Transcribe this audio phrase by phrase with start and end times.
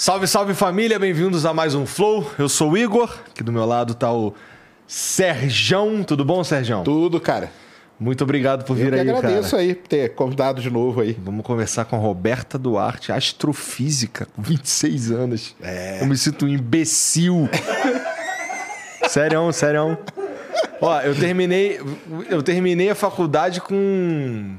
[0.00, 2.26] Salve, salve família, bem-vindos a mais um Flow.
[2.38, 4.32] Eu sou o Igor, aqui do meu lado tá o
[4.86, 6.02] Serjão.
[6.02, 6.82] Tudo bom, Serjão?
[6.82, 7.52] Tudo, cara.
[7.98, 9.10] Muito obrigado por vir aí, cara.
[9.10, 11.12] Eu agradeço aí por ter convidado de novo aí.
[11.22, 15.54] Vamos conversar com a Roberta Duarte, astrofísica, com 26 anos.
[15.60, 16.00] É.
[16.00, 17.46] Eu me sinto um imbecil.
[19.06, 19.98] sério, sério.
[20.80, 21.78] Ó, eu terminei,
[22.30, 24.56] eu terminei a faculdade com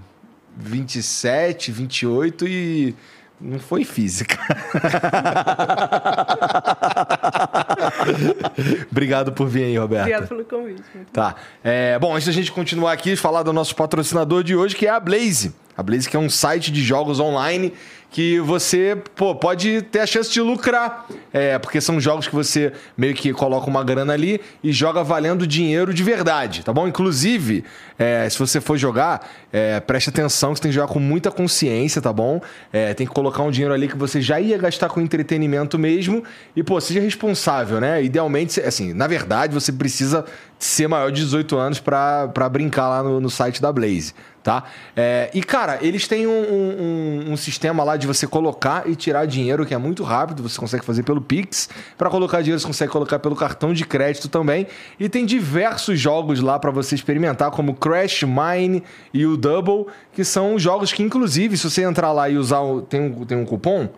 [0.56, 2.96] 27, 28 e
[3.42, 4.38] não foi física.
[8.92, 10.02] Obrigado por vir aí, Roberto.
[10.02, 10.84] Obrigado pelo convite.
[11.12, 11.36] Tá.
[11.64, 14.90] É, bom, antes da gente continuar aqui, falar do nosso patrocinador de hoje, que é
[14.90, 15.54] a Blaze.
[15.76, 17.74] A Blaze que é um site de jogos online
[18.12, 21.08] que você pô, pode ter a chance de lucrar.
[21.34, 25.48] É, porque são jogos que você meio que coloca uma grana ali e joga valendo
[25.48, 26.86] dinheiro de verdade, tá bom?
[26.86, 27.64] Inclusive,
[27.98, 31.32] é, se você for jogar, é, preste atenção que você tem que jogar com muita
[31.32, 32.42] consciência, tá bom?
[32.74, 36.22] É, tem que colocar um dinheiro ali que você já ia gastar com entretenimento mesmo
[36.54, 38.04] e, pô, seja responsável, né?
[38.04, 40.26] Idealmente, assim, na verdade, você precisa
[40.66, 44.64] ser maior de 18 anos para brincar lá no, no site da Blaze tá?
[44.96, 49.26] É, e, cara, eles têm um, um, um, sistema lá de você colocar e tirar
[49.26, 51.70] dinheiro que é muito rápido, você consegue fazer pelo Pix.
[51.98, 54.68] Para colocar dinheiro, você consegue colocar pelo cartão de crédito também.
[55.00, 58.84] E tem diversos jogos lá para você experimentar, como Crash, Mine
[59.14, 62.62] e o Double, que são jogos que, inclusive, se você entrar lá e usar.
[62.62, 63.90] O, tem, um, tem um cupom?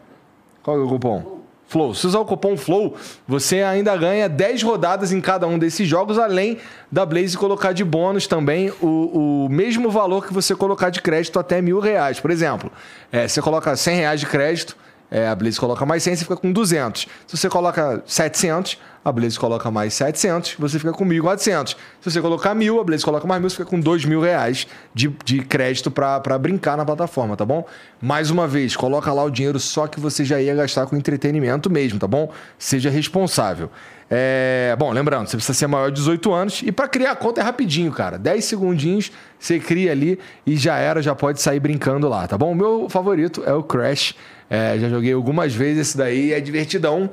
[0.61, 1.32] Qual é o cupom?
[1.73, 1.95] Flow.
[1.95, 2.95] Se usar o cupom Flow,
[3.27, 6.59] você ainda ganha 10 rodadas em cada um desses jogos, além
[6.91, 11.39] da Blaze colocar de bônus também o, o mesmo valor que você colocar de crédito
[11.39, 12.19] até mil reais.
[12.19, 12.71] Por exemplo,
[13.11, 14.77] é, você coloca 100 reais de crédito,
[15.09, 17.07] é, a Blaze coloca mais 100, você fica com 200.
[17.27, 21.75] Se você coloca 700, a Blaze coloca mais 700, você fica com 1.400.
[22.01, 25.09] Se você colocar 1.000, a Blaze coloca mais 1.000, você fica com 2.000 reais de,
[25.23, 27.65] de crédito para brincar na plataforma, tá bom?
[28.01, 31.69] Mais uma vez, coloca lá o dinheiro só que você já ia gastar com entretenimento
[31.69, 32.31] mesmo, tá bom?
[32.57, 33.69] Seja responsável.
[34.09, 37.41] É, bom, lembrando, você precisa ser maior de 18 anos e para criar a conta
[37.41, 38.17] é rapidinho, cara.
[38.17, 42.51] 10 segundinhos, você cria ali e já era, já pode sair brincando lá, tá bom?
[42.51, 44.15] O meu favorito é o Crash.
[44.55, 47.09] É, já joguei algumas vezes esse daí, é divertidão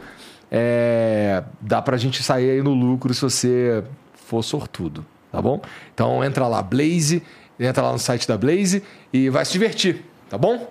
[0.50, 3.84] é, dá pra gente sair aí no lucro se você
[4.14, 5.60] for sortudo, tá bom?
[5.94, 7.22] Então entra lá, Blaze,
[7.58, 10.68] entra lá no site da Blaze e vai se divertir, tá bom?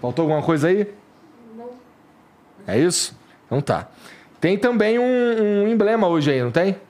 [0.00, 0.88] Faltou alguma coisa aí?
[1.56, 1.70] Não.
[2.66, 3.16] É isso?
[3.46, 3.88] Então tá.
[4.40, 6.72] Tem também um, um emblema hoje aí, não tem?
[6.72, 6.80] Tem,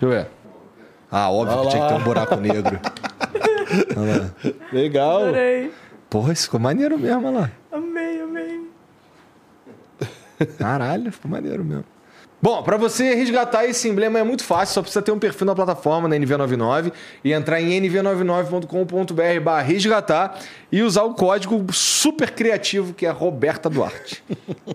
[0.00, 0.28] Deixa eu ver.
[1.10, 2.78] Ah, óbvio que tinha que ter um buraco negro.
[4.72, 5.22] Legal.
[5.22, 5.72] Adorei.
[6.08, 7.50] Porra, isso ficou maneiro mesmo, olha lá.
[10.58, 11.84] Caralho, ficou maneiro mesmo.
[12.40, 15.56] Bom, para você resgatar esse emblema é muito fácil, só precisa ter um perfil na
[15.56, 16.92] plataforma na NV99
[17.24, 20.38] e entrar em nv99.com.br barra resgatar
[20.70, 24.22] e usar o código super criativo que é Roberta Duarte.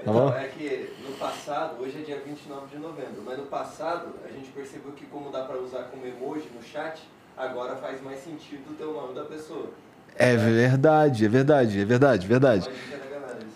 [0.03, 0.33] Tá bom?
[0.33, 4.49] É que no passado, hoje é dia 29 de novembro, mas no passado a gente
[4.49, 7.01] percebeu que como dá para usar como emoji no chat,
[7.37, 9.69] agora faz mais sentido ter o nome da pessoa.
[10.15, 12.69] É verdade, é verdade, é verdade, é verdade.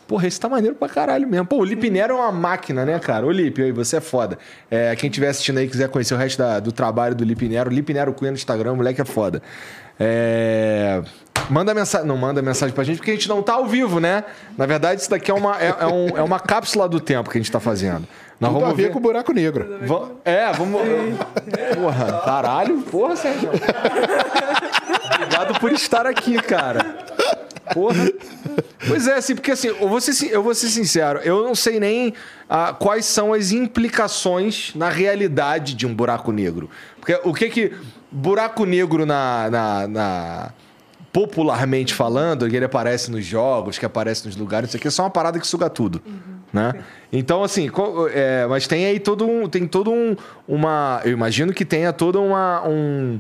[0.08, 1.46] Porra, esse tá maneiro pra caralho mesmo.
[1.46, 3.26] Pô, o Lipe Nero é uma máquina, né, cara?
[3.26, 4.38] Ô, Lipe, aí, você é foda.
[4.72, 7.70] É, quem estiver assistindo aí quiser conhecer o resto da, do trabalho do Lipe Nero,
[7.70, 9.42] Lipe Nero Cunha no Instagram, moleque é foda.
[10.00, 11.02] É...
[11.50, 12.06] Manda mensagem.
[12.08, 14.24] Não manda mensagem pra gente, porque a gente não tá ao vivo, né?
[14.58, 17.38] Na verdade, isso daqui é uma, é, é um- é uma cápsula do tempo que
[17.38, 18.08] a gente tá fazendo.
[18.40, 18.92] Nós Tudo a vamos ver ver.
[18.92, 19.80] com o buraco negro.
[19.84, 20.82] Va- É, vamos.
[21.76, 22.80] Porra, caralho.
[22.82, 23.50] Porra, Sérgio.
[25.16, 26.86] Obrigado por estar aqui, cara.
[27.74, 28.10] Porra.
[28.88, 31.80] Pois é, assim, porque assim, eu vou ser, eu vou ser sincero, eu não sei
[31.80, 32.14] nem
[32.50, 36.70] ah, quais são as implicações na realidade de um buraco negro.
[37.00, 37.72] Porque o que que.
[38.10, 40.52] Buraco negro na- na- na
[41.12, 45.04] popularmente falando, que ele aparece nos jogos, que aparece nos lugares, isso aqui é só
[45.04, 46.00] uma parada que suga tudo,
[46.54, 46.74] né?
[47.12, 47.72] Então, assim,
[48.14, 50.16] é, mas tem aí todo um, tem todo um,
[50.48, 53.20] uma, eu imagino que tenha toda uma, um,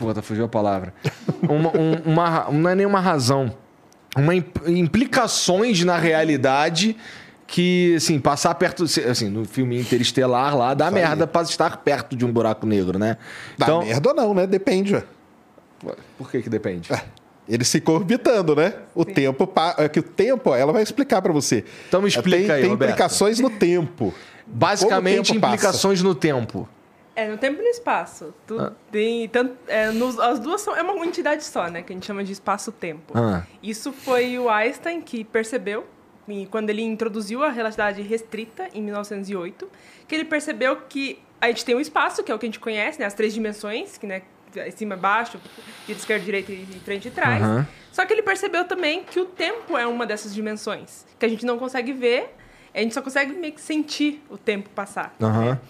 [0.00, 0.94] puta, fugiu a palavra,
[1.42, 3.54] uma, um- uma, não é nenhuma razão,
[4.16, 6.96] uma imp- implicações na realidade
[7.46, 11.02] que, assim, passar perto, assim, no filme Interestelar lá, dá Isso aí.
[11.02, 13.16] merda pra estar perto de um buraco negro, né?
[13.58, 14.46] Dá merda ou não, né?
[14.46, 15.02] Depende, ué.
[16.16, 16.88] Por que que depende?
[17.48, 18.74] Eles ficam orbitando, né?
[18.94, 19.46] O tempo.
[19.46, 21.64] pa- É que o tempo, ó, ela vai explicar pra você.
[21.88, 22.90] Então me explica tem, aí, Tem Roberto.
[22.92, 24.14] implicações no tempo.
[24.46, 25.54] Basicamente, tempo passa.
[25.54, 26.68] implicações no tempo.
[27.20, 28.32] É, no tempo e no espaço.
[28.46, 28.72] Tu Ah.
[28.90, 31.82] tem, tanto, é, nos- as duas são é uma entidade só, né?
[31.82, 33.12] Que a gente chama de espaço-tempo.
[33.14, 33.42] Ah.
[33.62, 35.86] Isso foi o Einstein que percebeu,
[36.26, 39.68] e quando ele introduziu a relatividade restrita, em 1908,
[40.08, 42.60] que ele percebeu que a gente tem um espaço, que é o que a gente
[42.60, 43.04] conhece, né?
[43.06, 44.22] As três dimensões, que, né?
[44.74, 45.38] Cima, baixo,
[45.86, 47.40] direita, esquerda, direita e frente e trás.
[47.42, 47.68] Aham.
[47.92, 51.44] Só que ele percebeu também que o tempo é uma dessas dimensões, que a gente
[51.46, 52.34] não consegue ver,
[52.74, 55.14] a gente só consegue meio que sentir o tempo passar.
[55.22, 55.60] Aham.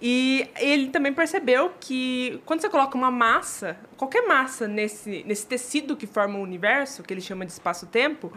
[0.00, 5.96] E ele também percebeu que quando você coloca uma massa, qualquer massa nesse, nesse tecido
[5.96, 8.32] que forma o universo, que ele chama de espaço-tempo,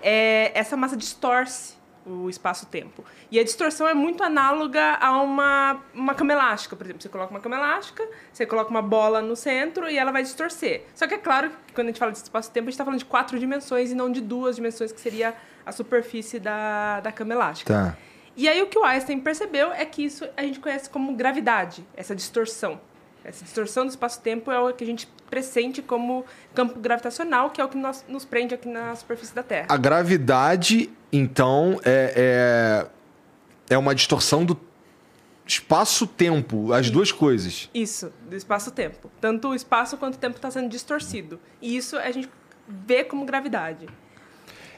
[0.00, 1.74] é, essa massa distorce
[2.06, 3.04] o espaço-tempo.
[3.30, 7.02] E a distorção é muito análoga a uma, uma cama elástica, por exemplo.
[7.02, 10.84] Você coloca uma cama elástica, você coloca uma bola no centro e ela vai distorcer.
[10.94, 12.98] Só que é claro que quando a gente fala de espaço-tempo, a gente está falando
[12.98, 15.34] de quatro dimensões e não de duas dimensões, que seria
[15.64, 17.72] a superfície da, da cama elástica.
[17.72, 17.96] Tá.
[18.36, 21.86] E aí o que o Einstein percebeu é que isso a gente conhece como gravidade,
[21.96, 22.80] essa distorção.
[23.24, 27.64] Essa distorção do espaço-tempo é o que a gente pressente como campo gravitacional, que é
[27.64, 29.66] o que nós, nos prende aqui na superfície da Terra.
[29.70, 32.86] A gravidade, então, é,
[33.70, 34.60] é, é uma distorção do
[35.46, 37.70] espaço-tempo, as duas coisas.
[37.74, 39.10] Isso, do espaço-tempo.
[39.20, 41.40] Tanto o espaço quanto o tempo está sendo distorcido.
[41.62, 42.28] E isso a gente
[42.68, 43.86] vê como gravidade.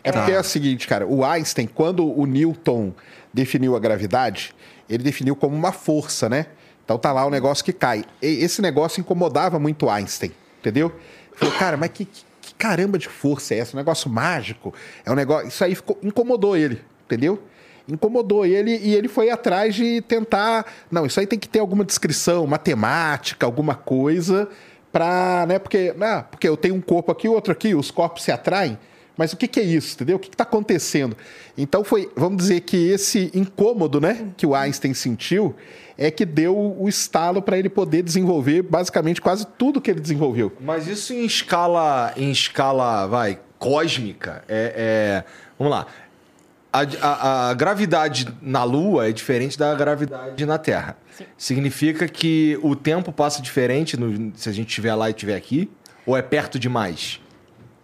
[0.06, 0.36] É porque Tá.
[0.38, 2.92] é o seguinte, cara, o Einstein, quando o Newton
[3.32, 4.54] definiu a gravidade,
[4.88, 6.46] ele definiu como uma força, né?
[6.84, 8.04] Então tá lá o negócio que cai.
[8.22, 10.30] E esse negócio incomodava muito o Einstein,
[10.60, 10.92] entendeu?
[11.34, 13.76] Falou, cara, mas que, que- que caramba de força é essa?
[13.76, 14.72] Um negócio mágico.
[15.04, 15.48] É um negócio.
[15.48, 17.42] Isso aí ficou- incomodou ele, entendeu?
[17.88, 20.64] Incomodou ele e ele foi atrás de tentar.
[20.90, 24.48] Não, isso aí tem que ter alguma descrição, matemática, alguma coisa
[24.92, 25.44] pra.
[25.48, 25.58] Né?
[25.58, 28.78] Porque, ah, porque eu tenho um corpo aqui, outro aqui, os corpos se atraem.
[29.16, 30.16] Mas o que, que é isso, entendeu?
[30.16, 31.16] O que está acontecendo?
[31.56, 35.54] Então foi, vamos dizer que esse incômodo, né, que o Einstein sentiu,
[35.96, 40.52] é que deu o estalo para ele poder desenvolver basicamente quase tudo que ele desenvolveu.
[40.60, 45.24] Mas isso em escala, em escala, vai, cósmica, é, é-
[45.58, 45.86] vamos lá.
[46.70, 50.94] A, a- a gravidade na Lua é diferente da gravidade na Terra.
[51.38, 55.70] Significa que o tempo passa diferente no- se a gente estiver lá e estiver aqui?
[56.04, 57.18] Ou é perto demais?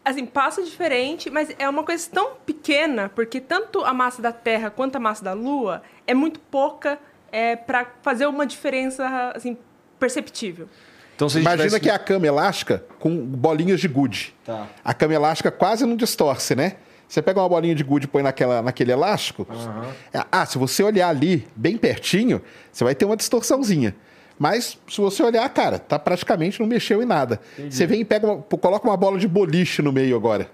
[0.04, 4.68] Assim, passa diferente, mas é uma coisa tão pequena, porque tanto a massa da Terra
[4.68, 6.98] quanto a massa da Lua é muito pouca
[7.30, 9.56] é, para fazer uma diferença assim,
[10.00, 10.68] perceptível.
[11.14, 14.34] Então, Imagina tivesse- que é a cama elástica com bolinhas de gude.
[14.44, 14.66] Tá.
[14.84, 16.76] A cama elástica quase não distorce, né?
[17.06, 19.46] Você pega uma bolinha de gude e põe naquela, naquele elástico.
[20.12, 23.94] É, Ah, se você olhar ali bem pertinho, você vai ter uma distorçãozinha.
[24.42, 27.40] Mas se você olhar, cara, tá praticamente não mexeu em nada.
[27.70, 30.50] Você vem e pega uma- coloca uma bola de boliche no meio agora.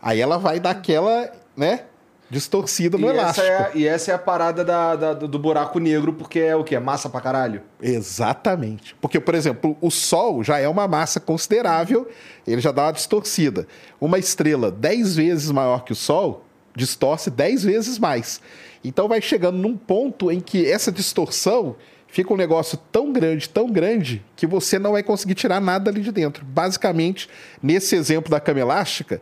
[0.00, 1.82] Aí ela vai dar aquela, né,
[2.30, 3.46] distorcida no e, essa elástico.
[3.46, 6.64] é, a- e essa é a parada da- da- do buraco negro, porque é o
[6.64, 6.78] quê?
[6.78, 7.60] Massa pra caralho?
[7.82, 8.94] Exatamente.
[8.98, 12.08] Porque, por exemplo, o Sol já é uma massa considerável,
[12.46, 13.66] ele já dá uma distorcida.
[14.00, 18.40] Uma estrela 10 vezes maior que o Sol distorce 10 vezes mais.
[18.82, 21.76] Então vai chegando num ponto em que essa distorção
[22.12, 26.00] fica um negócio tão grande, tão grande, que você não vai conseguir tirar nada ali
[26.02, 26.44] de dentro.
[26.44, 27.28] Basicamente,
[27.60, 29.20] nesse exemplo da cama elástica,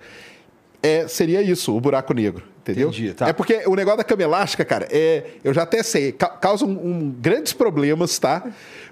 [0.82, 2.44] é, seria isso, o buraco negro.
[2.62, 2.88] Entendeu?
[2.88, 3.26] Entendi, tá.
[3.28, 6.66] É porque o negócio da cama elástica, cara, é, eu já até sei, ca- causa
[6.66, 8.44] um, um grandes problemas, tá?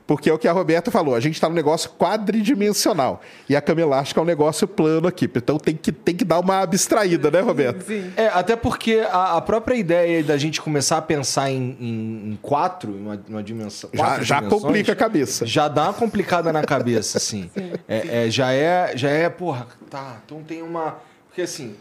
[0.08, 3.20] Porque é o que a Roberta falou, a gente está num negócio quadridimensional.
[3.46, 5.26] E a cama elástica é um negócio plano aqui.
[5.26, 7.84] Então tem que, tem que dar uma abstraída, né, Roberta?
[7.84, 8.10] Sim.
[8.16, 12.38] É, até porque a, a própria ideia da gente começar a pensar em, em, em
[12.40, 13.90] quatro, em uma, uma dimensão.
[13.92, 15.44] Já, já complica a cabeça.
[15.44, 17.50] Já dá uma complicada na cabeça, assim.
[17.86, 20.96] É, é, já é, já é, porra, tá, então tem uma.
[21.26, 21.76] Porque assim.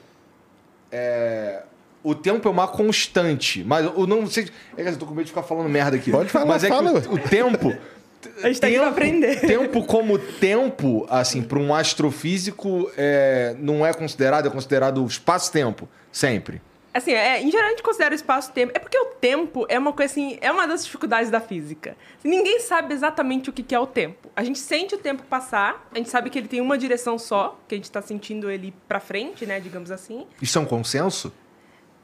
[0.91, 1.63] é,
[2.03, 4.49] o tempo é uma constante, mas eu não sei.
[4.75, 6.11] É que eu tô com medo de ficar falando merda aqui.
[6.11, 6.99] Pode falar, mas é fala.
[6.99, 7.73] que o, o tempo.
[8.43, 9.41] A gente tá aqui pra aprender.
[9.41, 16.61] Tempo como tempo, assim, para um astrofísico, é, não é considerado, é considerado espaço-tempo, sempre.
[16.97, 18.71] Assim, é, em geral a gente considera o espaço-tempo.
[18.75, 21.95] É porque o tempo é uma coisa assim, é uma das dificuldades da física.
[22.17, 24.31] Assim, ninguém sabe exatamente o que é o tempo.
[24.35, 27.59] A gente sente o tempo passar, a gente sabe que ele tem uma direção só,
[27.67, 30.25] que a gente tá sentindo ele pra frente, né, digamos assim.
[30.41, 31.31] Isso é um consenso?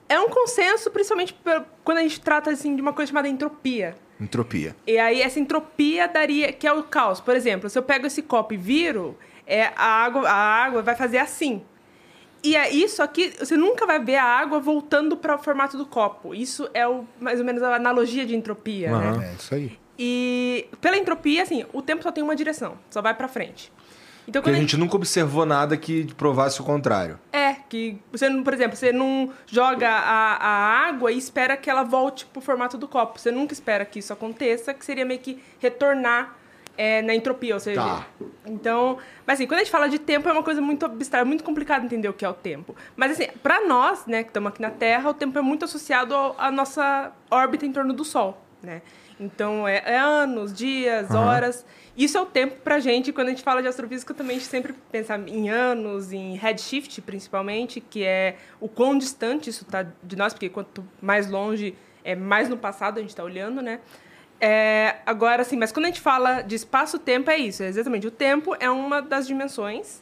[0.08, 1.36] É um consenso, principalmente
[1.84, 3.96] quando a gente trata assim de uma coisa chamada entropia.
[4.24, 4.76] Entropia.
[4.88, 7.20] E aí essa entropia daria, que é o caos.
[7.20, 10.96] Por exemplo, se eu pego esse copo e viro, é, a, água, a água vai
[10.96, 11.62] fazer assim.
[12.44, 15.86] E é isso aqui, você nunca vai ver a água voltando para o formato do
[15.86, 16.34] copo.
[16.34, 19.18] Isso é o, mais ou menos a analogia de entropia, Aham.
[19.18, 19.30] né?
[19.32, 19.78] É isso aí.
[19.98, 23.72] E pela entropia, assim, o tempo só tem uma direção, só vai para frente.
[24.28, 27.20] Então Porque quando a gente nunca observou nada que provasse o contrário.
[27.32, 31.70] é, que você, não- por exemplo, você não joga a, a água e espera que
[31.70, 33.20] ela volte pro formato do copo.
[33.20, 36.36] Você nunca espera que isso aconteça, que seria meio que retornar
[36.78, 37.82] é, na entropia, ou seja...
[37.82, 38.08] Tá.
[38.48, 41.44] Então, mas assim, quando a gente fala de tempo, é uma coisa muito abstrata, muito
[41.44, 42.76] complicado entender o que é o tempo.
[42.96, 46.16] Mas assim, para nós, né, que estamos aqui na Terra, o tempo é muito associado
[46.16, 48.82] ao- à nossa órbita em torno do Sol, né?
[49.20, 51.64] Então, é, é anos, dias, horas.
[51.96, 53.12] Isso é o tempo pra gente.
[53.14, 57.00] Quando a gente fala de astrofísica, também a gente sempre pensa em anos, em redshift,
[57.02, 62.16] principalmente, que é o quão distante isso está de nós, porque quanto mais longe, é
[62.16, 63.80] mais no passado a gente está olhando, né?
[64.42, 67.62] É, agora, assim, mas quando a gente fala de espaço-tempo, é isso.
[67.64, 68.08] É exatamente.
[68.08, 70.02] O tempo é uma das dimensões.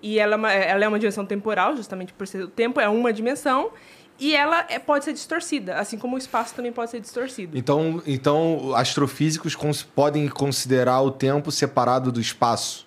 [0.00, 2.88] E ela, é uma- ela é uma dimensão temporal, justamente por ser o tempo é
[2.88, 3.70] uma dimensão.
[4.18, 7.56] E ela é- pode ser distorcida, assim como o espaço também pode ser distorcido.
[7.56, 12.86] Então, então astrofísicos cons- podem considerar o tempo separado do espaço.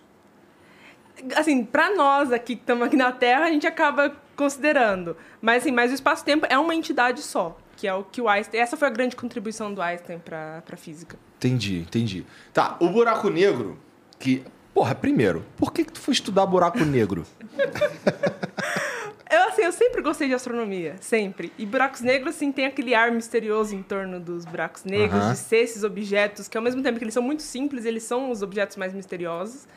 [1.35, 5.15] Assim, para nós aqui que estamos aqui na Terra, a gente acaba considerando.
[5.41, 8.59] Mas, assim, mas o espaço-tempo é uma entidade só, que é o que o Einstein...
[8.61, 11.17] Essa foi a grande contribuição do Einstein para a física.
[11.37, 12.25] Entendi, entendi.
[12.53, 13.77] Tá, o buraco negro,
[14.17, 14.43] que.
[14.73, 17.25] Porra, primeiro, por que, que tu foi estudar buraco negro?
[19.29, 21.53] Eu, assim, eu sempre gostei de astronomia, sempre.
[21.57, 25.33] E buracos negros, assim, tem aquele ar misterioso em torno dos buracos negros, Aham.
[25.33, 28.31] de ser esses objetos, que ao mesmo tempo que eles são muito simples, eles são
[28.31, 29.67] os objetos mais misteriosos.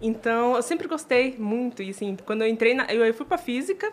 [0.00, 1.82] Então, eu sempre gostei muito.
[1.82, 2.84] E, assim, quando eu entrei na...
[2.86, 3.92] Eu, eu fui pra física,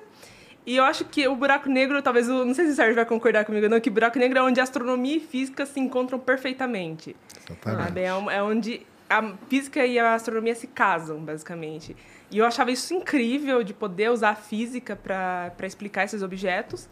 [0.66, 2.30] e eu acho que o buraco negro, talvez...
[2.30, 4.62] o- Não sei se o Sérgio vai concordar comigo, não, que buraco negro é onde
[4.62, 7.16] astronomia e física se encontram perfeitamente.
[7.50, 7.84] Exatamente.
[7.88, 8.00] Sabe?
[8.00, 11.98] É, é onde a física e a astronomia se casam, basicamente.
[12.32, 16.88] E eu achava isso incrível de poder usar a física para explicar esses objetos.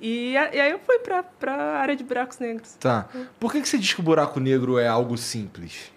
[0.00, 2.74] E, e aí eu fui para a área de buracos negros.
[2.78, 3.08] Tá.
[3.40, 5.90] Por que, que você diz que o buraco negro é algo simples?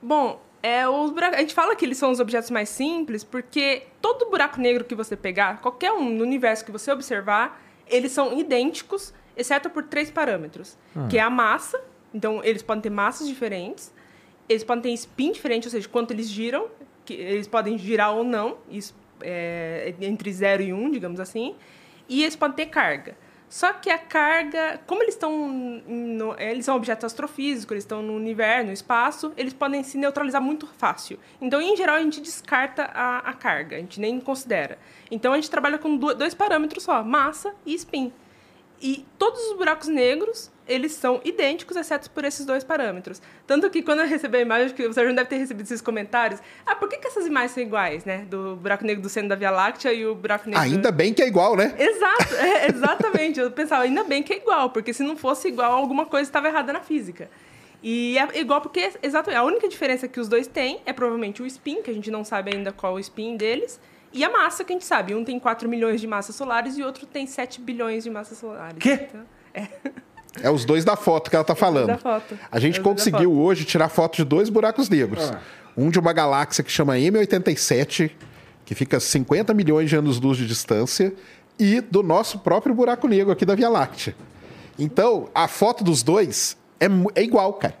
[0.00, 3.84] Bom, é, os buracos, a gente fala que eles são os objetos mais simples porque
[4.00, 8.38] todo buraco negro que você pegar, qualquer um no universo que você observar, eles são
[8.38, 10.78] idênticos, exceto por três parâmetros,
[11.08, 11.80] que é a massa.
[12.14, 13.92] Então, eles podem ter massas diferentes,
[14.48, 16.68] eles podem ter spin diferente, ou seja, quanto eles giram,
[17.14, 21.54] que eles podem girar ou não, isso é entre 0 e 1, um, digamos assim,
[22.08, 23.16] e eles podem ter carga.
[23.48, 25.48] Só que a carga, como eles estão.
[25.48, 30.40] no- eles são objetos astrofísicos, eles estão no universo, no espaço, eles podem se neutralizar
[30.40, 31.18] muito fácil.
[31.40, 34.78] Então, em geral, a gente descarta a, a carga, a gente nem considera.
[35.10, 38.12] Então, a gente trabalha com do- dois parâmetros só, massa e spin.
[38.80, 43.20] E todos os buracos negros, eles são idênticos, exceto por esses dois parâmetros.
[43.46, 46.40] Tanto que quando eu recebi a imagem, que você já deve ter recebido esses comentários.
[46.64, 48.24] Ah, por que, que essas imagens são iguais, né?
[48.30, 50.62] Do buraco negro do centro da Via Láctea e o buraco negro...
[50.62, 51.74] Ainda bem que é igual, né?
[51.78, 53.38] Exato, é, exatamente.
[53.38, 56.48] Eu pensava, ainda bem que é igual, porque se não fosse igual, alguma coisa estava
[56.48, 57.28] errada na física.
[57.82, 61.46] E é igual porque, exatamente, a única diferença que os dois têm é provavelmente o
[61.46, 63.80] spin, que a gente não sabe ainda qual é o spin deles,
[64.12, 65.14] e a massa, que a gente sabe.
[65.14, 68.38] Um tem 4 milhões de massas solares e o outro tem 7 bilhões de massas
[68.38, 68.78] solares.
[68.78, 69.08] Quê?
[69.08, 69.26] Então,
[70.40, 71.88] É os dois da foto que ela tá falando.
[71.88, 72.38] Da foto.
[72.50, 75.30] A gente É conseguiu hoje tirar foto de dois buracos negros.
[75.30, 75.40] Ah.
[75.76, 78.12] Um de uma galáxia que chama M87,
[78.64, 81.12] que fica a 50 milhões de anos-luz de distância,
[81.58, 84.14] e do nosso próprio buraco negro aqui da Via Láctea.
[84.78, 87.74] Então, a foto dos dois é, é igual, cara.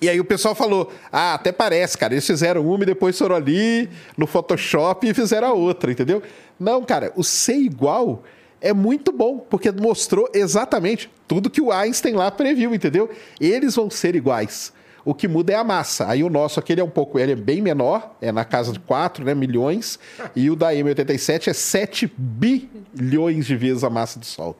[0.00, 2.14] E aí o pessoal falou: ah, até parece, cara.
[2.14, 6.22] Eles fizeram uma e depois foram ali no Photoshop e fizeram a outra, entendeu?
[6.58, 8.22] Não, cara, o ser igual
[8.60, 13.10] é muito bom, porque mostrou exatamente tudo que o Einstein lá previu, entendeu?
[13.40, 14.72] Eles vão ser iguais.
[15.04, 16.06] O que muda é a massa.
[16.08, 18.80] Aí o nosso aquele é um pouco, ele é bem menor, é na casa de
[18.80, 19.98] 4 né, milhões,
[20.34, 24.56] e o da M87 é 7 bilhões de vezes a massa do Sol.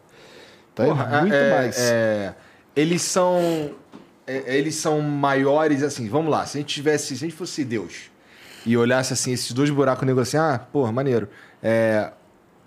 [0.73, 1.77] Então Porra, é muito é- mais.
[1.79, 2.35] é,
[2.75, 3.73] eles são.
[4.29, 6.45] É, eles são maiores, assim, vamos lá.
[6.47, 7.09] Se a gente tivesse.
[7.09, 8.11] Se a gente fosse Deus
[8.67, 11.29] e olhasse assim, esses dois buracos negros assim, ah, porra, maneiro.
[11.63, 12.13] É,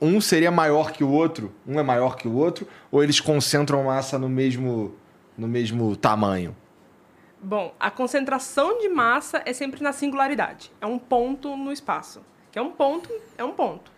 [0.01, 3.83] um seria maior que o outro, um é maior que o outro, ou eles concentram
[3.83, 4.95] massa no mesmo,
[5.37, 6.55] no mesmo tamanho?
[7.39, 10.71] Bom, a concentração de massa é sempre na singularidade.
[10.81, 12.21] É um ponto no espaço.
[12.51, 13.91] Que é um ponto, é um ponto.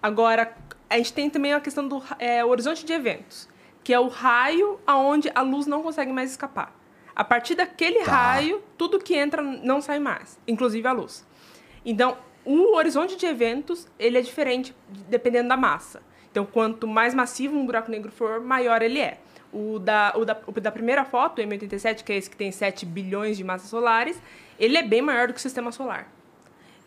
[0.00, 0.56] Agora,
[0.88, 3.48] a gente tem também a questão do é, horizonte de eventos,
[3.82, 6.72] que é o raio aonde a luz não consegue mais escapar.
[7.14, 8.12] A partir daquele Tá.
[8.12, 11.24] raio, tudo que entra não sai mais, inclusive a luz.
[11.84, 14.74] Então, o horizonte de eventos, ele é diferente
[15.08, 16.02] dependendo da massa.
[16.30, 19.18] Então, quanto mais massivo um buraco negro for, maior ele é.
[19.52, 22.50] O da, o da, o da primeira foto, o M87, que é esse que tem
[22.50, 24.20] 7 bilhões de massas solares,
[24.58, 26.08] ele é bem maior do que o sistema solar.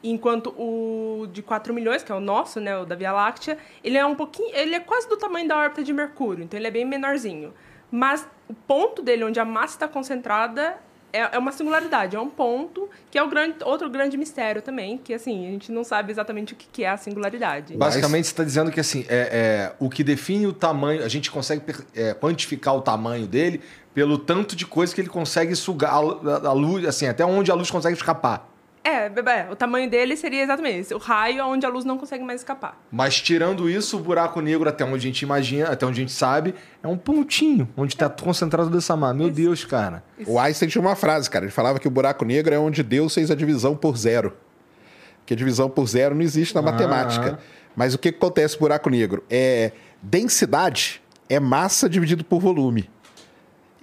[0.03, 3.97] Enquanto o de 4 milhões, que é o nosso, né, o da Via Láctea, ele
[3.97, 6.71] é um pouquinho, ele é quase do tamanho da órbita de Mercúrio, então ele é
[6.71, 7.53] bem menorzinho.
[7.91, 10.75] Mas o ponto dele, onde a massa está concentrada,
[11.13, 14.97] é, é uma singularidade, é um ponto que é o grande, outro grande mistério também,
[14.97, 17.75] que assim, a gente não sabe exatamente o que é a singularidade.
[17.77, 21.31] Basicamente, você está dizendo que assim, é, é, o que define o tamanho, a gente
[21.31, 21.63] consegue
[21.95, 23.61] é, quantificar o tamanho dele
[23.93, 27.49] pelo tanto de coisa que ele consegue sugar a, lu- a luz, assim, até onde
[27.49, 28.47] a luz consegue escapar.
[28.87, 32.23] É, é, o tamanho dele seria exatamente esse, o raio onde a luz não consegue
[32.23, 32.81] mais escapar.
[32.89, 36.13] Mas tirando isso, o buraco negro, até onde a gente imagina, até onde a gente
[36.13, 39.13] sabe, é um pontinho onde está concentrado dessa massa.
[39.15, 40.03] Meu Deus, cara.
[40.25, 41.43] O Einstein tinha uma frase, cara.
[41.43, 44.37] Ele falava que o buraco negro é onde Deus fez a divisão por zero.
[45.19, 46.63] Porque a divisão por zero não existe na Ah.
[46.63, 47.39] matemática.
[47.75, 49.21] Mas o que que acontece no buraco negro?
[49.29, 52.89] É densidade é massa dividido por volume.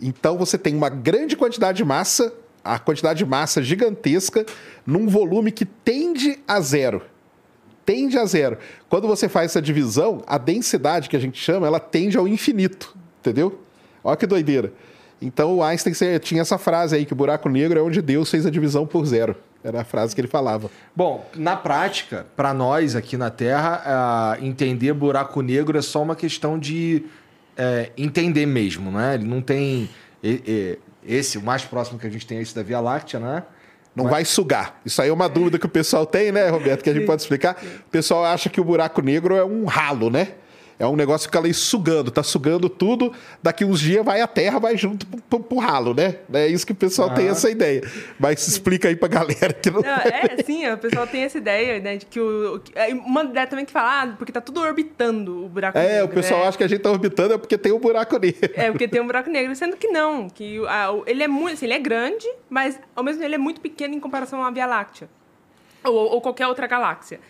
[0.00, 2.32] Então você tem uma grande quantidade de massa,
[2.64, 4.46] a quantidade de massa gigantesca,
[4.86, 7.02] num volume que tende a zero.
[7.84, 8.56] Tende a zero.
[8.88, 12.96] Quando você faz essa divisão, a densidade que a gente chama, ela tende ao infinito.
[13.20, 13.60] Entendeu?
[14.02, 14.72] Olha que doideira.
[15.20, 18.44] Então o Einstein tinha essa frase aí, que o buraco negro é onde Deus fez
[18.46, 19.36] a divisão por zero.
[19.62, 20.70] Era a frase que ele falava.
[20.94, 26.58] Bom, na prática, para nós aqui na Terra, entender buraco negro é só uma questão
[26.58, 27.04] de
[27.56, 29.14] é, entender mesmo, né?
[29.14, 29.88] Ele não tem.
[31.06, 33.42] Esse, o mais próximo que a gente tem é esse da Via Láctea, né?
[33.94, 34.80] Não vai sugar.
[34.84, 36.82] Isso aí é uma dúvida que o pessoal tem, né, Roberto?
[36.82, 37.56] Que a gente pode explicar.
[37.86, 40.32] O pessoal acha que o buraco negro é um ralo, né?
[40.78, 43.12] É um negócio que fica ali sugando, tá sugando tudo.
[43.42, 46.16] Daqui uns dias vai a terra, vai junto pro, pro- pro ralo, né?
[46.32, 47.82] É isso que o pessoal tem essa ideia.
[48.18, 49.80] Mas explica aí pra galera que não.
[49.80, 52.60] Não, é, sim, o pessoal tem essa ideia, né, de que o...
[52.74, 56.02] é uma ideia também que fala, ah, porque tá tudo orbitando o buraco negro, É,
[56.02, 56.48] o pessoal né?
[56.48, 58.50] acha que a gente tá orbitando é porque tem um buraco negro.
[58.54, 61.66] É, porque tem um buraco negro, sendo que não, que a- ele é muito, assim,
[61.66, 64.66] ele é grande, mas ao mesmo tempo ele é muito pequeno em comparação à Via
[64.66, 65.08] Láctea.
[65.84, 67.20] Ou, ou qualquer outra galáxia.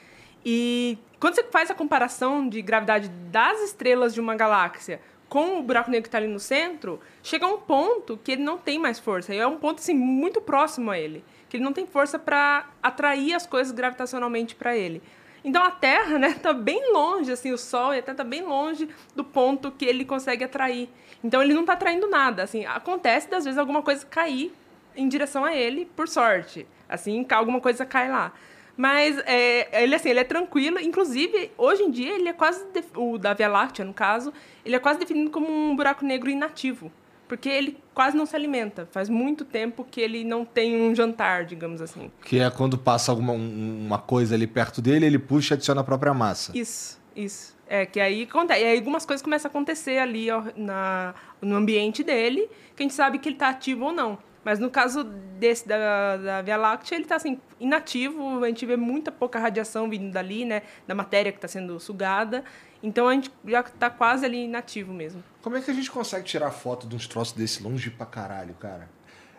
[0.45, 5.63] E quando você faz a comparação de gravidade das estrelas de uma galáxia com o
[5.63, 8.79] buraco negro que está ali no centro, chega a um ponto que ele não tem
[8.79, 9.35] mais força.
[9.35, 12.69] E é um ponto assim muito próximo a ele, que ele não tem força para
[12.83, 15.03] atrair as coisas gravitacionalmente para ele.
[15.45, 19.23] Então a Terra, né, tá bem longe, assim, o Sol até tá bem longe do
[19.23, 20.89] ponto que ele consegue atrair.
[21.23, 24.55] Então ele não tá atraindo nada, assim, acontece das vezes alguma coisa cair
[24.97, 26.67] em direção a ele, por sorte.
[26.89, 28.33] Assim, alguma coisa cai lá.
[28.77, 32.65] Mas é, ele assim, ele é tranquilo, inclusive hoje em dia ele é quase
[32.97, 34.33] o da Via Láctea, no caso,
[34.65, 36.91] ele é quase definido como um buraco negro inativo,
[37.29, 38.89] porque ele quase não se alimenta.
[38.91, 42.11] Faz muito tempo que ele não tem um jantar, digamos assim.
[42.25, 45.81] Que é quando passa alguma um- uma coisa ali perto dele, ele puxa e adiciona
[45.81, 46.51] a própria massa.
[46.57, 47.55] Isso, isso.
[47.69, 48.61] É que aí acontece.
[48.61, 52.85] E aí algumas coisas começam a acontecer ali ó, na, no ambiente dele, que a
[52.85, 54.19] gente sabe que ele está ativo ou não.
[54.45, 58.77] Mas no caso desse da, da Via Láctea, ele está assim, inativo, a gente vê
[58.77, 60.63] muita pouca radiação vindo dali, né?
[60.87, 62.45] Da matéria que está sendo sugada.
[62.83, 65.25] Então a gente já está quase ali inativo mesmo.
[65.41, 68.55] Como é que a gente consegue tirar foto de uns troços desse longe pra caralho,
[68.55, 68.89] cara?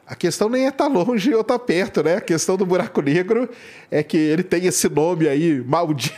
[0.07, 2.17] A questão nem é estar longe ou estar perto, né?
[2.17, 3.49] A questão do buraco negro
[3.89, 6.15] é que ele tem esse nome aí, maldito,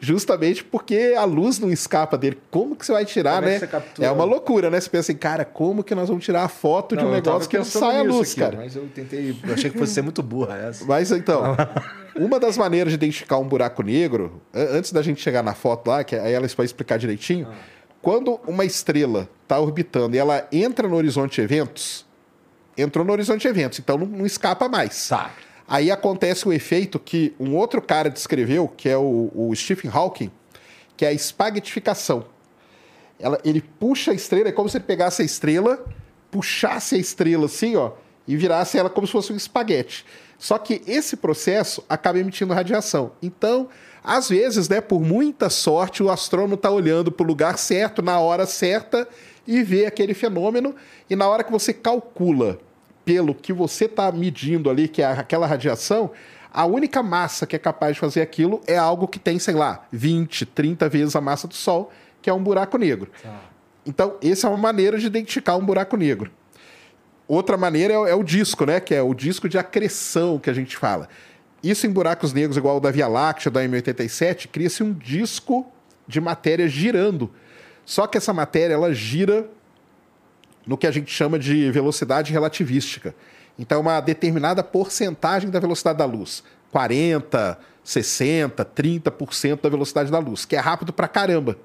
[0.00, 2.38] justamente porque a luz não escapa dele.
[2.50, 3.68] Como que você vai tirar, Como é né?
[4.00, 4.80] É uma loucura, né?
[4.80, 7.56] Você pensa assim, cara, como que nós vamos tirar a foto de um negócio que
[7.56, 8.56] não sai a luz, aqui, cara?
[8.56, 9.36] Mas eu tentei.
[9.42, 10.84] Eu achei que fosse ser muito burra essa.
[10.84, 11.42] Mas então,
[12.16, 16.04] uma das maneiras de identificar um buraco negro, antes da gente chegar na foto lá,
[16.04, 17.48] que aí ela vai explicar direitinho,
[18.00, 22.04] quando uma estrela está orbitando e ela entra no horizonte de eventos,
[22.76, 25.08] entrou no horizonte de eventos, então não, não escapa mais.
[25.08, 25.30] Tá.
[25.66, 30.30] Aí acontece o efeito que um outro cara descreveu, que é o, o Stephen Hawking,
[30.96, 32.26] que é a espaguetificação.
[33.18, 35.84] Ela, ele puxa a estrela, é como se ele pegasse a estrela,
[36.30, 37.92] puxasse a estrela assim, ó,
[38.26, 40.04] e virasse ela como se fosse um espaguete.
[40.38, 43.12] Só que esse processo acaba emitindo radiação.
[43.22, 43.68] Então,
[44.02, 48.18] às vezes, né, por muita sorte, o astrônomo está olhando para o lugar certo, na
[48.18, 49.08] hora certa,
[49.46, 50.74] e vê aquele fenômeno.
[51.08, 52.58] E na hora que você calcula
[53.04, 56.10] pelo que você está medindo ali, que é aquela radiação,
[56.52, 59.86] a única massa que é capaz de fazer aquilo é algo que tem, sei lá,
[59.90, 61.90] 20, 30 vezes a massa do Sol,
[62.22, 63.10] que é um buraco negro.
[63.22, 63.40] Tá.
[63.84, 66.30] Então, essa é uma maneira de identificar um buraco negro.
[67.26, 68.80] Outra maneira é, é, o disco, né?
[68.80, 71.08] Que é o disco de acreção que a gente fala.
[71.62, 75.66] Isso em buracos negros, igual o da Via Láctea, da M87, cria-se um disco
[76.06, 77.30] de matéria girando.
[77.84, 79.48] Só que essa matéria ela gira
[80.66, 83.14] no que a gente chama de velocidade relativística.
[83.58, 86.42] Então, uma determinada porcentagem da velocidade da luz.
[86.72, 91.56] 40, 60, 30% da velocidade da luz, que é rápido pra caramba.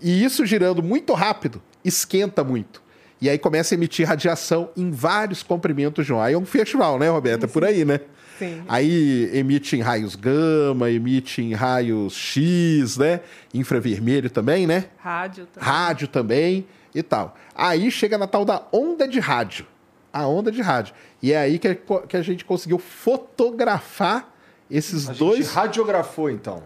[0.00, 2.82] E isso girando muito rápido, esquenta muito.
[3.20, 6.20] E aí começa a emitir radiação em vários comprimentos de um.
[6.20, 7.44] Aí é um festival, né, Roberta?
[7.44, 8.00] É por aí, né?
[8.40, 8.62] Sim.
[8.66, 13.20] Aí emite em raios gama, emite em raios X, né?
[13.52, 14.86] Infravermelho também, né?
[14.96, 15.68] Rádio também.
[15.68, 17.36] Rádio também e tal.
[17.54, 19.66] Aí chega na tal da onda de rádio.
[20.10, 20.94] A onda de rádio.
[21.22, 24.32] E é aí que, que a gente conseguiu fotografar
[24.70, 25.44] esses a dois.
[25.44, 26.62] Gente radiografou, então.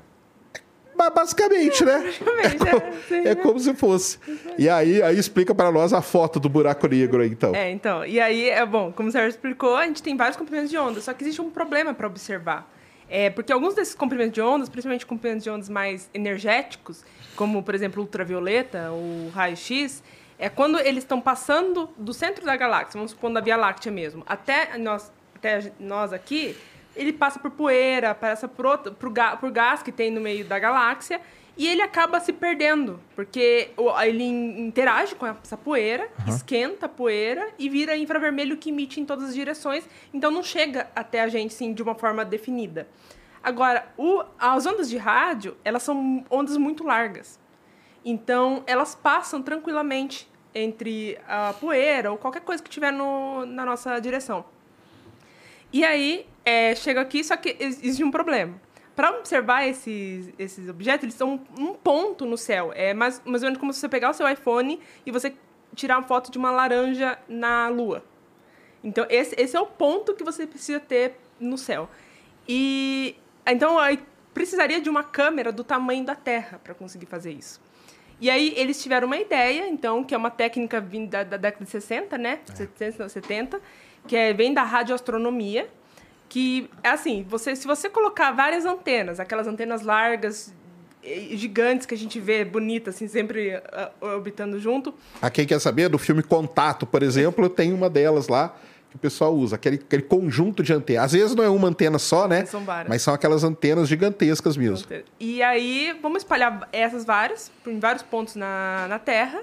[0.97, 1.99] Basicamente, né?
[2.21, 4.19] Basicamente, é, como, é, é como se fosse.
[4.59, 7.55] E aí, aí explica para nós a foto do buraco negro aí, então.
[7.55, 8.05] É, então.
[8.05, 11.01] E aí, é bom, como o Sérgio explicou, a gente tem vários comprimentos de onda,
[11.01, 12.71] só que existe um problema para observar.
[13.09, 17.05] É, porque alguns desses comprimentos de ondas, principalmente comprimentos de ondas mais energéticos,
[17.37, 20.03] como, por exemplo, ultravioleta, o raio-x,
[20.39, 24.23] é quando eles estão passando do centro da galáxia, vamos supor da Via Láctea mesmo,
[24.27, 26.57] até nós, até nós aqui,
[26.97, 30.59] ele passa por poeira, passa por, outro, por, por gás que tem no meio da
[30.59, 31.21] galáxia,
[31.57, 33.71] e ele acaba se perdendo, porque
[34.03, 36.35] ele interage com essa poeira, uhum.
[36.35, 40.89] esquenta a poeira e vira infravermelho que emite em todas as direções, então não chega
[40.97, 42.89] até a gente sim, de uma forma definida.
[43.41, 47.39] Agora, o, as ondas de rádio, elas são ondas muito largas.
[48.05, 53.99] Então, elas passam tranquilamente entre a poeira ou qualquer coisa que tiver no, na nossa
[54.01, 54.45] direção.
[55.73, 58.61] E aí, é, chega aqui, só que existe um problema.
[58.95, 62.73] Para observar esses, esses objetos, eles são um ponto no céu.
[62.75, 65.35] É mais, mais ou menos como se você pegar o seu iPhone e você
[65.75, 68.05] tirar uma foto de uma laranja na lua.
[68.85, 71.89] Então, esse, esse é o ponto que você precisa ter no céu.
[72.49, 73.99] E então aí
[74.33, 77.61] precisaria de uma câmera do tamanho da Terra para conseguir fazer isso.
[78.21, 81.65] E aí eles tiveram uma ideia, então, que é uma técnica vinda da, da década
[81.65, 82.41] de 60, né?
[82.49, 82.55] É.
[82.55, 83.61] 60, 70,
[84.07, 85.69] que é, vem da radioastronomia,
[86.29, 90.53] que é assim, você, se você colocar várias antenas, aquelas antenas largas,
[91.33, 94.95] gigantes que a gente vê bonitas, assim, sempre uh, orbitando junto.
[95.21, 98.57] A quem quer saber, do filme Contato, por exemplo, tem uma delas lá
[98.91, 101.07] que o pessoal usa, aquele, aquele conjunto de antenas.
[101.07, 102.47] Às vezes não é uma antena só, né?
[102.47, 102.89] São várias.
[102.89, 104.87] Mas são aquelas antenas gigantescas mesmo.
[105.19, 109.43] E aí, vamos espalhar essas várias, em vários pontos na, na Terra.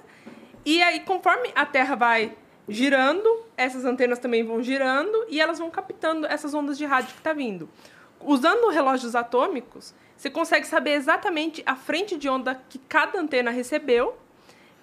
[0.66, 2.32] E aí, conforme a Terra vai
[2.68, 7.20] girando, essas antenas também vão girando e elas vão captando essas ondas de rádio que
[7.20, 7.70] está vindo.
[8.20, 14.16] Usando relógios atômicos, você consegue saber exatamente a frente de onda que cada antena recebeu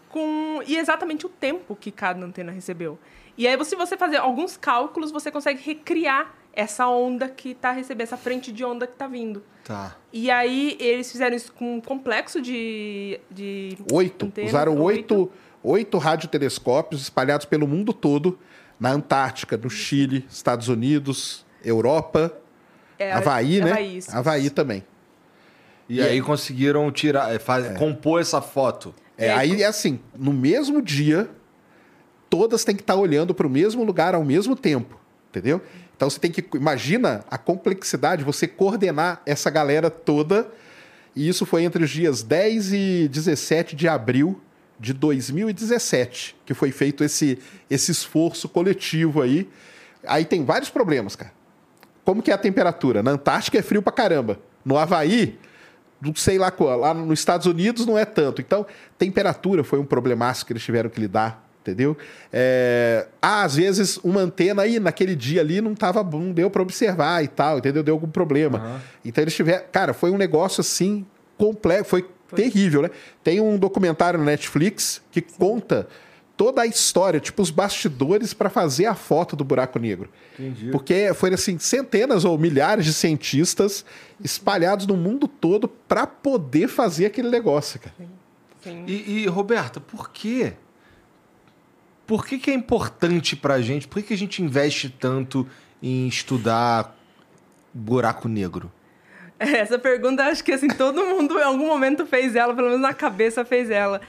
[0.09, 2.99] com e exatamente o tempo que cada antena recebeu.
[3.37, 8.03] E aí, se você fazer alguns cálculos, você consegue recriar essa onda que está recebendo,
[8.03, 9.45] essa frente de onda que está vindo.
[9.62, 9.97] Tá.
[10.12, 13.21] E aí, eles fizeram isso com um complexo de.
[13.31, 14.27] de oito.
[14.27, 18.38] Antenas, Usaram oito, oito, oito radiotelescópios espalhados pelo mundo todo
[18.79, 22.33] na Antártica, no Chile, Estados Unidos, Europa,
[22.99, 23.73] é, Havaí, né?
[23.73, 24.85] Havaí, Havaí também.
[25.88, 27.75] E, e aí, aí conseguiram tirar, é, é.
[27.75, 28.94] compor essa foto.
[29.16, 31.29] É, aí é assim, no mesmo dia,
[32.31, 34.99] todas têm que estar olhando para o mesmo lugar ao mesmo tempo,
[35.31, 35.61] entendeu?
[35.97, 40.49] Então você tem que imagina a complexidade você coordenar essa galera toda.
[41.16, 44.40] E isso foi entre os dias 10 e 17 de abril
[44.79, 47.38] de 2017 que foi feito esse
[47.69, 49.49] esse esforço coletivo aí.
[50.07, 51.33] Aí tem vários problemas, cara.
[52.05, 53.03] Como que é a temperatura?
[53.03, 54.41] Na Antártica é frio pra caramba.
[54.64, 55.38] No Havaí,
[56.01, 56.79] não sei lá qual.
[56.79, 58.41] Lá nos Estados Unidos não é tanto.
[58.41, 58.64] Então,
[58.97, 61.97] temperatura foi um problemaço que eles tiveram que lidar entendeu?
[62.33, 66.62] É, ah, às vezes uma antena aí naquele dia ali não tava não deu para
[66.62, 67.83] observar e tal, entendeu?
[67.83, 68.59] Deu algum problema.
[68.59, 68.81] Uhum.
[69.05, 71.05] Então eles tiveram, cara, foi um negócio assim
[71.37, 72.91] complexo, foi, foi, terrível, né?
[73.25, 75.37] Tem um documentário no Netflix que Sim.
[75.38, 75.88] conta
[76.37, 80.09] toda a história, tipo os bastidores para fazer a foto do buraco negro.
[80.38, 80.71] Entendi.
[80.71, 83.85] Porque foram assim centenas ou milhares de cientistas
[84.23, 87.95] espalhados no mundo todo para poder fazer aquele negócio, cara.
[88.62, 88.85] Sim.
[88.87, 90.53] E, e, Roberta, por quê?
[92.07, 93.88] Por que, que é importante pra gente?
[93.88, 95.47] Por que, que a gente investe tanto
[95.83, 96.97] em estudar
[97.75, 98.73] buraco negro?
[99.62, 102.92] Essa pergunta, acho que assim, todo mundo em algum momento fez ela, pelo menos na
[102.92, 104.01] cabeça fez ela.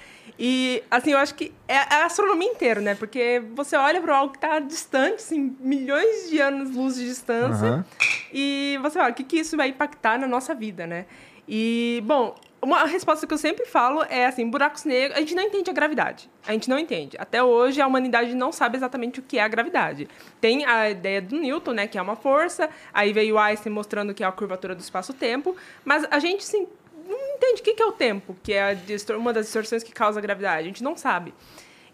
[0.42, 2.96] E, assim, eu acho que é a astronomia inteira, né?
[2.96, 7.86] Porque você olha para algo que está distante, assim, milhões de anos-luz de distância, Aham.
[8.32, 11.06] e você fala, o que, que isso vai impactar na nossa vida, né?
[11.46, 15.44] E, bom, uma resposta que eu sempre falo é assim, buracos negros, a gente não
[15.44, 16.30] entende a gravidade.
[16.46, 17.18] A gente não entende.
[17.20, 20.08] Até hoje, a humanidade não sabe exatamente o que é a gravidade.
[20.42, 24.24] Tem a ideia do Newton, né, que é uma força, aí veio Einstein mostrando que
[24.24, 26.68] é a curvatura do espaço-tempo, mas a gente, sim,
[27.08, 28.78] não entende o que é o tempo, que é
[29.18, 30.60] uma das distorções que causa a gravidade.
[30.60, 31.34] A gente não sabe.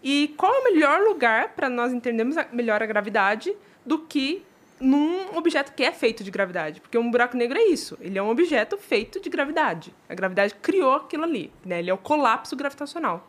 [0.02, 4.44] E qual é o melhor lugar para nós entendermos melhor a gravidade do que
[4.80, 6.80] num objeto que é feito de gravidade?
[6.80, 7.96] Porque um buraco negro é isso.
[8.00, 9.94] Ele é um objeto feito de gravidade.
[10.08, 11.52] A gravidade criou aquilo ali.
[11.64, 11.78] Né?
[11.78, 13.26] Ele é o colapso gravitacional.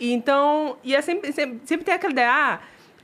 [0.00, 2.60] E então, e é sempre, sempre, sempre tem aquela ideia, ah,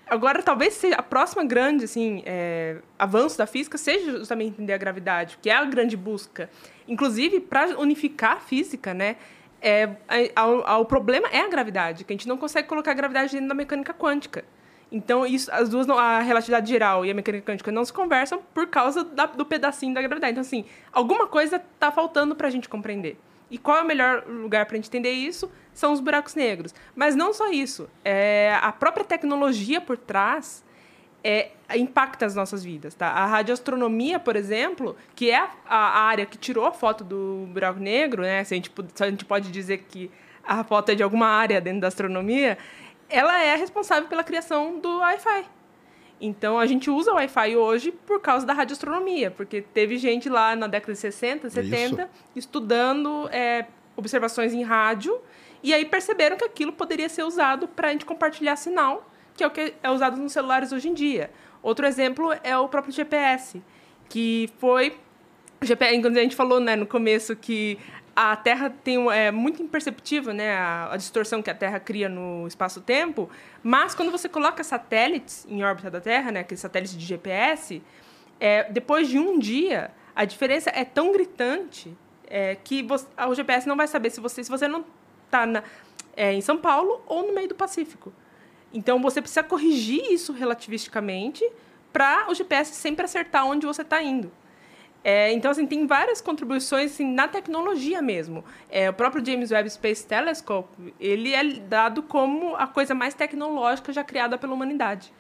[0.09, 4.77] agora talvez seja a próxima grande, assim, é, avanço da física seja justamente entender a
[4.79, 6.51] gravidade, que é a grande busca.
[6.89, 9.15] Inclusive, para unificar a física, né,
[9.63, 12.91] é, a- ao- ao- o problema é a gravidade, que a gente não consegue colocar
[12.91, 14.45] a gravidade dentro da mecânica quântica.
[14.93, 18.41] Então, isso, as duas, não- a relatividade geral e a mecânica quântica não se conversam
[18.53, 20.33] por causa da- do pedacinho da gravidade.
[20.33, 23.17] Então, assim, alguma coisa está faltando para a gente compreender.
[23.51, 25.51] E qual é o melhor lugar para a gente entender isso?
[25.73, 26.75] São os buracos negros.
[26.95, 27.89] Mas não só isso.
[28.05, 30.65] É, a própria tecnologia por trás
[31.23, 32.95] é, impacta as nossas vidas.
[32.95, 33.09] Tá?
[33.09, 37.79] A radioastronomia, por exemplo, que é a, a área que tirou a foto do buraco
[37.81, 38.43] negro, né?
[38.45, 40.11] se, a gente, se a gente pode dizer que
[40.45, 42.57] a foto é de alguma área dentro da astronomia,
[43.11, 45.45] ela é responsável pela criação do Wi-Fi.
[46.21, 50.55] Então a gente usa o Wi-Fi hoje por causa da radioastronomia, porque teve gente lá
[50.55, 55.19] na década de 60, 70 estudando é, observações em rádio
[55.63, 59.47] e aí perceberam que aquilo poderia ser usado para a gente compartilhar sinal, que é
[59.47, 61.31] o que é usado nos celulares hoje em dia.
[61.63, 63.63] Outro exemplo é o próprio GPS,
[64.09, 64.97] que foi
[65.63, 67.79] o GPS, a gente falou né, no começo que
[68.15, 72.47] a Terra tem é muito imperceptível, né, a, a distorção que a Terra cria no
[72.47, 73.31] espaço-tempo,
[73.63, 77.83] mas quando você coloca satélites em órbita da Terra, né, aqueles satélites de GPS,
[78.39, 81.97] é, depois de um dia, a diferença é tão gritante
[82.27, 84.85] é, que você- o GPS não vai saber se você, se você não
[85.27, 85.45] está
[86.17, 88.13] em São Paulo ou no meio do Pacífico.
[88.73, 91.45] Então você precisa corrigir isso relativisticamente
[91.93, 94.31] para o GPS sempre acertar onde você está indo.
[95.03, 98.45] É, então, assim, tem várias contribuições assim, na tecnologia mesmo.
[98.71, 103.93] É, o próprio James Webb Space Telescope, ele é dado como a coisa mais tecnológica
[103.93, 105.13] já criada pela humanidade.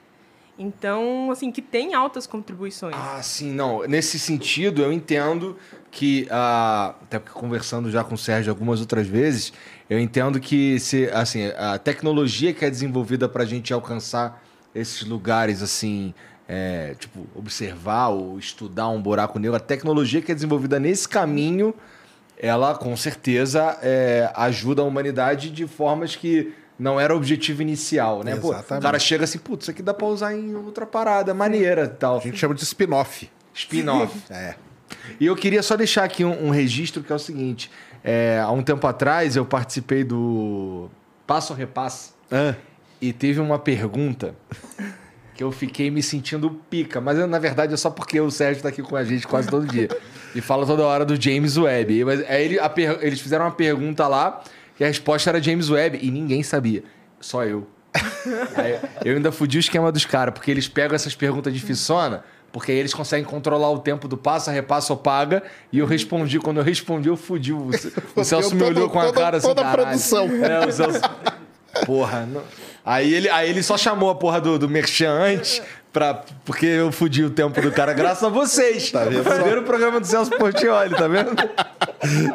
[0.58, 2.94] Então, assim, que tem altas contribuições.
[2.94, 3.86] Ah, sim, não.
[3.88, 5.56] Nesse sentido, eu entendo
[5.90, 9.54] que, ah, até porque conversando já com o Sérgio algumas outras vezes,
[9.88, 15.02] eu entendo que se, assim, a tecnologia que é desenvolvida para a gente alcançar esses
[15.02, 16.12] lugares, assim,
[16.52, 21.72] é, tipo, observar ou estudar um buraco negro, a tecnologia que é desenvolvida nesse caminho,
[22.36, 28.24] ela com certeza é, ajuda a humanidade de formas que não era o objetivo inicial,
[28.24, 28.34] né?
[28.34, 31.84] Pô, o cara chega assim, putz, isso aqui dá pra usar em outra parada, maneira
[31.84, 32.16] e tal.
[32.16, 33.30] A gente chama de spin-off.
[33.54, 34.12] Spin-off.
[34.28, 34.56] É.
[35.20, 37.70] E eu queria só deixar aqui um, um registro que é o seguinte:
[38.02, 40.90] é, há um tempo atrás eu participei do
[41.28, 42.56] Passo a Repasse Ah,
[43.00, 44.34] e teve uma pergunta
[45.40, 48.68] que eu fiquei me sentindo pica, mas na verdade é só porque o Sérgio tá
[48.68, 49.88] aqui com a gente quase todo dia
[50.36, 52.04] e fala toda hora do James Webb.
[52.04, 54.42] Mas aí ele- a per- eles fizeram uma pergunta lá
[54.78, 56.84] e a resposta era James Webb e ninguém sabia,
[57.18, 57.66] só eu.
[58.54, 62.22] Aí, eu ainda fudi o esquema dos caras, porque eles pegam essas perguntas de fissona,
[62.52, 65.42] porque aí eles conseguem controlar o tempo do passa, repassa ou paga.
[65.72, 67.52] E eu respondi, quando eu respondi, eu fudi.
[67.54, 67.70] O,
[68.14, 69.46] o Celso me olhou com a toda- cara assim.
[69.48, 70.26] toda a "Caralho." produção.
[70.44, 71.00] É, o Celso.
[71.86, 72.42] Porra, não.
[72.84, 76.90] Aí ele, aí ele só chamou a porra do, do Merchan antes, pra, porque eu
[76.90, 78.90] fudi o tempo do cara, graças a vocês.
[78.90, 81.30] Tá vendo O primeiro programa do Celso Portioli, tá vendo?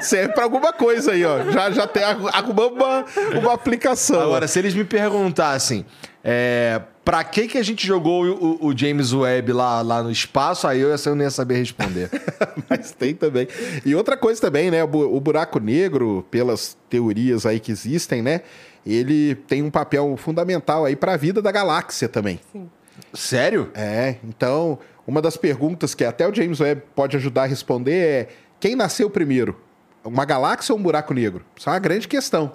[0.02, 1.52] serve pra alguma coisa aí, ó.
[1.52, 3.06] Já, já tem arrumamos uma,
[3.40, 4.22] uma aplicação.
[4.22, 5.86] Agora, se eles me perguntassem
[6.24, 10.68] é, pra que, que a gente jogou o, o James Webb lá, lá no espaço,
[10.68, 12.10] aí eu, essa eu não ia saber responder.
[12.68, 13.48] Mas tem também.
[13.86, 14.84] E outra coisa também, né?
[14.84, 18.42] O buraco negro, pelas teorias aí que existem, né?
[18.86, 22.40] Ele tem um papel fundamental aí para a vida da galáxia também.
[22.52, 22.70] Sim.
[23.14, 23.72] Sério?
[23.74, 28.28] É, então, uma das perguntas que até o James Webb pode ajudar a responder é:
[28.60, 29.60] quem nasceu primeiro?
[30.04, 31.44] Uma galáxia ou um buraco negro?
[31.56, 32.54] Isso é uma grande questão.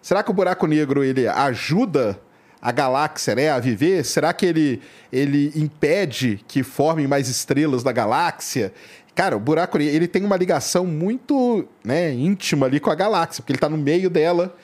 [0.00, 2.18] Será que o buraco negro ele ajuda
[2.62, 4.04] a galáxia né, a viver?
[4.04, 4.80] Será que ele,
[5.12, 8.72] ele impede que formem mais estrelas da galáxia?
[9.14, 13.42] Cara, o buraco negro, ele tem uma ligação muito né, íntima ali com a galáxia,
[13.42, 14.56] porque ele está no meio dela.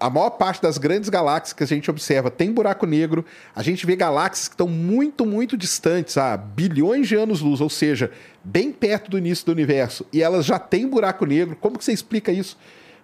[0.00, 3.24] A maior parte das grandes galáxias que a gente observa tem buraco negro.
[3.54, 8.12] A gente vê galáxias que estão muito, muito distantes, a bilhões de anos-luz, ou seja,
[8.44, 10.06] bem perto do início do universo.
[10.12, 11.56] E elas já têm buraco negro.
[11.60, 12.56] Como que você explica isso?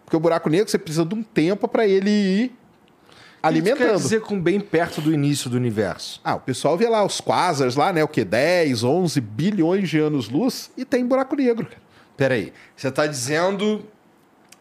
[0.04, 2.52] Porque o buraco negro você precisa de um tempo para ele ir
[3.42, 3.74] alimentando.
[3.74, 6.20] O que quer dizer com bem perto do início do universo?
[6.22, 8.04] Ah, o pessoal vê lá os quasars lá, né?
[8.04, 8.24] O que?
[8.24, 11.66] 10, 11 bilhões de anos-luz e tem buraco negro.
[12.16, 13.84] Peraí, você está dizendo...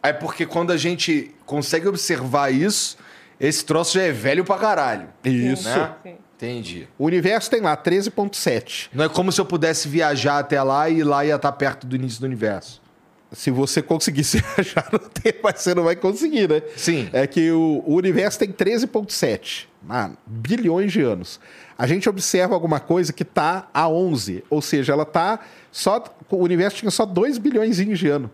[0.04, 2.98] É porque quando a gente consegue observar isso,
[3.40, 5.08] esse troço já é velho pra caralho.
[5.24, 5.66] Isso.
[5.66, 5.94] Né?
[6.02, 6.14] Sim.
[6.36, 6.86] Entendi.
[6.98, 8.90] O universo tem lá 13.7.
[8.92, 11.96] Não é como se eu pudesse viajar até lá e lá ia estar perto do
[11.96, 12.82] início do universo.
[13.32, 16.62] Se você conseguisse viajar no tempo, mas você não vai conseguir, né?
[16.76, 17.08] Sim.
[17.10, 21.40] É que o, o universo tem 13,7 ah, bilhões de anos.
[21.78, 25.40] A gente observa alguma coisa que está a 11, ou seja, ela está
[25.72, 26.04] só.
[26.30, 28.30] O universo tinha só 2 bilhões de anos.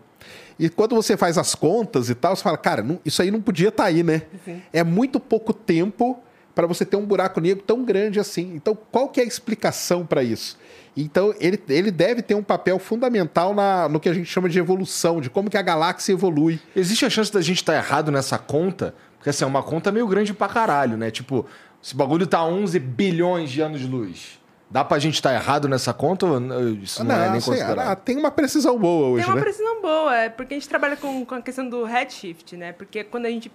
[0.61, 3.41] E quando você faz as contas e tal, você fala, cara, não, isso aí não
[3.41, 4.21] podia estar tá aí, né?
[4.45, 4.61] Sim.
[4.71, 6.21] É muito pouco tempo
[6.53, 8.53] para você ter um buraco negro tão grande assim.
[8.53, 10.59] Então, qual que é a explicação para isso?
[10.95, 14.59] Então, ele, ele deve ter um papel fundamental na, no que a gente chama de
[14.59, 16.59] evolução, de como que a galáxia evolui.
[16.75, 18.93] Existe a chance da gente estar tá errado nessa conta?
[19.17, 21.09] Porque, assim, é uma conta meio grande pra caralho, né?
[21.09, 21.43] Tipo,
[21.83, 24.39] esse bagulho tá 11 bilhões de anos-luz.
[24.71, 26.39] Dá pra gente estar tá errado nessa conta ou
[26.81, 27.87] isso não, não é nem assim, considerado?
[27.89, 29.41] Ah, tem uma precisão boa hoje, Tem uma né?
[29.41, 32.71] precisão boa, é porque a gente trabalha com, com a questão do redshift, né?
[32.71, 33.51] Porque quando a gente,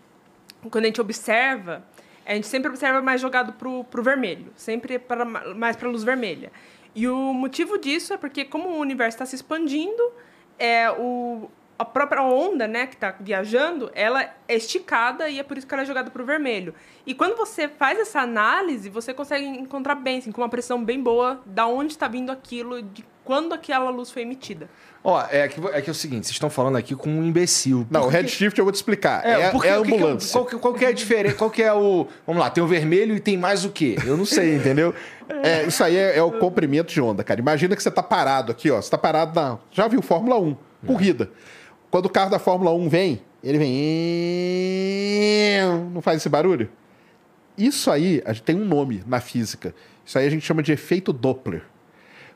[0.71, 1.83] quando a gente observa,
[2.27, 4.53] a gente sempre observa mais jogado pro, pro vermelho.
[4.57, 6.53] Sempre para, mais pra luz vermelha.
[6.95, 10.13] E o motivo disso é porque, como o universo está se expandindo,
[10.59, 15.59] é, o, a própria onda né, que está viajando, ela é esticada e é por
[15.59, 16.75] isso que ela é jogada para o vermelho.
[17.07, 21.03] E quando você faz essa análise, você consegue encontrar bem, assim, com uma pressão bem
[21.03, 24.71] boa, da onde está vindo aquilo, de quando aquela luz foi emitida.
[25.03, 27.87] Ó, é, que, é que é o seguinte, vocês estão falando aqui com um imbecil.
[27.91, 29.25] Não, o redshift eu vou te explicar.
[29.25, 30.29] É, é, porque, é a ambulância.
[30.29, 31.37] Que, qual, que, qual que é a diferença?
[31.37, 32.09] Qual que é o...
[32.27, 33.97] Vamos lá, tem o vermelho e tem mais o quê?
[34.05, 34.95] Eu não sei, entendeu?
[35.43, 37.41] É, isso aí é, é, o comprimento de onda, cara.
[37.41, 38.77] Imagina que você está parado aqui, ó.
[38.77, 39.59] Você está parado na...
[39.71, 41.31] Já viu Fórmula 1, corrida.
[41.91, 43.71] Quando o carro da Fórmula 1 vem, ele vem...
[45.93, 46.69] Não faz esse barulho?
[47.57, 49.75] Isso aí tem um nome na física.
[50.05, 51.63] Isso aí a gente chama de efeito Doppler.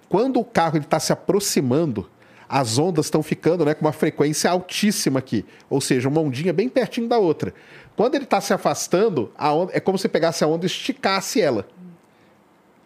[0.09, 2.09] Quando o carro está se aproximando
[2.51, 5.47] as ondas estão ficando né, com uma frequência altíssima aqui.
[5.69, 7.55] Ou seja, uma ondinha bem pertinho da outra.
[7.95, 11.41] Quando ele está se afastando, a onda, é como se pegasse a onda e esticasse
[11.41, 11.69] ela.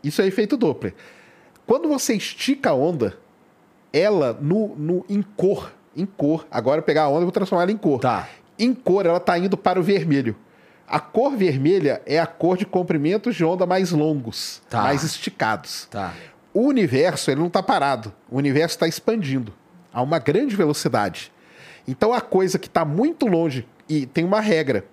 [0.02, 0.94] Isso é efeito Doppler.
[1.66, 3.16] Quando você estica a onda,
[3.90, 7.62] ela no, no, em cor, em cor, agora eu pegar a onda e vou transformar
[7.62, 8.00] ela em cor.
[8.00, 8.28] Tá.
[8.58, 10.36] Em cor, ela está indo para o vermelho.
[10.86, 14.82] A cor vermelha é a cor de comprimentos de onda mais longos, tá.
[14.82, 15.88] mais esticados.
[15.90, 16.12] Tá
[16.54, 18.14] o universo ele não está parado.
[18.30, 19.52] O universo está expandindo
[19.92, 21.32] a uma grande velocidade.
[21.86, 24.86] Então a coisa que está muito longe e tem uma regra: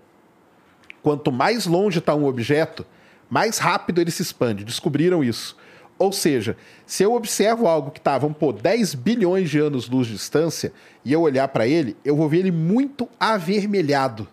[1.04, 2.84] quanto mais longe está um objeto,
[3.30, 4.66] mais rápido ele se expande.
[4.66, 5.56] Descobriram isso.
[6.02, 10.14] Ou seja, se eu observo algo que está, vamos pôr, 10 bilhões de anos-luz de
[10.14, 10.74] distância,
[11.06, 14.28] e eu olhar para ele, eu vou ver ele muito avermelhado.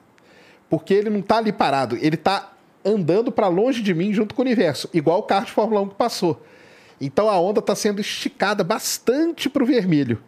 [0.70, 4.40] Porque ele não está ali parado, ele está andando para longe de mim junto com
[4.40, 6.42] o universo, igual o carro de Fórmula 1 que passou.
[6.98, 10.22] Então a onda está sendo esticada bastante para o vermelho.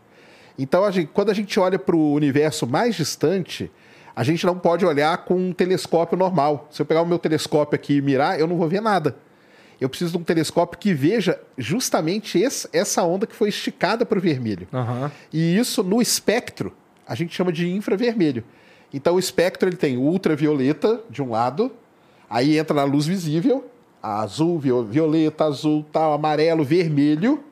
[0.59, 3.71] Então, a gente, quando a gente olha para o universo mais distante,
[4.15, 6.69] a gente não pode olhar com um telescópio normal.
[6.71, 9.17] Se eu pegar o meu telescópio aqui e mirar, eu não vou ver nada.
[9.81, 14.19] Eu preciso de um telescópio que veja justamente esse, essa onda que foi esticada para
[14.19, 14.69] o vermelho.
[14.73, 15.11] Uhum.
[15.33, 16.73] E isso no espectro
[17.11, 18.45] a gente chama de infravermelho.
[18.93, 21.73] Então o espectro ele tem ultravioleta de um lado,
[22.29, 23.69] aí entra na luz visível,
[24.03, 27.43] azul, violeta, azul, tal, amarelo, vermelho.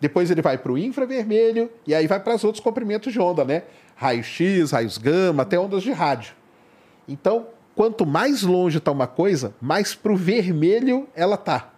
[0.00, 3.44] Depois ele vai para o infravermelho e aí vai para os outros comprimentos de onda,
[3.44, 3.64] né?
[3.94, 6.34] Raios X, raios gama, até ondas de rádio.
[7.06, 11.71] Então, quanto mais longe está uma coisa, mais para o vermelho ela tá.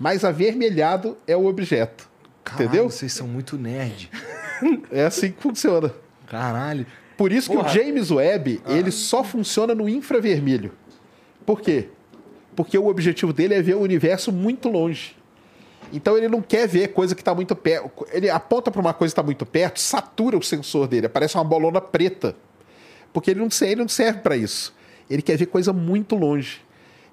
[0.00, 2.10] Mais avermelhado é o objeto.
[2.42, 2.90] Caralho, entendeu?
[2.90, 4.10] Vocês são muito nerd.
[4.90, 5.94] é assim que funciona.
[6.26, 6.84] Caralho.
[7.16, 7.70] Por isso Porra.
[7.70, 8.72] que o James Webb, ah.
[8.72, 10.72] ele só funciona no infravermelho.
[11.46, 11.88] Por quê?
[12.60, 15.16] porque o objetivo dele é ver o universo muito longe.
[15.92, 18.06] Então ele não quer ver coisa que está muito perto.
[18.12, 21.44] Ele aponta para uma coisa que está muito perto, satura o sensor dele, aparece uma
[21.44, 22.36] bolona preta.
[23.12, 24.74] Porque ele não, ele não serve para isso.
[25.08, 26.60] Ele quer ver coisa muito longe.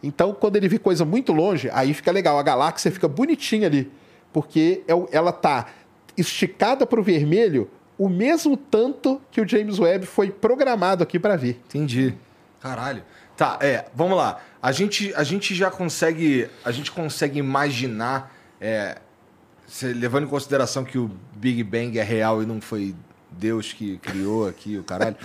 [0.04, 2.38] Então, quando ele vê coisa muito longe, aí fica legal.
[2.38, 3.91] A galáxia fica bonitinha ali.
[4.32, 5.68] Porque é ela está
[6.16, 11.36] esticada para o vermelho o mesmo tanto que o James Webb foi programado aqui para
[11.36, 11.60] ver.
[11.68, 12.14] Entendi.
[12.62, 13.04] Caralho.
[13.36, 14.39] Tá, é, vamos lá.
[14.62, 16.48] A gente, a gente já consegue.
[16.64, 18.32] A gente consegue imaginar.
[18.62, 18.98] é,
[19.68, 22.95] se- levando em consideração que o Big Bang é real e não foi
[23.38, 25.16] Deus que criou aqui o caralho.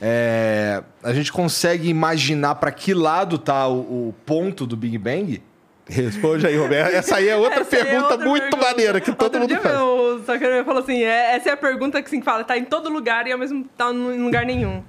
[0.00, 5.42] é, a gente consegue imaginar para que lado tá o, o ponto do Big Bang?
[5.88, 6.94] Responde aí, Roberto.
[6.94, 8.64] Essa aí é outra é pergunta outra muito pergunta.
[8.64, 9.76] maneira que todo Outro mundo dia faz.
[9.76, 12.88] O Zuckerberg falou assim, é, essa é a pergunta que assim, fala, tá em todo
[12.88, 14.82] lugar e ao mesmo tempo tá em lugar nenhum.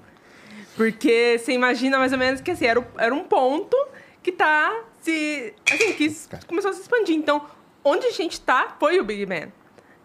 [0.75, 3.75] Porque você imagina mais ou menos que assim, era, era um ponto
[4.21, 5.53] que tá se...
[5.71, 6.15] Assim, que
[6.47, 7.15] começou a se expandir.
[7.15, 7.45] Então,
[7.83, 9.51] onde a gente tá foi o Big Bang.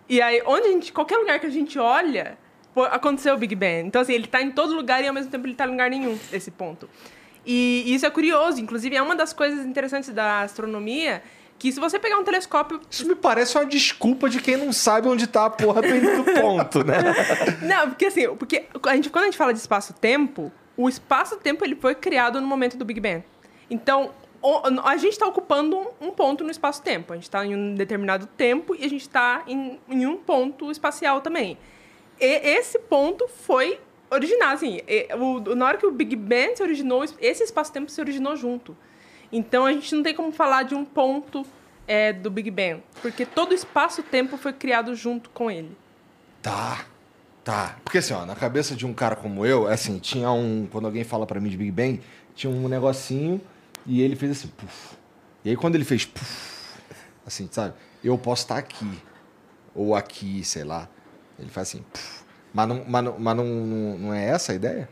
[0.08, 0.92] E aí, onde a gente...
[0.92, 2.38] Qualquer lugar que a gente olha,
[2.90, 3.86] aconteceu o Big Bang.
[3.86, 5.90] Então, assim, ele tá em todo lugar e ao mesmo tempo ele tá em lugar
[5.90, 6.88] nenhum, esse ponto.
[7.44, 8.60] E isso é curioso.
[8.60, 11.22] Inclusive, é uma das coisas interessantes da astronomia
[11.58, 15.08] que se você pegar um telescópio Isso me parece uma desculpa de quem não sabe
[15.08, 16.98] onde tá a porra do, do ponto, né?
[17.62, 21.74] Não, porque assim, porque a gente, quando a gente fala de espaço-tempo, o espaço-tempo ele
[21.74, 23.24] foi criado no momento do Big Bang.
[23.68, 24.12] Então,
[24.84, 27.12] a gente está ocupando um, um ponto no espaço-tempo.
[27.12, 30.70] A gente está em um determinado tempo e a gente está em, em um ponto
[30.70, 31.58] espacial também.
[32.20, 33.78] Esse ponto foi
[34.10, 34.80] originado, assim,
[35.18, 38.76] o- na hora que o Big Bang se originou, esse espaço-tempo se originou junto.
[39.30, 41.44] Então, a gente não tem como falar de um ponto
[41.86, 45.76] é, do Big Bang, porque todo o espaço-tempo foi criado junto com ele.
[46.42, 46.84] Tá.
[47.44, 47.78] Tá.
[47.82, 50.66] Porque assim, ó, na cabeça de um cara como eu, assim, tinha um.
[50.70, 51.98] Quando alguém fala pra mim de Big Bang,
[52.34, 53.40] tinha um negocinho
[53.86, 54.52] e ele fez assim.
[55.42, 56.06] E aí quando ele fez
[57.26, 57.72] assim, sabe?
[58.04, 58.86] Eu posso estar aqui.
[59.74, 60.88] Ou aqui, sei lá.
[61.38, 62.18] Ele faz assim, puf.
[62.52, 64.88] Mas, não, mas, não, mas não, não, não é essa a ideia?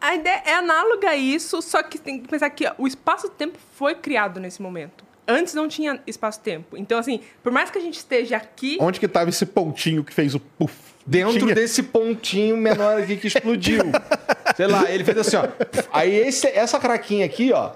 [0.00, 3.94] A ideia é análoga a isso, só que tem que pensar que o espaço-tempo foi
[3.94, 5.04] criado nesse momento.
[5.26, 6.76] Antes não tinha espaço-tempo.
[6.76, 8.76] Então, assim, por mais que a gente esteja aqui.
[8.80, 10.74] Onde que tava esse pontinho que fez o puff?
[11.06, 13.80] Dentro Tinha- desse pontinho menor aqui que explodiu.
[14.56, 15.46] sei lá, ele fez assim, ó.
[15.92, 17.72] Aí esse- essa craquinha aqui, ó.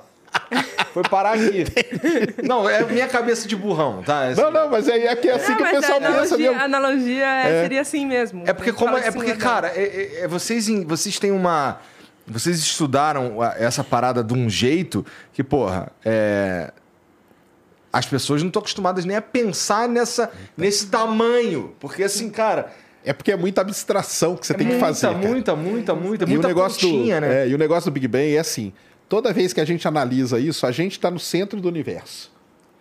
[0.92, 1.64] Foi parar aqui.
[2.42, 4.28] Não, é minha cabeça de burrão, tá?
[4.28, 6.20] Assim, Não, não, mas é, é que é assim Não, que o pessoal a analogia,
[6.22, 6.62] pensa a mesmo.
[6.64, 8.42] analogia é- seria assim mesmo.
[8.46, 9.38] É porque, A como, é assim, porque né?
[9.38, 11.78] cara, é- é- é- vocês, em- vocês têm uma.
[12.26, 16.72] Vocês estudaram a- essa parada de um jeito que, porra, é,
[17.92, 21.74] as pessoas não estão acostumadas nem a pensar nessa, nesse tamanho.
[21.80, 22.72] Porque, assim, cara.
[23.04, 25.06] É porque é muita abstração que você tem que muita, fazer.
[25.06, 25.18] cara.
[25.18, 27.44] muita, muita, muita, E muita o negócio do, né?
[27.44, 28.72] é, e o negócio do Big Bang é assim:
[29.08, 32.30] toda vez que a gente analisa isso, a gente está no centro do universo.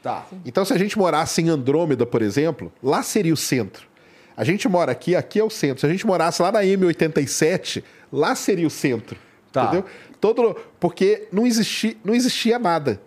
[0.03, 0.25] Tá.
[0.45, 3.87] Então, se a gente morasse em Andrômeda, por exemplo, lá seria o centro.
[4.35, 5.79] A gente mora aqui, aqui é o centro.
[5.81, 9.17] Se a gente morasse lá na M87, lá seria o centro.
[9.51, 9.63] Tá.
[9.63, 9.85] Entendeu?
[10.21, 13.01] Todo, porque não existia, não existia nada.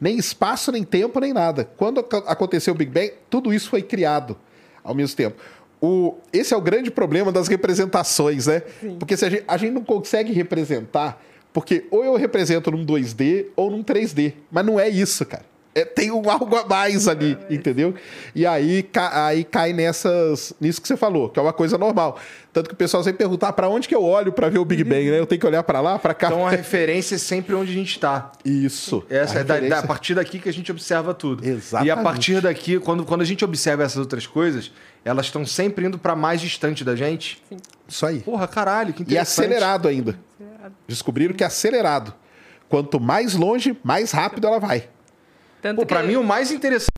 [0.00, 1.64] Nem espaço, nem tempo, nem nada.
[1.76, 4.36] Quando ac- aconteceu o Big Bang, tudo isso foi criado
[4.84, 5.36] ao mesmo tempo.
[5.80, 8.60] O, esse é o grande problema das representações, né?
[8.98, 11.22] Porque se a, gente, a gente não consegue representar,
[11.56, 14.34] porque ou eu represento num 2D ou num 3D.
[14.50, 15.42] Mas não é isso, cara.
[15.74, 17.94] É, tem um algo a mais ali, entendeu?
[18.34, 22.18] E aí, ca- aí cai nessas, nisso que você falou, que é uma coisa normal.
[22.52, 24.84] Tanto que o pessoal sempre perguntar para onde que eu olho para ver o Big
[24.84, 25.18] Bang, né?
[25.18, 26.26] Eu tenho que olhar para lá, para cá.
[26.26, 28.32] Então a referência é sempre onde a gente tá.
[28.44, 29.02] Isso.
[29.08, 31.42] Essa A é da, referência- da- a partir daqui que a gente observa tudo.
[31.42, 32.02] E a Exatamente.
[32.04, 34.70] partir daqui, quando, quando a gente observa essas outras coisas,
[35.04, 37.42] elas estão sempre indo pra mais distante da gente.
[37.88, 38.20] Isso aí.
[38.20, 39.44] Porra, caralho, que E interessante.
[39.44, 40.18] acelerado ainda.
[40.86, 42.14] Descobriram que é acelerado.
[42.68, 44.88] Quanto mais longe, mais rápido ela vai.
[45.62, 46.90] Tanto Pô, pra que- mim o mais interessante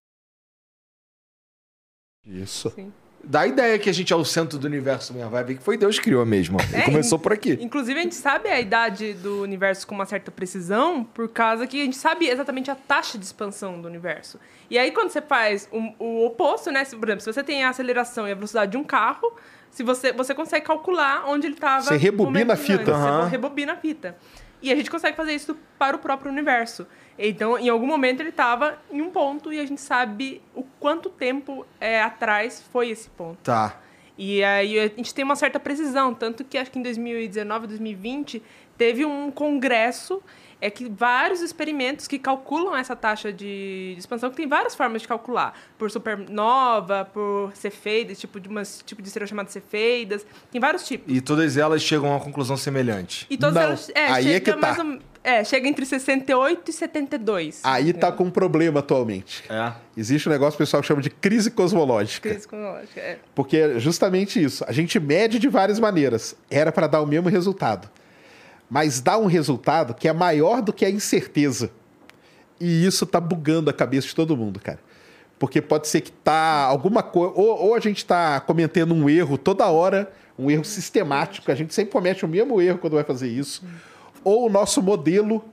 [2.24, 2.70] Isso.
[2.70, 2.92] Sim.
[3.24, 5.30] dá a ideia que a gente é o centro do universo mesmo.
[5.30, 6.58] Vai ver que foi Deus que criou mesmo.
[6.72, 7.58] É, começou in- por aqui.
[7.60, 11.80] Inclusive, a gente sabe a idade do universo com uma certa precisão, por causa que
[11.80, 14.38] a gente sabe exatamente a taxa de expansão do universo.
[14.70, 16.84] E aí, quando você faz o, o oposto, né?
[16.84, 19.34] Se, por exemplo, se você tem a aceleração e a velocidade de um carro,
[19.70, 21.82] se você, você consegue calcular onde ele estava.
[21.82, 22.92] Você rebobina a fita.
[22.92, 23.22] Aham.
[23.22, 24.16] Você rebobina a fita.
[24.60, 26.86] E a gente consegue fazer isso para o próprio universo.
[27.18, 31.10] Então, em algum momento, ele estava em um ponto e a gente sabe o quanto
[31.10, 33.38] tempo é, atrás foi esse ponto.
[33.42, 33.80] Tá.
[34.16, 38.42] E aí a gente tem uma certa precisão, tanto que acho que em 2019, 2020,
[38.76, 40.20] teve um congresso
[40.60, 45.02] é que vários experimentos que calculam essa taxa de, de expansão, que tem várias formas
[45.02, 50.60] de calcular, por supernova, por cefeidas, tipo de umas tipo de estrela chamada cefeidas, tem
[50.60, 51.14] vários tipos.
[51.14, 53.26] E todas elas chegam a uma conclusão semelhante.
[53.30, 54.74] E todas Não, elas é, aí é chega que tá.
[54.74, 57.60] mais ou- é, chega entre 68 e 72.
[57.62, 59.44] Aí tá com um problema atualmente.
[59.50, 59.72] É.
[59.96, 62.30] Existe um negócio que o pessoal chama de crise cosmológica.
[62.30, 63.18] Crise cronológica, é.
[63.34, 64.64] Porque é justamente isso.
[64.66, 66.34] A gente mede de várias maneiras.
[66.50, 67.90] Era para dar o mesmo resultado.
[68.68, 71.70] Mas dá um resultado que é maior do que a incerteza.
[72.60, 74.78] E isso tá bugando a cabeça de todo mundo, cara.
[75.38, 77.32] Porque pode ser que tá alguma coisa.
[77.36, 81.50] Ou, ou a gente tá cometendo um erro toda hora, um erro sistemático.
[81.50, 83.64] A gente sempre comete o mesmo erro quando vai fazer isso.
[84.24, 85.44] Ou o nosso modelo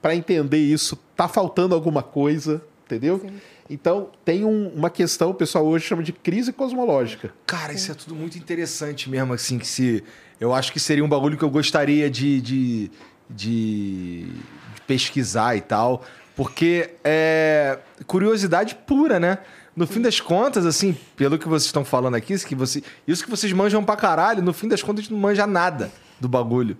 [0.00, 3.20] para entender isso tá faltando alguma coisa, entendeu?
[3.68, 7.34] Então, tem um- uma questão, o pessoal hoje chama de crise cosmológica.
[7.46, 10.02] Cara, isso é tudo muito interessante mesmo, assim, que se.
[10.40, 12.90] Eu acho que seria um bagulho que eu gostaria de, de,
[13.28, 16.04] de, de pesquisar e tal.
[16.36, 19.38] Porque é curiosidade pura, né?
[19.74, 23.24] No fim das contas, assim, pelo que vocês estão falando aqui, isso que, você, isso
[23.24, 26.28] que vocês manjam pra caralho, no fim das contas a gente não manja nada do
[26.28, 26.76] bagulho,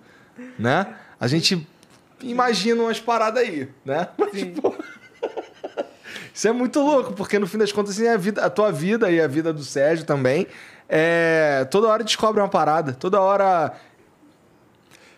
[0.57, 0.87] né?
[1.19, 1.65] A gente
[2.21, 4.07] imagina umas paradas aí, né?
[4.17, 4.53] Mas, Sim.
[4.53, 4.75] pô,
[6.33, 9.11] isso é muito louco, porque no fim das contas, assim, a, vida, a tua vida
[9.11, 10.47] e a vida do Sérgio também,
[10.89, 13.73] é, toda hora descobre uma parada, toda hora.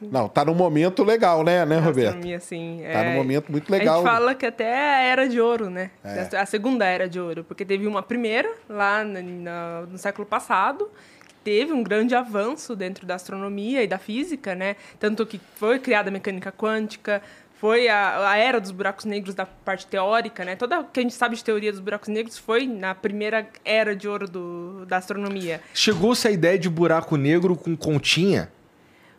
[0.01, 2.07] Não, tá num momento legal, né, né, A Roberto?
[2.17, 3.95] astronomia, Tá é- num momento muito A legal.
[3.97, 5.91] gente fala que até é a era de ouro, né?
[6.03, 6.37] É.
[6.37, 7.43] A segunda era de ouro.
[7.43, 10.89] Porque teve uma primeira, lá na- na- no século passado,
[11.27, 14.75] que teve um grande avanço dentro da astronomia e da física, né?
[14.99, 17.21] Tanto que foi criada a mecânica quântica,
[17.61, 20.55] foi a, a era dos buracos negros da parte teórica, né?
[20.55, 23.95] Toda o que a gente sabe de teoria dos buracos negros foi na primeira era
[23.95, 25.61] de ouro do, da astronomia.
[25.71, 28.51] Chegou-se a ideia de buraco negro com continha.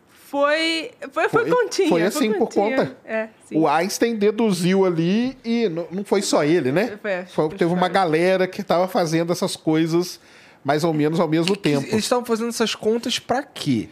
[0.09, 1.89] Foi, foi, foi, Foi- continha.
[1.89, 2.77] foi assim por continha.
[2.77, 2.97] conta.
[3.05, 3.55] É, sim.
[3.57, 6.97] O Einstein deduziu ali e não, não foi só ele, né?
[7.01, 7.89] Foi, Foi- que teve uma foi.
[7.89, 10.19] galera que estava fazendo essas coisas
[10.65, 11.85] mais ou menos ao mesmo tempo.
[11.87, 13.87] Eles estavam fazendo essas contas pra quê?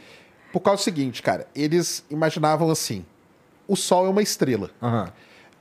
[0.52, 3.06] Por causa do seguinte, cara, eles imaginavam assim:
[3.68, 4.70] o Sol é uma estrela.
[4.82, 5.12] Aham.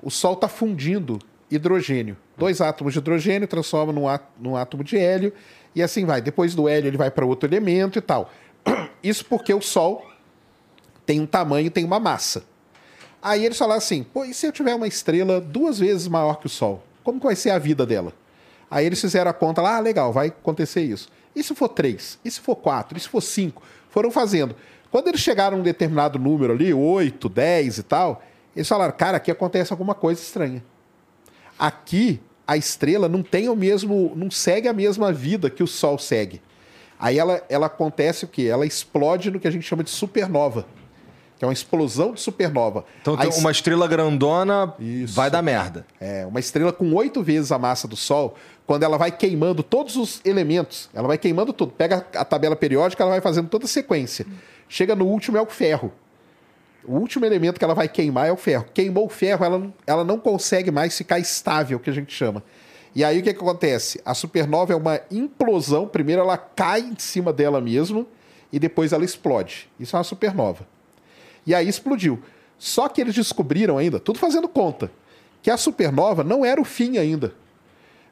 [0.02, 1.18] O Sol está fundindo
[1.50, 2.16] hidrogênio.
[2.36, 5.32] Dois átomos de hidrogênio transformam num, á- num átomo de hélio
[5.74, 6.20] e assim vai.
[6.22, 8.30] Depois do hélio ele vai para outro elemento e tal.
[9.02, 10.06] Isso porque o Sol
[11.04, 12.44] tem um tamanho, tem uma massa.
[13.22, 16.46] Aí eles falaram assim: pô, e se eu tiver uma estrela duas vezes maior que
[16.46, 16.82] o Sol?
[17.04, 18.12] Como que vai ser a vida dela?
[18.70, 21.08] Aí eles fizeram a conta lá, ah, legal, vai acontecer isso.
[21.34, 22.18] E se for três?
[22.24, 22.96] E se for quatro?
[22.96, 23.62] E se for cinco?
[23.88, 24.54] Foram fazendo.
[24.90, 28.22] Quando eles chegaram a um determinado número ali, oito, dez e tal,
[28.54, 30.64] eles falaram, cara, aqui acontece alguma coisa estranha.
[31.58, 35.98] Aqui, a estrela não tem o mesmo, não segue a mesma vida que o Sol
[35.98, 36.42] segue.
[36.98, 38.42] Aí ela, ela acontece o quê?
[38.42, 40.66] Ela explode no que a gente chama de supernova.
[41.40, 42.84] Que é uma explosão de supernova.
[43.00, 45.14] Então tem uma estrela grandona Isso.
[45.14, 45.86] vai dar merda.
[45.98, 48.34] é, uma estrela com oito vezes a massa do Sol,
[48.66, 51.72] quando ela vai queimando todos os elementos, ela vai queimando tudo.
[51.72, 54.26] Pega a tabela periódica, ela vai fazendo toda a sequência.
[54.68, 55.90] Chega no último é o ferro.
[56.84, 58.66] O último elemento que ela vai queimar é o ferro.
[58.74, 62.42] Queimou o ferro, ela, não- ela não consegue mais ficar estável, que a gente chama.
[62.94, 63.98] E aí o que, que acontece?
[64.04, 65.88] A supernova é uma implosão.
[65.88, 68.06] Primeiro ela cai em cima dela mesmo
[68.52, 69.70] e depois ela explode.
[69.80, 70.66] Isso é uma supernova.
[71.50, 72.22] E aí explodiu.
[72.60, 74.88] Só que eles descobriram ainda, tudo fazendo conta,
[75.42, 77.34] que a supernova não era o fim ainda.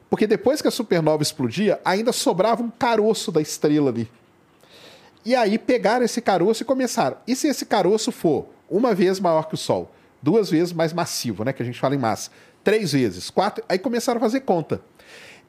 [0.09, 4.11] Porque depois que a supernova explodia, ainda sobrava um caroço da estrela ali.
[5.23, 7.15] E aí pegaram esse caroço e começaram.
[7.25, 9.89] E se esse caroço for uma vez maior que o Sol,
[10.21, 11.53] duas vezes mais massivo, né?
[11.53, 12.31] Que a gente fala em massa,
[12.61, 14.81] três vezes, quatro, aí começaram a fazer conta.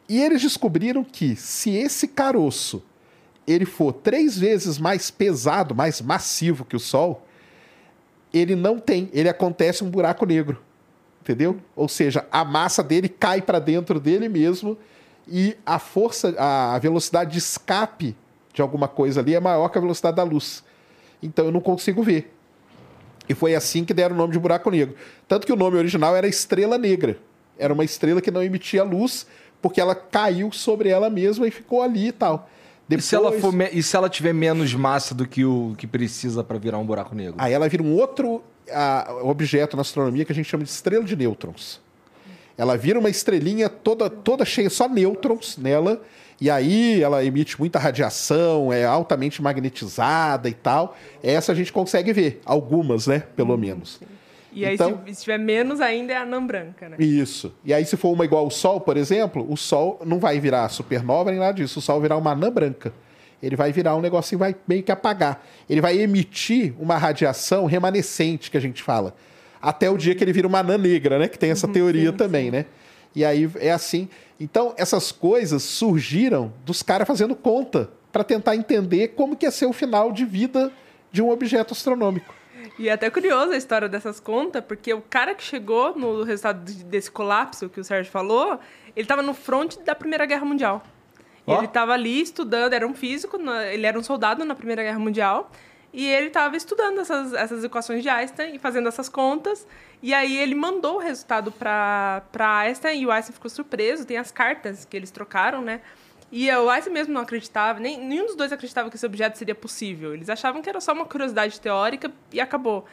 [0.09, 2.85] E eles descobriram que se esse caroço
[3.49, 7.27] ele for três vezes mais pesado, mais massivo que o Sol,
[8.33, 10.61] ele não tem, ele acontece um buraco negro.
[11.23, 11.59] Entendeu?
[11.77, 14.77] Ou seja, a massa dele cai para dentro dele mesmo
[15.29, 18.17] e a força, a velocidade de escape
[18.53, 20.65] de alguma coisa ali é maior que a velocidade da luz.
[21.23, 22.35] Então eu não consigo ver.
[23.29, 24.97] E foi assim que deram o nome de buraco negro.
[25.29, 27.19] Tanto que o nome original era Estrela Negra.
[27.59, 29.27] Era uma estrela que não emitia luz
[29.63, 32.49] porque ela caiu sobre ela mesma e ficou ali e tal.
[32.91, 35.87] E se, ela for me- e se ela tiver menos massa do que o que
[35.87, 37.35] precisa pra virar um buraco negro?
[37.39, 41.05] Aí ela vira um outro ah, objeto na astronomia que a gente chama de estrela
[41.05, 41.81] de nêutrons.
[42.59, 46.03] Ela vira uma estrelinha toda, toda cheia, só nêutrons nela,
[46.41, 50.97] e aí ela emite muita radiação, é altamente magnetizada e tal.
[51.23, 53.21] Essa a gente consegue ver, algumas, né?
[53.37, 54.01] Pelo menos.
[54.53, 56.97] E aí, Então- se, se tiver menos ainda, é a anã branca, né?
[56.99, 57.55] Isso.
[57.65, 60.69] E aí, se for uma igual ao Sol, por exemplo, o Sol não vai virar
[60.69, 61.79] supernova nem nada disso.
[61.79, 62.93] O Sol vai virar uma anã branca.
[63.43, 65.45] Ele vai virar um negocinho e vai meio que apagar.
[65.69, 69.15] Ele vai emitir uma radiação remanescente, que a gente fala.
[69.63, 71.29] Até o dia que ele vira uma anã negra, né?
[71.29, 72.67] Que tem essa teoria também, né?
[73.15, 74.09] E aí é assim.
[74.39, 79.67] Então, essas coisas surgiram dos caras fazendo conta para tentar entender como que ia ser
[79.67, 80.73] o final de vida
[81.13, 82.35] de um objeto astronômico.
[82.81, 86.65] E é até curioso a história dessas contas, porque o cara que chegou no resultado
[86.65, 88.59] de- desse colapso que o Sérgio falou,
[88.97, 90.83] ele estava no front da Primeira Guerra Mundial.
[91.47, 91.59] Ó.
[91.59, 93.39] Ele estava ali estudando, era um físico,
[93.71, 95.51] ele era um soldado na Primeira Guerra Mundial,
[95.93, 99.67] e ele estava estudando essas, essas equações de Einstein e fazendo essas contas.
[100.03, 102.23] E aí ele mandou o resultado para
[102.61, 104.07] Einstein e o Einstein ficou surpreso.
[104.07, 105.83] Tem as cartas que eles trocaram, né?
[106.33, 109.55] E o Einstein mesmo não acreditava, nem, nenhum dos dois acreditava que esse objeto seria
[109.55, 110.15] possível.
[110.15, 112.85] Eles achavam que era só uma curiosidade teórica e acabou.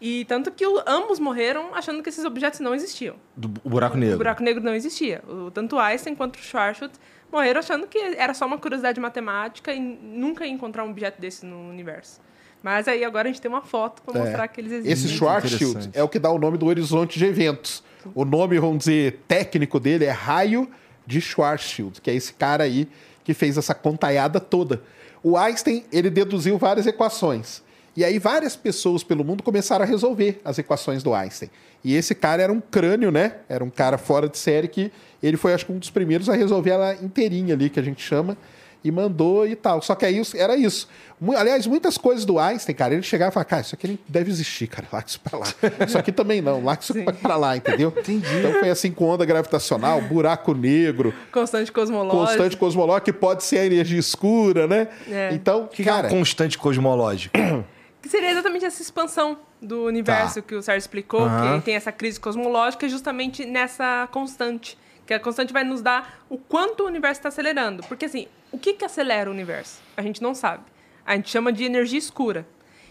[0.00, 3.16] E tanto que o- ambos morreram achando que esses objetos não existiam.
[3.36, 4.14] Do o buraco negro.
[4.14, 5.22] O buraco negro não existia.
[5.28, 6.94] O, tanto Einstein quanto o Schwarzschild
[7.30, 11.44] morreram achando que era só uma curiosidade matemática e nunca ia encontrar um objeto desse
[11.44, 12.18] no universo.
[12.62, 14.22] Mas aí agora a gente tem uma foto para É.
[14.24, 14.90] mostrar que eles existem.
[14.92, 17.84] Esse Schwarzschild é o que dá o nome do horizonte de eventos.
[18.14, 20.66] O nome, vamos dizer, técnico dele é raio
[21.10, 22.88] de Schwarzschild, que é esse cara aí
[23.24, 24.80] que fez essa contaiada toda.
[25.22, 27.62] O Einstein, ele deduziu várias equações.
[27.96, 31.50] E aí várias pessoas pelo mundo começaram a resolver as equações do Einstein.
[31.84, 33.38] E esse cara era um crânio, né?
[33.48, 36.34] Era um cara fora de série que ele foi, acho que, um dos primeiros a
[36.34, 38.38] resolver ela inteirinha ali, que a gente chama,
[38.82, 39.82] e mandou e tal.
[39.82, 40.88] Só que aí era isso.
[41.36, 44.66] Aliás, muitas coisas do Einstein, cara, ele chegava e falava, cara, isso aqui deve existir,
[44.68, 45.46] cara, larga isso pra lá.
[45.86, 47.92] Isso aqui também não, larga isso pra lá, entendeu?
[47.96, 48.26] Entendi.
[48.38, 52.26] Então foi assim com onda gravitacional, buraco negro, Constante cosmológica.
[52.26, 54.88] constante cosmológica, que pode ser a energia escura, né?
[55.10, 55.30] É.
[55.34, 57.38] Então, que, cara, que é constante cosmológica?
[58.02, 60.48] Que seria exatamente essa expansão do universo Tá.
[60.48, 61.58] que o Sérgio explicou, Aham.
[61.58, 64.78] que tem essa crise cosmológica justamente nessa constante.
[65.06, 67.82] Que a constante vai nos dar o quanto o universo está acelerando.
[67.86, 69.80] Porque, assim, o que, que acelera o universo?
[69.96, 70.64] A gente não sabe.
[71.04, 72.46] A gente chama de energia escura.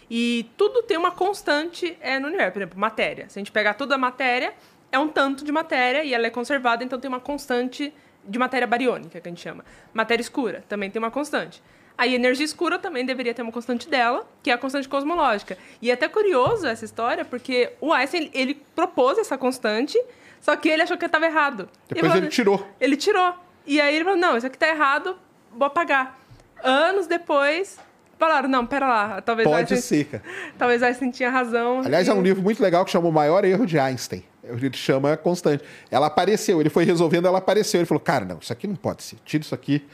[0.10, 2.53] E tudo tem uma constante é, no universo.
[2.53, 3.30] Por exemplo, matéria.
[3.30, 4.53] Se a gente pegar toda a matéria,
[4.91, 7.93] é um tanto de matéria e ela é conservada, então tem uma constante
[8.26, 9.64] de matéria bariônica, que a gente chama.
[9.93, 11.62] Matéria escura também tem uma constante.
[11.97, 15.57] Aí, energia escura também deveria ter uma constante dela, que é a constante cosmológica.
[15.82, 20.01] E é até curioso essa história, porque o Einstein, ele propôs essa constante,
[20.39, 21.68] só que ele achou que estava errado.
[21.89, 22.68] Depois falou- ele tirou.
[22.80, 23.36] Ele tirou.
[23.68, 25.18] E aí ele falou, não, isso aqui tá errado,
[25.56, 26.18] vou apagar.
[26.64, 27.78] Anos depois,
[28.18, 30.24] falaram, não, pera lá, talvez Pode Einstein, ser, cara.
[30.58, 31.82] talvez Einstein tinha razão.
[31.86, 34.24] Aliás, e- é um livro muito legal que chama O Maior Erro de Einstein.
[34.43, 35.64] Ele chama Constante.
[35.91, 37.80] Ela apareceu, ele foi resolvendo, ela apareceu.
[37.80, 39.18] Ele falou, cara, não, isso aqui não pode ser.
[39.24, 39.86] Tira isso aqui.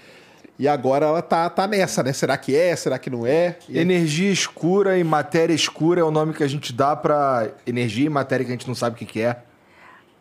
[0.57, 2.13] E agora ela tá, tá nessa, né?
[2.13, 2.73] Será que é?
[2.77, 3.57] Será que não é?
[3.67, 8.05] E Energia escura e matéria escura é o nome que a gente dá pra energia
[8.05, 9.35] e matéria que a gente não sabe o que, que é.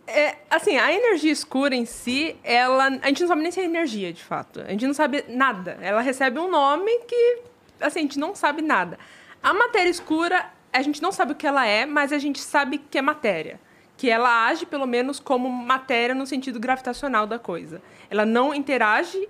[0.07, 2.87] É, assim, a energia escura em si, ela.
[3.03, 4.61] A gente não sabe nem se é energia, de fato.
[4.61, 5.79] A gente não sabe nada.
[5.81, 7.39] Ela recebe um nome que.
[7.81, 8.99] Assim, a gente não sabe nada.
[9.43, 12.79] A matéria escura, a gente não sabe o que ela é, mas a gente sabe
[12.79, 13.61] que é matéria.
[13.97, 17.81] Que ela age, pelo menos, como matéria no sentido gravitacional da coisa.
[18.11, 19.29] Ela não interage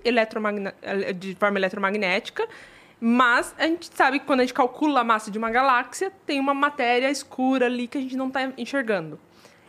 [1.15, 2.47] de forma eletromagnética,
[2.99, 6.39] mas a gente sabe que quando a gente calcula a massa de uma galáxia, tem
[6.39, 9.19] uma matéria escura ali que a gente não está enxergando.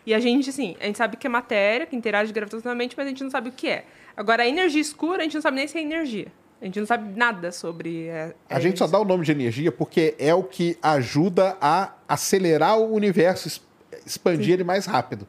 [0.06, 3.08] E a gente, assim, a gente sabe que é matéria, que interage gravitacionalmente, mas a
[3.08, 3.84] gente não sabe o que é.
[4.16, 6.28] Agora, a energia escura, a gente não sabe nem se é energia.
[6.62, 8.06] A gente não sabe nada sobre.
[8.06, 11.92] é, A gente só dá o nome de energia porque é o que ajuda a
[12.08, 13.60] acelerar o universo,
[14.06, 15.26] expandir ele mais rápido.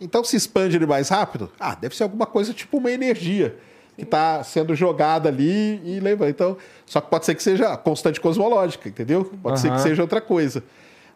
[0.00, 3.56] Então, se expande ele mais rápido, ah, deve ser alguma coisa tipo uma energia
[3.96, 6.30] que está sendo jogada ali e leva.
[6.30, 6.56] Então,
[6.86, 9.24] só que pode ser que seja constante cosmológica, entendeu?
[9.42, 10.64] Pode ser que seja outra coisa.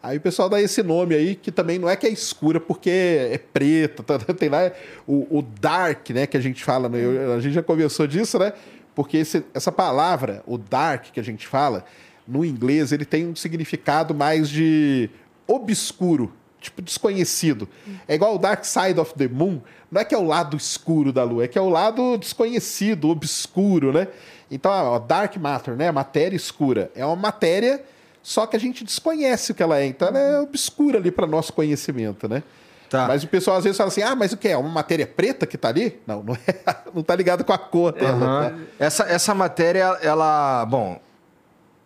[0.05, 2.89] Aí o pessoal dá esse nome aí, que também não é que é escura porque
[2.91, 4.71] é preta, tá- tem lá
[5.07, 6.99] o, o dark, né, que a gente fala, né?
[7.35, 8.53] A gente já conversou disso, né?
[8.93, 11.83] Porque esse- essa palavra, o dark que a gente fala,
[12.27, 15.09] no inglês ele tem um significado mais de
[15.47, 16.31] obscuro,
[16.61, 17.67] tipo desconhecido.
[18.07, 19.59] É igual o dark side of the moon,
[19.91, 23.09] não é que é o lado escuro da lua, é que é o lado desconhecido,
[23.09, 24.07] obscuro, né?
[24.51, 25.91] Então, ó, dark matter, né?
[25.91, 26.91] Matéria escura.
[26.95, 27.83] É uma matéria
[28.25, 31.27] só que a gente desconhece o que ela é, então ela é obscura ali para
[31.27, 32.41] nosso conhecimento, né?
[32.89, 33.07] Tá.
[33.07, 34.47] Mas o pessoal às vezes fala assim: ah, mas o que?
[34.47, 36.01] É uma matéria preta que tá ali?
[36.07, 36.65] Não, não é.
[36.91, 38.49] Não tá ligado com a cor dela.
[38.49, 38.57] Tá?
[38.79, 40.65] Essa, essa matéria, ela.
[40.65, 40.99] Bom.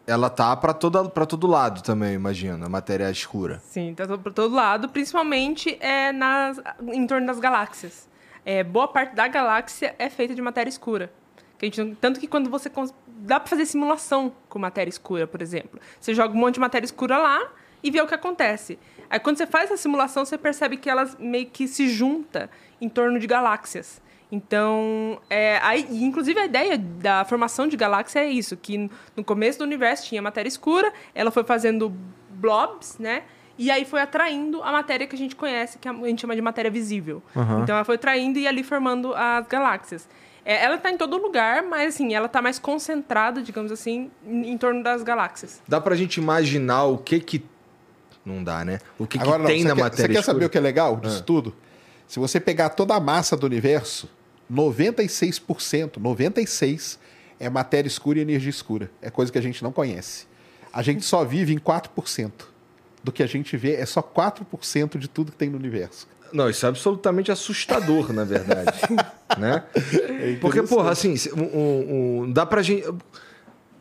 [0.08, 3.62] Ela tá pra todo lado também, imagina, a matéria escura.
[3.66, 8.08] Sim, tá por todo lado, principalmente é nas, em torno das galáxias.
[8.46, 11.12] É, boa parte da galáxia é feita de matéria escura.
[11.58, 12.72] Que a gente tanto que quando você.
[13.20, 15.80] Dá pra fazer simulação com matéria escura, por exemplo.
[16.00, 17.52] Você joga um monte de matéria escura lá
[17.84, 18.80] e vê o que acontece.
[19.10, 22.50] Aí quando você faz essa simulação, você percebe que elas meio que se junta
[22.80, 24.02] em torno de galáxias.
[24.32, 29.58] Então, é, aí, inclusive a ideia da formação de galáxia é isso, que no começo
[29.58, 31.92] do universo tinha matéria escura, ela foi fazendo
[32.30, 33.24] blobs, né?
[33.58, 36.42] E aí foi atraindo a matéria que a gente conhece, que a gente chama de
[36.42, 37.22] matéria visível.
[37.64, 40.08] Então ela foi atraindo e ali formando as galáxias.
[40.50, 44.50] É, ela está em todo lugar, mas assim, ela está mais concentrada, digamos assim, em,
[44.50, 45.62] em torno das galáxias.
[45.68, 47.46] Dá pra gente imaginar o que que.
[48.26, 48.80] Não dá, né?
[48.98, 50.34] O que, que Agora, não, tem na quer, matéria Você quer escura?
[50.34, 51.56] saber o que é legal disso tudo?
[52.08, 54.10] Se você pegar toda a massa do universo,
[54.52, 56.98] 96%, 96%
[57.40, 58.90] é matéria escura e energia escura.
[59.04, 60.26] É coisa que a gente não conhece.
[60.74, 62.32] A gente só vive em 4%.
[63.04, 66.08] Do que a gente vê é só 4% de tudo que tem no universo.
[66.34, 68.72] Não, isso é absolutamente assustador, na verdade.
[69.40, 69.64] né?
[70.42, 72.84] Porque, porra, assim, um- um- dá pra gente.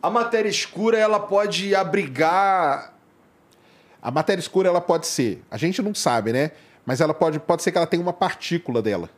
[0.01, 2.93] A matéria escura, ela pode abrigar.
[4.01, 6.51] A matéria escura ela pode ser, a gente não sabe, né?
[6.85, 9.09] Mas ela pode, pode ser que ela tenha uma partícula dela.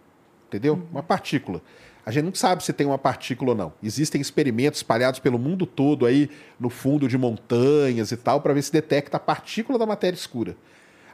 [0.47, 0.81] Entendeu?
[0.91, 1.61] Uma partícula.
[2.03, 3.73] A gente não sabe se tem uma partícula ou não.
[3.81, 6.29] Existem experimentos espalhados pelo mundo todo aí,
[6.59, 10.55] no fundo de montanhas e tal, para ver se detecta a partícula da matéria escura.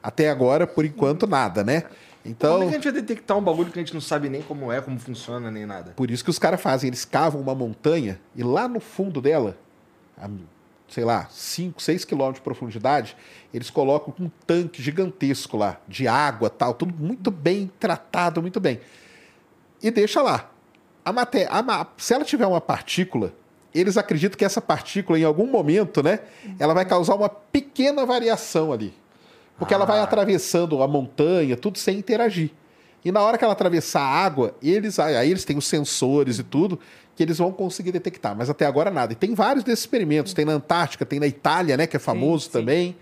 [0.01, 1.83] Até agora, por enquanto, nada, né?
[2.33, 4.29] Como Então, é que a gente vai detectar um bagulho que a gente não sabe
[4.29, 5.93] nem como é, como funciona, nem nada?
[5.95, 9.57] por isso que os caras fazem, eles cavam uma montanha e lá no fundo dela,
[10.17, 10.29] a,
[10.89, 13.15] sei lá, 5, 6 quilômetros de profundidade,
[13.53, 18.79] eles colocam um tanque gigantesco lá, de água tal, tudo muito bem tratado, muito bem.
[19.81, 20.49] E deixa lá.
[21.03, 23.33] A matéria, a se ela tiver uma partícula,
[23.73, 26.19] eles acreditam que essa partícula, em algum momento, né,
[26.59, 28.93] ela vai causar uma pequena variação ali.
[29.57, 30.03] Porque ela vai Ah.
[30.03, 32.51] atravessando a montanha, tudo sem interagir.
[33.03, 36.43] E na hora que ela atravessar a água, eles aí eles têm os sensores e
[36.43, 36.79] tudo
[37.15, 39.13] que eles vão conseguir detectar, mas até agora nada.
[39.13, 42.45] E tem vários desses experimentos, tem na Antártica, tem na Itália, né, que é famoso
[42.45, 42.51] sim.
[42.51, 42.95] também.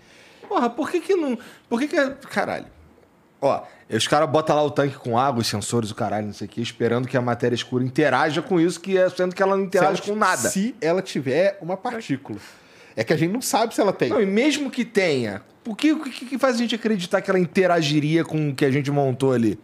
[0.48, 1.36] Porra, por que que não...
[1.68, 2.10] Por que que...
[2.28, 2.66] Caralho.
[3.42, 6.46] Ó, os caras botam lá o tanque com água, os sensores, o caralho, não sei
[6.46, 9.56] o quê, esperando que a matéria escura interaja com isso, que é sendo que ela
[9.56, 10.48] não interage ela- com nada.
[10.48, 12.38] Se ela tiver uma partícula.
[12.96, 14.08] É que a gente não sabe se ela tem.
[14.08, 17.38] Não, e mesmo que tenha, o que, o que, faz a gente acreditar que ela
[17.38, 19.58] interagiria com o que a gente montou ali?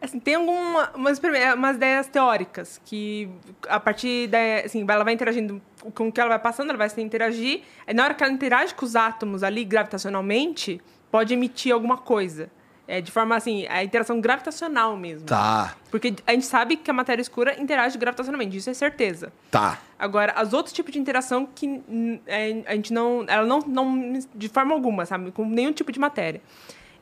[0.00, 3.28] Assim, tem algumas umas, prime- umas ideias teóricas que
[3.68, 5.62] a partir da assim, ela vai interagindo
[5.94, 7.62] com o que ela vai passando, ela vai se interagir.
[7.86, 10.80] Aí na hora que ela interage com os átomos ali gravitacionalmente,
[11.10, 12.50] pode emitir alguma coisa.
[12.86, 15.26] É, de forma assim, a interação gravitacional mesmo.
[15.26, 19.32] Tá, Porque a gente sabe que a matéria escura interage gravitacionalmente, isso é certeza.
[19.50, 19.78] tá.
[19.98, 21.82] Agora, as outros tipos de interação que
[22.26, 23.24] é, a gente não.
[23.26, 24.18] Ela não, não.
[24.34, 25.30] De forma alguma, sabe?
[25.30, 26.42] Com nenhum tipo de matéria.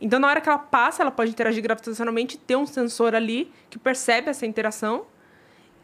[0.00, 3.78] Então, na hora que ela passa, ela pode interagir gravitacionalmente, ter um sensor ali que
[3.78, 5.06] percebe essa interação.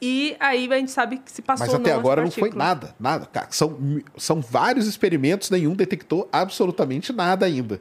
[0.00, 2.94] E aí a gente sabe que se passou Mas até não agora não foi nada,
[2.98, 3.28] nada.
[3.50, 3.78] São,
[4.16, 7.80] são vários experimentos, nenhum detectou absolutamente nada ainda.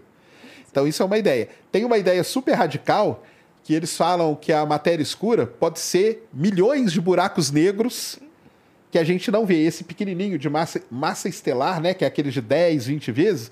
[0.69, 1.49] Então isso é uma ideia.
[1.71, 3.23] Tem uma ideia super radical
[3.63, 8.17] que eles falam que a matéria escura pode ser milhões de buracos negros
[8.89, 9.63] que a gente não vê.
[9.63, 13.51] Esse pequenininho de massa, massa estelar, né, que é aquele de 10, 20 vezes,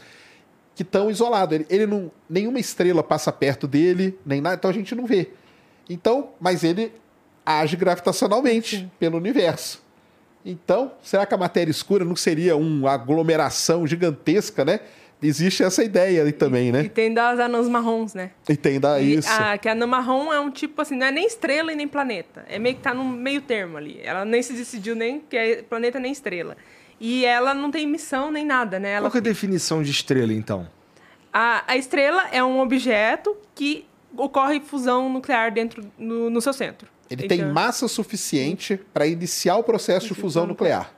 [0.74, 1.56] que estão isolados.
[1.56, 5.32] Ele, ele não, nenhuma estrela passa perto dele, nem nada, então a gente não vê.
[5.90, 6.94] Então, mas ele
[7.46, 9.84] age gravitacionalmente pelo universo.
[10.46, 14.80] Então, será que a matéria escura não seria uma aglomeração gigantesca, né?
[15.22, 16.84] Existe essa ideia aí também, E né?
[16.84, 18.32] tem das anãs marrons, né?
[18.50, 19.30] Entenda E isso.
[19.32, 21.88] A, que a anã marrom é um tipo assim, não é nem estrela e nem
[21.88, 22.46] planeta.
[22.48, 24.00] É meio que tá no meio termo ali.
[24.04, 26.58] Ela nem se decidiu nem que é planeta nem estrela.
[27.00, 28.92] E ela não tem emissão nem nada, né?
[28.92, 30.68] Ela Qual que é a definição de estrela, então?
[31.34, 33.86] A, a estrela é um objeto que
[34.16, 36.88] ocorre fusão nuclear dentro no, no seu centro.
[37.10, 40.92] Ele tem massa suficiente para iniciar o processo de fusão nuclear.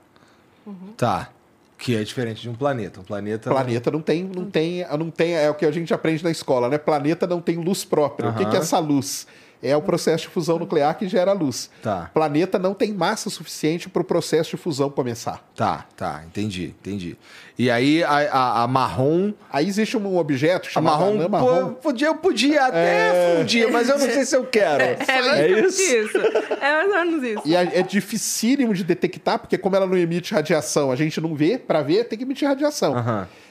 [0.95, 1.29] Tá.
[1.77, 2.99] Que é diferente de um planeta.
[2.99, 3.49] Um planeta.
[3.49, 6.67] Planeta não tem, não tem, não tem, é o que a gente aprende na escola,
[6.67, 6.77] né?
[6.77, 8.29] Planeta não tem luz própria.
[8.29, 9.27] O que, que é essa luz?
[9.61, 11.69] É o processo de fusão nuclear que gera luz.
[11.81, 12.11] Tá.
[12.13, 15.43] Planeta não tem massa suficiente para o processo de fusão começar.
[15.55, 17.17] Tá, tá, entendi, entendi.
[17.59, 19.33] E aí a, a- a marrom.
[19.51, 21.73] Aí existe um objeto A chamado marrom, anã pô, marrom.
[21.73, 24.83] podia, eu podia até fundir, mas eu não sei se eu quero.
[24.83, 25.81] É, basicamente isso?
[25.81, 26.17] isso.
[26.61, 27.41] É mais ou menos isso.
[27.45, 31.33] E é, é dificílimo de detectar, porque como ela não emite radiação, a gente não
[31.33, 31.57] vê.
[31.57, 32.95] Para ver, tem que emitir radiação.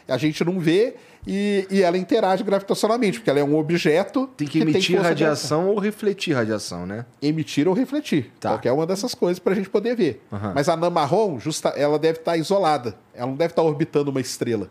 [0.09, 0.95] A gente não vê
[1.27, 5.69] e, e ela interage gravitacionalmente, porque ela é um objeto Tem que emitir força radiação
[5.69, 7.05] ou refletir radiação, né?
[7.21, 8.33] emitir ou refletir.
[8.39, 8.51] Tá.
[8.51, 10.23] Qualquer uma dessas coisas para a gente poder ver.
[10.33, 10.53] Aham.
[10.55, 12.97] Mas a anã marrom, justa, ela deve estar isolada.
[13.13, 14.71] Ela não deve estar orbitando uma estrela.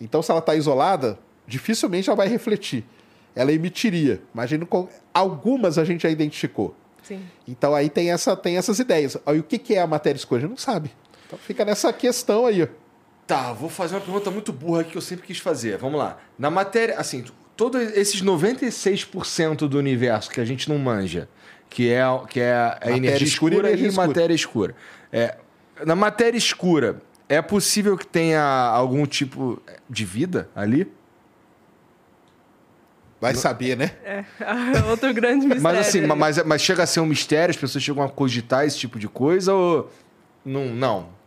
[0.00, 2.84] Então, se ela está isolada, dificilmente ela vai refletir.
[3.34, 4.20] Ela emitiria.
[4.32, 6.74] Imagina com algumas a gente já identificou.
[7.02, 7.22] Sim.
[7.46, 9.16] Então aí tem, essa, tem essas ideias.
[9.24, 10.40] Aí o que, que é a matéria escura?
[10.40, 10.90] A gente não sabe.
[11.26, 12.68] Então fica nessa questão aí.
[13.28, 15.76] Tá, vou fazer uma pergunta muito burra aqui que eu sempre quis fazer.
[15.76, 16.16] Vamos lá.
[16.38, 17.22] Na matéria, assim,
[17.54, 21.28] todos esses 96% do universo que a gente não manja,
[21.68, 24.06] que é, que é a Matéria energia escura escura, e energia escura.
[24.06, 24.74] matéria escura.
[25.12, 25.36] É,
[25.84, 29.60] na matéria escura, é possível que tenha algum tipo
[29.90, 30.90] de vida ali?
[33.20, 33.90] Vai saber, né?
[34.04, 34.24] É.
[34.88, 35.60] Outro grande mistério.
[35.62, 38.78] Mas assim, mas, mas chega a ser um mistério, as pessoas chegam a cogitar esse
[38.78, 39.90] tipo de coisa ou.
[40.42, 41.17] Não, não.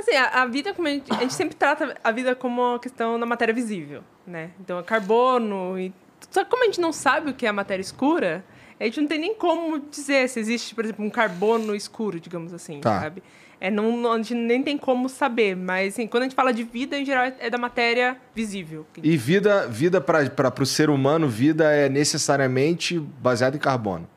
[0.00, 2.78] Assim, a, a vida, como a gente, a gente sempre trata a vida como uma
[2.78, 4.50] questão da matéria visível, né?
[4.60, 5.92] Então, é carbono e...
[6.30, 8.44] Só que como a gente não sabe o que é a matéria escura,
[8.78, 12.52] a gente não tem nem como dizer se existe, por exemplo, um carbono escuro, digamos
[12.52, 13.00] assim, Tá.
[13.00, 13.22] sabe?
[13.60, 16.50] É, não, não- a gente nem tem como saber, mas assim, quando a gente fala
[16.52, 18.86] de vida, em geral, é da matéria visível.
[19.02, 24.08] E vida, vida para o ser humano, vida é necessariamente baseada em carbono.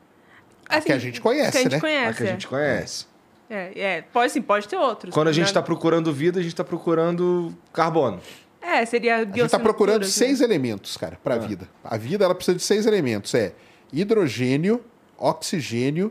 [0.66, 1.76] Assim, que a gente conhece, que a gente né?
[1.76, 3.06] A conhece, que a gente conhece.
[3.10, 3.13] é.
[3.54, 4.02] É, é.
[4.02, 5.14] Pode, sim, pode ter outros.
[5.14, 5.50] Quando a gente né?
[5.50, 8.20] está procurando vida, a gente está procurando carbono.
[8.60, 10.46] É, É, seria A gente está procurando biossinatura, seis né?
[10.46, 11.68] elementos, cara, para a vida.
[11.84, 13.34] A vida ela precisa de seis elementos.
[13.34, 13.52] É
[13.92, 14.82] hidrogênio,
[15.16, 16.10] oxigênio,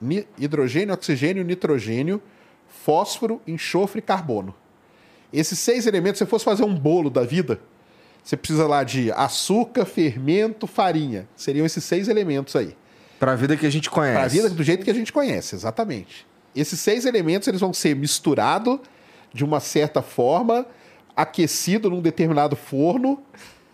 [0.00, 2.20] ni- hidrogênio, oxigênio, nitrogênio,
[2.84, 4.54] fósforo, enxofre e carbono.
[5.32, 7.58] Esses seis elementos, se você fosse fazer um bolo da vida,
[8.22, 11.26] você precisa lá de açúcar, fermento, farinha.
[11.34, 12.76] Seriam esses seis elementos aí.
[13.18, 14.14] Pra vida que a gente conhece.
[14.16, 16.26] Para a vida do jeito que a gente conhece, exatamente.
[16.54, 18.78] Esses seis elementos eles vão ser misturados
[19.32, 20.66] de uma certa forma,
[21.16, 23.22] aquecido num determinado forno,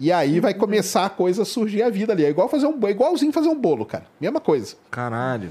[0.00, 2.24] e aí vai começar a coisa a surgir a vida ali.
[2.24, 4.06] É igual fazer um, é igualzinho fazer um bolo, cara.
[4.20, 4.76] Mesma coisa.
[4.90, 5.50] Caralho.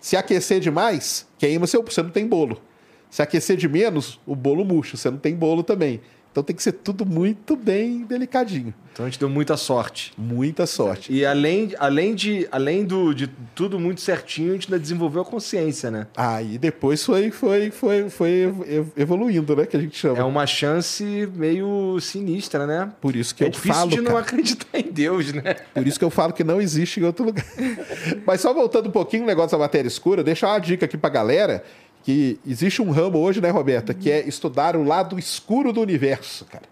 [0.00, 2.60] Se aquecer demais, queima seu, você não tem bolo.
[3.08, 6.00] Se aquecer de menos, o bolo murcha, você não tem bolo também.
[6.36, 8.74] Então tem que ser tudo muito bem delicadinho.
[8.92, 10.12] Então a gente deu muita sorte.
[10.18, 11.10] Muita sorte.
[11.10, 15.24] E além, além, de, além do, de tudo muito certinho, a gente ainda desenvolveu a
[15.24, 16.06] consciência, né?
[16.14, 18.30] Aí depois foi, foi, foi, foi
[18.66, 19.64] ev- evoluindo, né?
[19.64, 20.18] Que a gente chama.
[20.18, 21.02] É uma chance
[21.34, 22.90] meio sinistra, né?
[23.00, 24.18] Por isso que é eu difícil falo, de não cara.
[24.20, 25.54] acreditar em Deus, né?
[25.74, 27.44] Por isso que eu falo que não existe em outro lugar.
[28.26, 31.08] Mas só voltando um pouquinho no negócio da matéria escura, deixar uma dica aqui pra
[31.08, 31.64] galera
[32.06, 36.44] que existe um ramo hoje, né, Roberta, que é estudar o lado escuro do universo,
[36.44, 36.62] cara.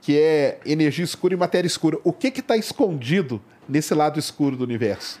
[0.00, 1.98] Que é energia escura e matéria escura.
[2.04, 5.18] O que que tá escondido nesse lado escuro do universo?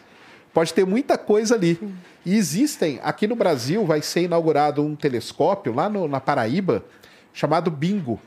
[0.54, 1.76] Pode ter muita coisa ali.
[2.24, 6.84] E existem, aqui no Brasil vai ser inaugurado um telescópio lá no- na Paraíba
[7.32, 8.20] chamado Bingo.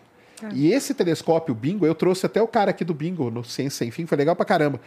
[0.54, 3.92] E esse telescópio Bingo, eu trouxe até o cara aqui do Bingo no Ciência Sem
[3.92, 4.82] Fim, foi legal pra caramba.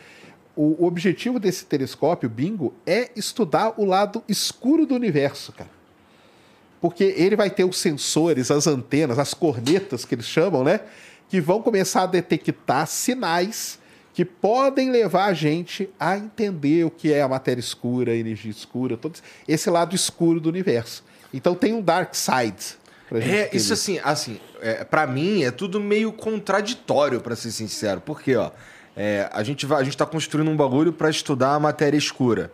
[0.55, 5.71] O, o objetivo desse telescópio Bingo é estudar o lado escuro do universo, cara.
[6.85, 10.80] Porque ele vai ter os sensores, as antenas, as cornetas que eles chamam, né?
[11.30, 13.78] Que vão começar a detectar sinais
[14.12, 18.51] que podem levar a gente a entender o que é a matéria escura, a energia
[18.51, 19.18] escura, todo
[19.49, 21.03] esse lado escuro do universo.
[21.32, 22.76] Então tem um dark side.
[23.09, 27.51] pra gente É, isso assim, assim, é, para mim é tudo meio contraditório, pra ser
[27.51, 28.03] sincero.
[28.03, 28.51] Porque, ó,
[28.95, 32.53] é, a gente vai, a gente tá construindo um bagulho pra estudar a matéria escura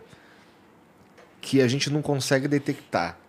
[1.41, 3.20] que a gente não consegue detectar.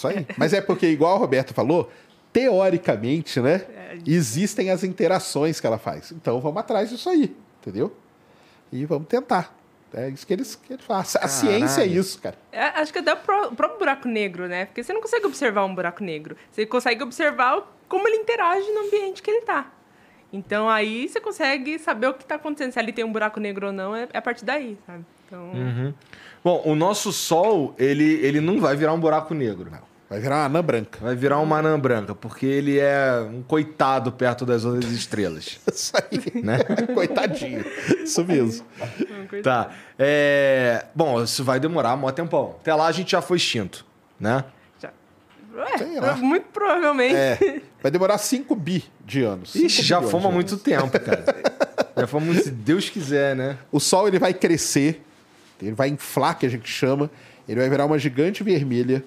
[0.00, 0.26] Isso aí.
[0.38, 1.90] Mas é porque, igual a Roberta falou,
[2.32, 3.66] teoricamente, né?
[4.06, 6.10] Existem as interações que ela faz.
[6.12, 7.94] Então vamos atrás disso aí, entendeu?
[8.72, 9.54] E vamos tentar.
[9.92, 11.20] É isso que eles, que eles fazem.
[11.20, 11.38] A Caralho.
[11.68, 12.36] ciência é isso, cara.
[12.52, 14.64] É, acho que até o pró- o próprio buraco negro, né?
[14.66, 16.36] Porque você não consegue observar um buraco negro.
[16.50, 19.70] Você consegue observar o- como ele interage no ambiente que ele tá.
[20.32, 22.72] Então aí você consegue saber o que tá acontecendo.
[22.72, 25.04] Se ali tem um buraco negro ou não, é, é a partir daí, sabe?
[25.26, 25.50] Então,
[26.42, 29.70] Bom, o nosso Sol, ele, ele não vai virar um buraco negro.
[30.10, 30.98] Vai virar uma anã branca.
[31.00, 35.60] Vai virar uma anã branca, porque ele é um coitado perto das outras estrelas.
[35.72, 36.42] Isso aí.
[36.42, 36.58] Né?
[36.92, 37.64] Coitadinho.
[38.02, 38.66] Isso mesmo.
[39.40, 39.70] Tá.
[39.96, 40.86] É...
[40.92, 42.56] Bom, isso vai demorar um tempão.
[42.60, 43.86] Até lá a gente já foi extinto,
[44.18, 44.44] né?
[44.82, 44.90] já.
[45.54, 47.14] Ué, muito provavelmente.
[47.14, 47.60] É.
[47.82, 49.54] Vai demorar 5 bi de anos.
[49.54, 51.24] Ixi, já fomos há muito tempo, cara.
[51.96, 53.56] já fomos, se Deus quiser, né?
[53.72, 55.02] O Sol ele vai crescer,
[55.62, 57.10] ele vai inflar, que a gente chama,
[57.48, 59.02] ele vai virar uma gigante vermelha.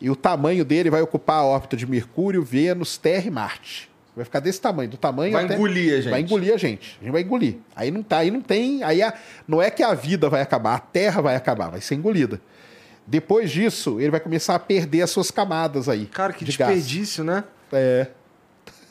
[0.00, 3.88] E o tamanho dele vai ocupar a órbita de Mercúrio, Vênus, Terra e Marte.
[4.14, 6.10] Vai ficar desse tamanho, do tamanho Vai até- engolir a gente.
[6.10, 6.98] Vai engolir a gente.
[7.00, 7.56] A gente vai engolir.
[7.76, 9.14] Aí não tá, aí não tem, aí a-
[9.46, 12.40] não é que a vida vai acabar, a Terra vai acabar, vai ser engolida.
[13.06, 16.06] Depois disso, ele vai começar a perder as suas camadas aí.
[16.06, 16.74] Cara, que de gás.
[16.74, 17.44] desperdício, né?
[17.72, 18.08] É,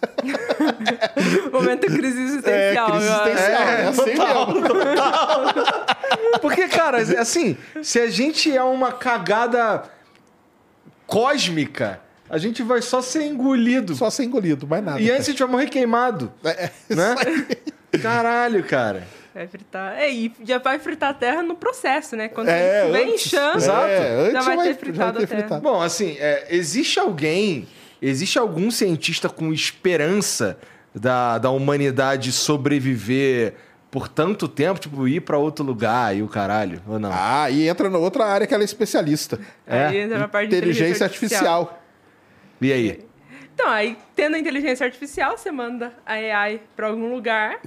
[1.51, 2.91] Momento crise é existencial.
[2.91, 3.30] crise agora.
[3.32, 4.28] existencial, é, assim mesmo.
[6.41, 9.84] Porque, cara, assim, se a gente é uma cagada
[11.08, 11.99] cósmica,
[12.30, 13.95] a gente vai só ser engolido.
[13.95, 14.99] Só ser engolido, mais nada.
[15.01, 17.16] E antes a gente vai morrer queimado, É, né?
[18.01, 19.08] Caralho, cara.
[19.34, 19.97] Vai fritar.
[19.97, 22.28] É, e já vai fritar a terra no processo, né?
[22.28, 23.28] Quando É, vem antes.
[23.28, 23.58] inchando.
[23.64, 25.39] É, já vai vai- ter fritado vai a ter terra.
[25.41, 25.62] fritado.
[25.62, 27.68] Bom, assim, é, existe alguém,
[28.01, 30.58] existe algum cientista com esperança
[30.93, 33.53] da, da humanidade sobreviver
[33.89, 37.09] por tanto tempo, tipo, ir pra outro lugar e o caralho, ou não?
[37.13, 39.39] Ah, e entra na outra área que ela é especialista.
[39.65, 41.81] Aí entra na parte de Inteligência artificial.
[42.59, 43.07] E aí?
[43.53, 47.59] Então, aí, tendo a inteligência artificial, você manda a AI para algum lugar.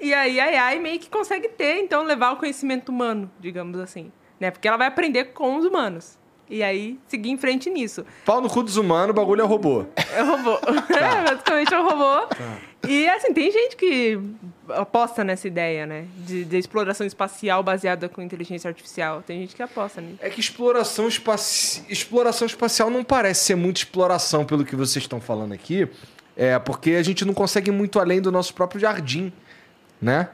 [0.00, 4.10] E aí a AI meio que consegue ter, então, levar o conhecimento humano, digamos assim.
[4.40, 4.50] Né?
[4.50, 6.18] Porque ela vai aprender com os humanos.
[6.48, 8.06] E aí, seguir em frente nisso.
[8.24, 9.84] Pau no cu dos humanos, o bagulho é robô.
[9.96, 10.58] É robô.
[10.94, 12.28] é, basicamente é um robô.
[12.88, 14.18] E, assim, tem gente que
[14.68, 16.06] aposta nessa ideia, né?
[16.18, 19.22] De, de exploração espacial baseada com inteligência artificial.
[19.22, 20.18] Tem gente que aposta nisso.
[20.20, 21.84] É que exploração, espaci...
[21.88, 25.88] exploração espacial não parece ser muita exploração pelo que vocês estão falando aqui.
[26.36, 29.32] É porque a gente não consegue ir muito além do nosso próprio jardim,
[30.00, 30.28] né?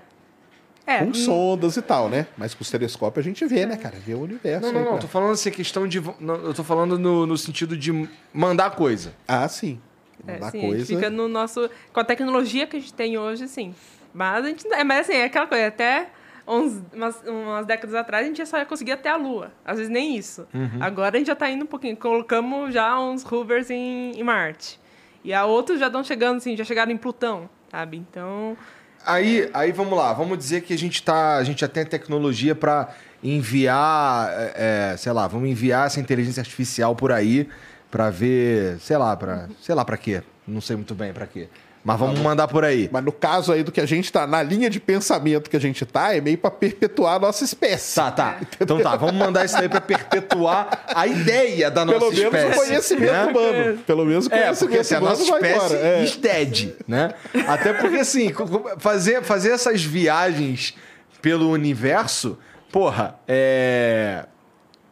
[0.85, 2.27] É, Com hum, sondas e tal, né?
[2.37, 3.97] Mas com os telescópios a gente vê, né, cara?
[4.05, 4.63] Vê o universo.
[4.63, 4.89] Não, aí, não, não.
[4.91, 5.01] cara.
[5.01, 6.03] Tô falando assim, questão de.
[6.19, 9.15] não, Eu tô falando no, no sentido de mandar coisa.
[9.29, 9.81] Ah, sim.
[10.27, 10.87] É, da sim, a gente coisa.
[10.87, 11.71] fica no nosso.
[11.93, 13.75] Com a tecnologia que a gente tem hoje, sim.
[14.13, 14.67] Mas a gente.
[14.73, 16.09] É, mas assim, é aquela coisa, até
[16.47, 19.53] uns, umas, umas décadas atrás a gente só conseguia até a Lua.
[19.65, 20.47] Às vezes nem isso.
[20.53, 20.79] Uhum.
[20.81, 21.97] Agora a gente já tá indo um pouquinho.
[21.97, 24.81] Colocamos já uns rovers em, em Marte.
[25.25, 27.97] E a outros já estão chegando, assim, já chegaram em Plutão, sabe?
[27.97, 28.57] Então.
[29.05, 32.55] Aí, aí vamos lá, vamos dizer que a gente tá, a gente já tem tecnologia
[32.55, 37.49] para enviar, é, é, sei lá, vamos enviar essa inteligência artificial por aí
[37.91, 40.23] para ver, sei lá, para, sei lá para quê?
[40.47, 41.49] Não sei muito bem para quê.
[41.85, 42.89] Mas vamos mandar por aí.
[42.93, 45.61] Mas no caso aí do que a gente tá, na linha de pensamento que a
[45.61, 47.97] gente tá, é meio pra perpetuar a nossa espécie.
[47.97, 48.39] Tá, tá.
[48.61, 52.59] Então tá, vamos mandar isso daí para perpetuar a ideia da nossa Pelo menos espécie.
[52.59, 53.25] o conhecimento né?
[53.27, 53.79] humano.
[53.87, 55.75] Pelo menos o É, conhecimento porque assim, a humano nossa vai espécie.
[55.77, 56.17] É.
[56.21, 57.15] dead, né?
[57.49, 58.33] Até porque assim,
[58.79, 60.75] fazer, fazer essas viagens
[61.21, 62.39] pelo universo,
[62.71, 64.25] porra, é...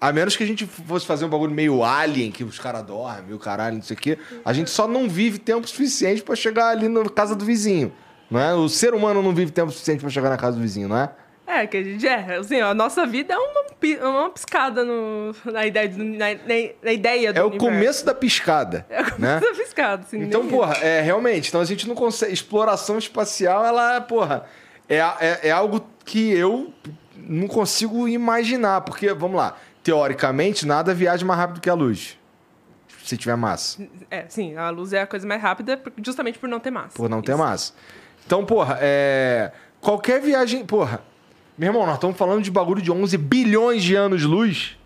[0.00, 3.34] A menos que a gente fosse fazer um bagulho meio alien, que os caras dormem,
[3.34, 6.68] o caralho, não sei o quê, a gente só não vive tempo suficiente pra chegar
[6.68, 7.92] ali na casa do vizinho,
[8.30, 8.54] não é?
[8.54, 11.10] O ser humano não vive tempo suficiente pra chegar na casa do vizinho, não é?
[11.46, 12.36] É, que a gente é.
[12.36, 16.26] Assim, a nossa vida é uma, uma piscada no, na, ideia do, na,
[16.82, 17.66] na- ideia do É o universo.
[17.66, 19.40] começo da piscada, É o né?
[19.40, 20.20] começo da piscada, assim.
[20.22, 22.32] Então, porra, é realmente, então a gente não consegue.
[22.32, 24.44] Exploração espacial, ela, porra,
[24.88, 26.72] é, é, é algo que eu
[27.16, 28.82] não consigo imaginar.
[28.82, 32.18] Porque, vamos lá, teoricamente, nada viaja mais rápido que a luz.
[33.04, 33.82] Se tiver massa.
[34.10, 36.96] É, sim, a luz é a coisa mais rápida justamente por não ter massa.
[36.96, 37.38] Por não ter Isso.
[37.38, 37.72] massa.
[38.26, 39.50] Então, porra, é.
[39.80, 40.64] Qualquer viagem.
[40.64, 41.02] Porra,
[41.56, 44.78] meu irmão, nós estamos falando de bagulho de 11 bilhões de anos-luz.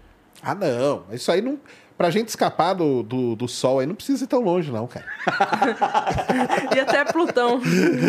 [0.43, 1.05] Ah, não.
[1.13, 1.59] Isso aí não.
[1.97, 5.07] Pra gente escapar do, do, do sol aí, não precisa ir tão longe, não, cara.
[6.75, 7.61] E até Plutão.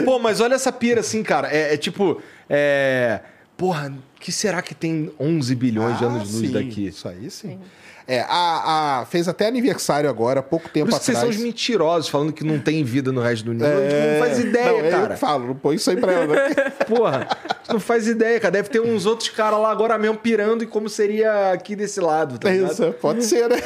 [0.04, 1.50] Pô, mas olha essa pira assim, cara.
[1.52, 2.22] É, é tipo.
[2.50, 3.22] É.
[3.58, 3.94] Porra,
[4.26, 6.52] que será que tem 11 bilhões de Ah, anos-luz sim.
[6.52, 6.88] daqui?
[6.88, 7.60] Isso aí sim.
[8.08, 11.26] É, a, a- fez até aniversário agora, há pouco tempo Por isso que vocês são
[11.28, 11.38] atrás.
[11.40, 13.78] os mentirosos, falando que não tem vida no resto do universo.
[13.78, 15.14] A gente não faz ideia, não, é eu cara.
[15.14, 16.28] que falo, não põe isso aí pra ela.
[16.36, 16.50] né?
[16.90, 17.28] Porra,
[17.70, 18.52] não faz ideia, cara.
[18.52, 22.40] Deve ter uns outros caras lá agora mesmo pirando em como seria aqui desse lado,
[22.40, 22.72] tá ligado?
[22.72, 23.58] Isso, é, pode ser, né?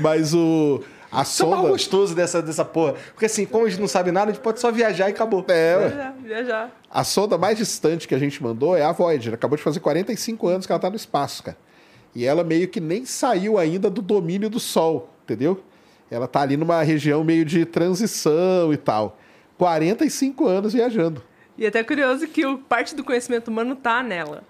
[0.00, 0.82] Mas o.
[1.12, 1.72] A Isso é o mais sonda.
[1.72, 2.94] gostoso dessa, dessa porra.
[3.12, 5.44] Porque assim, como a gente não sabe nada, a gente pode só viajar e acabou.
[5.46, 5.88] É, ué.
[5.88, 6.70] Viajar, viajar.
[6.94, 9.34] A sonda mais distante que a gente mandou é a Voyager.
[9.34, 11.56] Acabou de fazer 45 anos que ela tá no espaço, cara.
[12.14, 15.60] E ela meio que nem saiu ainda do domínio do Sol, entendeu?
[16.08, 19.18] Ela tá ali numa região meio de transição e tal.
[19.58, 21.20] 45 anos viajando.
[21.58, 24.44] E até curioso que o, parte do conhecimento humano tá nela.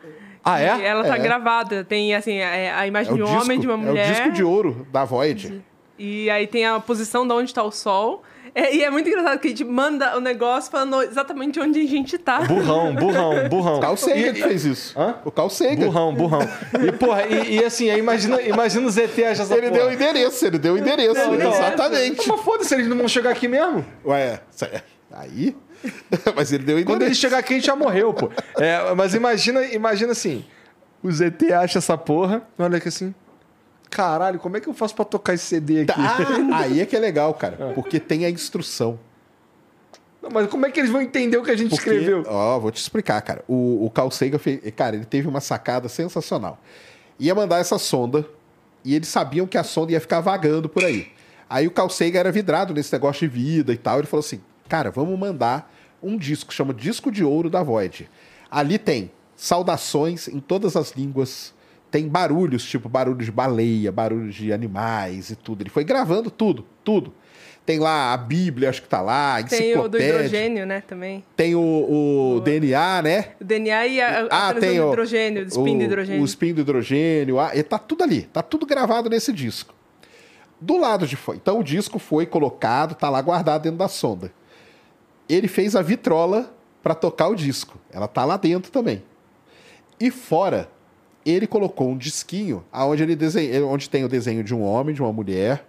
[0.44, 0.78] Ah, é?
[0.78, 1.18] E ela tá É.
[1.18, 1.82] gravada.
[1.82, 4.06] Tem, assim, a, a É imagem o, de um disco, homem, de uma mulher.
[4.06, 5.62] é o disco de ouro da Voyager.
[5.98, 8.22] E aí tem a posição de onde está o sol.
[8.54, 11.86] É, e é muito engraçado que a gente manda o negócio falando exatamente onde a
[11.86, 12.42] gente tá.
[12.42, 13.78] Burrão, burrão, burrão.
[13.78, 14.96] O Carl Sagan que fez isso.
[14.98, 15.16] Hã?
[15.24, 15.86] O Carl Sagan.
[15.86, 16.38] Burrão, burrão.
[16.86, 19.80] E, porra, e, e assim, aí imagina, imagina o ZT achar essa Ele porra.
[19.80, 21.14] deu o endereço, ele deu o endereço.
[21.14, 21.56] Deu o endereço.
[21.58, 22.28] Exatamente.
[22.28, 23.84] Mas foda-se, eles não vão chegar aqui mesmo.
[24.06, 24.70] Ué, cê-
[25.12, 25.56] aí.
[26.36, 27.20] Mas ele deu o Quando ele endereço.
[27.20, 28.30] chegar aqui, a gente já morreu, pô.
[28.56, 30.44] É, mas imagina, imagina assim:
[31.02, 33.14] o ZT acha essa porra, olha aqui assim.
[33.94, 35.92] Caralho, como é que eu faço pra tocar esse CD aqui?
[35.96, 37.70] Ah, aí é que é legal, cara.
[37.76, 38.98] Porque tem a instrução.
[40.20, 42.24] Não, mas como é que eles vão entender o que a gente Porque, escreveu?
[42.26, 43.44] Ó, vou te explicar, cara.
[43.46, 44.60] O, o Carl Sagan fez.
[44.74, 46.58] Cara, ele teve uma sacada sensacional.
[47.20, 48.26] Ia mandar essa sonda
[48.84, 51.12] e eles sabiam que a sonda ia ficar vagando por aí.
[51.48, 53.98] Aí o Carl Sagan era vidrado nesse negócio de vida e tal.
[53.98, 55.72] Ele falou assim: cara, vamos mandar
[56.02, 58.10] um disco, chama Disco de Ouro da Void.
[58.50, 61.53] Ali tem saudações em todas as línguas.
[61.94, 65.62] Tem barulhos, tipo barulho de baleia, barulhos de animais e tudo.
[65.62, 67.14] Ele foi gravando tudo, tudo.
[67.64, 71.22] Tem lá a Bíblia, acho que tá lá, Tem o do hidrogênio, né, também.
[71.36, 73.24] Tem o, o DNA, né?
[73.40, 76.22] O DNA e a, a Ah, tem do o, hidrogênio, o spin o, do hidrogênio.
[76.22, 77.36] O spin do hidrogênio.
[77.68, 78.22] Tá tudo ali.
[78.22, 79.72] Tá tudo gravado nesse disco.
[80.60, 81.38] Do lado de fora.
[81.40, 84.32] Então o disco foi colocado, tá lá guardado dentro da sonda.
[85.28, 87.78] Ele fez a vitrola para tocar o disco.
[87.92, 89.00] Ela tá lá dentro também.
[90.00, 90.68] E fora,
[91.24, 95.02] ele colocou um disquinho aonde ele desenha, onde tem o desenho de um homem, de
[95.02, 95.64] uma mulher.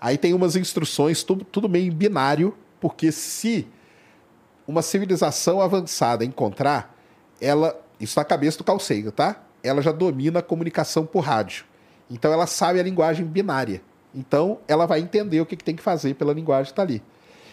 [0.00, 3.66] Aí tem umas instruções, tudo, tudo meio binário, porque se
[4.66, 6.96] uma civilização avançada encontrar,
[7.40, 7.78] ela.
[8.00, 9.42] Isso na cabeça do Sagan, tá?
[9.62, 11.64] Ela já domina a comunicação por rádio.
[12.10, 13.80] Então ela sabe a linguagem binária.
[14.12, 17.00] Então ela vai entender o que, que tem que fazer pela linguagem que tá ali.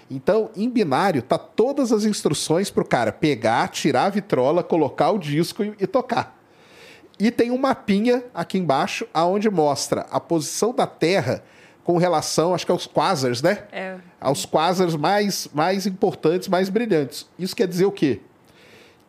[0.09, 5.19] Então, em binário, tá todas as instruções pro cara pegar, tirar a vitrola, colocar o
[5.19, 6.38] disco e, e tocar.
[7.19, 11.43] E tem um mapinha aqui embaixo, aonde mostra a posição da Terra
[11.83, 13.63] com relação, acho que aos quasars, né?
[13.71, 13.95] É.
[14.21, 17.27] aos quasars mais, mais importantes, mais brilhantes.
[17.37, 18.21] Isso quer dizer o quê?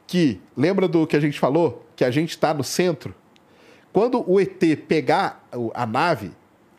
[0.07, 1.87] Que, lembra do que a gente falou?
[1.95, 3.15] Que a gente está no centro?
[3.93, 4.59] Quando o ET
[4.89, 6.33] pegar a nave,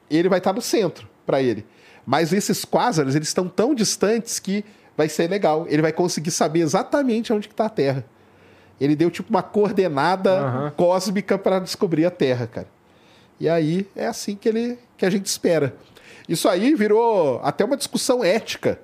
[0.09, 1.65] ele vai estar no centro para ele.
[2.05, 4.65] Mas esses quásaros, eles estão tão distantes que
[4.97, 5.65] vai ser legal.
[5.69, 8.05] Ele vai conseguir saber exatamente onde está a Terra.
[8.81, 10.73] Ele deu tipo uma coordenada Aham.
[10.75, 12.67] cósmica para descobrir a Terra, cara.
[13.39, 15.75] E aí é assim que ele que a gente espera.
[16.27, 18.79] Isso aí virou até uma discussão ética.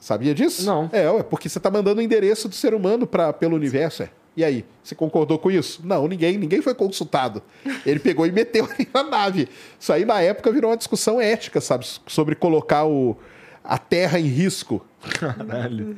[0.00, 0.64] Sabia disso?
[0.64, 0.88] Não.
[0.90, 4.04] É, ué, porque você está mandando o endereço do ser humano pra, pelo universo.
[4.04, 4.10] É.
[4.34, 5.82] E aí, você concordou com isso?
[5.84, 7.42] Não, ninguém, ninguém foi consultado.
[7.84, 9.48] Ele pegou e meteu ali na nave.
[9.78, 11.86] Isso aí, na época, virou uma discussão ética, sabe?
[12.06, 13.16] Sobre colocar o,
[13.62, 14.84] a Terra em risco.
[15.20, 15.94] Caralho.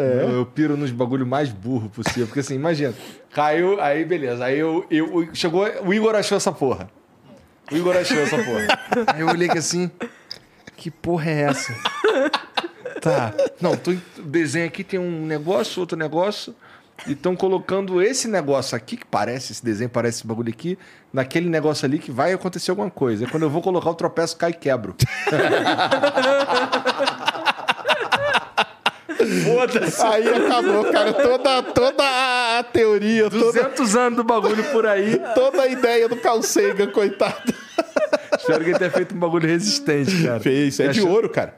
[0.00, 0.22] É.
[0.22, 2.26] Eu, eu piro nos bagulho mais burro possível.
[2.26, 2.94] Porque assim, imagina,
[3.32, 4.44] caiu, aí beleza.
[4.44, 6.90] Aí eu, eu, chegou, o Igor achou essa porra.
[7.70, 8.66] O Igor achou essa porra.
[9.14, 9.90] Aí eu olhei que assim,
[10.76, 11.74] que porra é essa?
[13.00, 13.94] Tá, não, tô,
[14.24, 16.54] desenho aqui tem um negócio, outro negócio,
[17.06, 20.76] e estão colocando esse negócio aqui, que parece, esse desenho parece esse bagulho aqui,
[21.12, 23.24] naquele negócio ali que vai acontecer alguma coisa.
[23.24, 24.96] Aí quando eu vou colocar o tropeço, cai e quebro.
[29.44, 30.02] Foda-se.
[30.02, 31.12] Aí acabou, cara.
[31.12, 35.20] Toda, toda a teoria, toda, 200 anos do bagulho por aí.
[35.34, 37.52] toda a ideia do Carl Sagan, coitado.
[38.38, 40.40] Espero que ele tenha feito um bagulho resistente, cara.
[40.40, 40.78] Fez.
[40.80, 41.54] É de Achou- ouro, cara.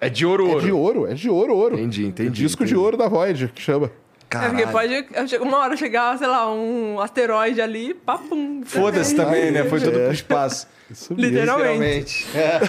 [0.00, 0.60] É de ouro, É ouro.
[0.66, 1.74] de ouro, é de ouro, ouro.
[1.76, 2.74] Entendi, entendi, O disco entendi.
[2.74, 3.90] de ouro da Voyager, que chama.
[4.44, 5.04] É porque Caralho.
[5.04, 8.62] pode chega uma hora chegar, sei lá, um asteroide ali, papum.
[8.64, 9.64] Foda-se também, né?
[9.64, 10.04] Foi tudo É.
[10.04, 10.68] pro espaço.
[10.90, 11.30] Isso mesmo.
[11.38, 12.26] Literalmente.
[12.36, 12.60] É.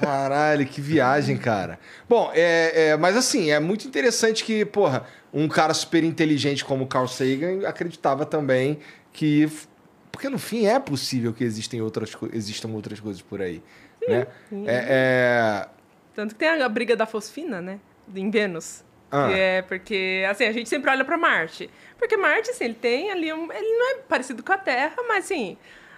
[0.00, 1.78] Caralho, que viagem, cara.
[2.08, 6.86] Bom, é, é, mas assim, é muito interessante que, porra, um cara super inteligente como
[6.86, 8.78] Carl Sagan acreditava também
[9.12, 9.50] que.
[10.12, 13.62] Porque no fim é possível que existem outras, existam outras coisas por aí.
[14.06, 14.26] Né?
[14.66, 15.68] É, é,
[16.14, 17.78] Tanto que tem a briga da fosfina, né?
[18.14, 18.82] Em Vênus.
[19.10, 19.28] Ah.
[19.28, 21.68] Que é porque, assim, a gente sempre olha pra Marte.
[21.98, 23.50] Porque Marte, assim, ele tem ali um.
[23.52, 25.56] Ele não é parecido com a Terra, mas assim.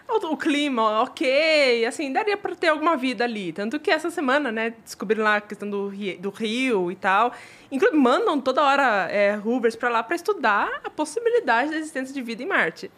[0.09, 3.51] O, clima, ok, assim, daria pra ter alguma vida ali.
[3.53, 7.33] Tanto que essa semana, né, descobriram lá a questão do, ri- do rio e tal.
[7.71, 9.39] Inclusive, mandam toda hora é,
[9.79, 12.91] pra lá pra estudar a possibilidade da existência de vida em Marte.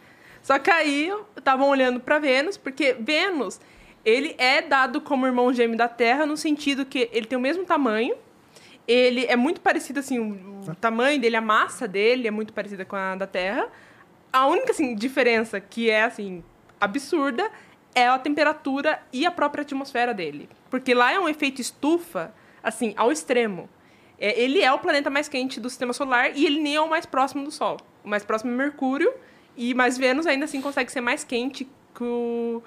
[0.43, 3.61] Só que aí estavam olhando para Vênus, porque Vênus,
[4.05, 7.65] ele é dado como irmão gêmeo da Terra no sentido que ele tem o mesmo
[7.65, 8.17] tamanho,
[8.87, 12.85] ele é muito parecido assim, o, o tamanho dele, a massa dele é muito parecida
[12.85, 13.67] com a da Terra.
[14.33, 16.43] A única assim diferença que é assim
[16.81, 17.49] absurda
[17.95, 22.93] é a temperatura e a própria atmosfera dele, porque lá é um efeito estufa assim
[22.97, 23.69] ao extremo.
[24.19, 26.89] É, ele é o planeta mais quente do sistema solar e ele nem é o
[26.89, 27.79] mais próximo do Sol.
[28.05, 29.13] O mais próximo é Mercúrio,
[29.57, 31.65] e mas Vênus ainda assim consegue ser mais quente
[31.95, 32.63] que, o-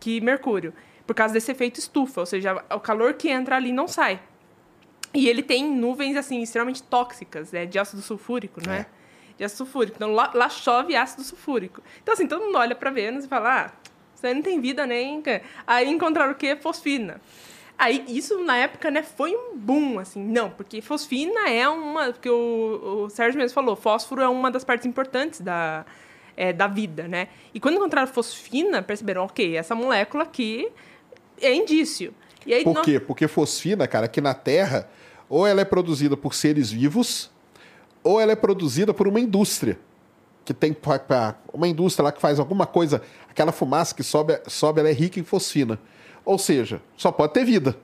[0.00, 0.72] que Mercúrio,
[1.06, 4.20] por causa desse efeito estufa, ou seja, o calor que entra ali não sai.
[5.14, 8.86] E ele tem nuvens assim extremamente tóxicas, né, de ácido sulfúrico, não é?
[9.36, 9.96] De ácido sulfúrico.
[9.96, 11.82] Então lá, lá chove ácido sulfúrico.
[12.02, 13.72] Então assim, todo mundo olha para Vênus e fala: "Ah,
[14.14, 15.22] isso aí não tem vida nem".
[15.66, 16.56] Aí encontraram o quê?
[16.56, 17.20] Fosfina.
[17.78, 20.20] Aí, isso na época, né, foi um boom, assim.
[20.20, 22.12] Não, porque fosfina é uma.
[22.12, 25.86] Porque o, o Sérgio mesmo falou, fósforo é uma das partes importantes da,
[26.36, 27.28] é, da vida, né?
[27.54, 30.68] E quando encontraram fosfina, perceberam, ok, essa molécula aqui
[31.40, 32.12] é indício.
[32.48, 32.98] E aí, Por nós- quê?
[32.98, 34.88] Porque fosfina, cara, aqui na Terra,
[35.28, 37.30] ou ela é produzida por seres vivos,
[38.02, 39.78] ou ela é produzida por uma indústria.
[40.46, 40.74] Que tem
[41.52, 45.20] uma indústria lá que faz alguma coisa, aquela fumaça que sobe, sobe ela é rica
[45.20, 45.78] em fosfina.
[46.24, 47.76] Ou seja, só pode ter vida.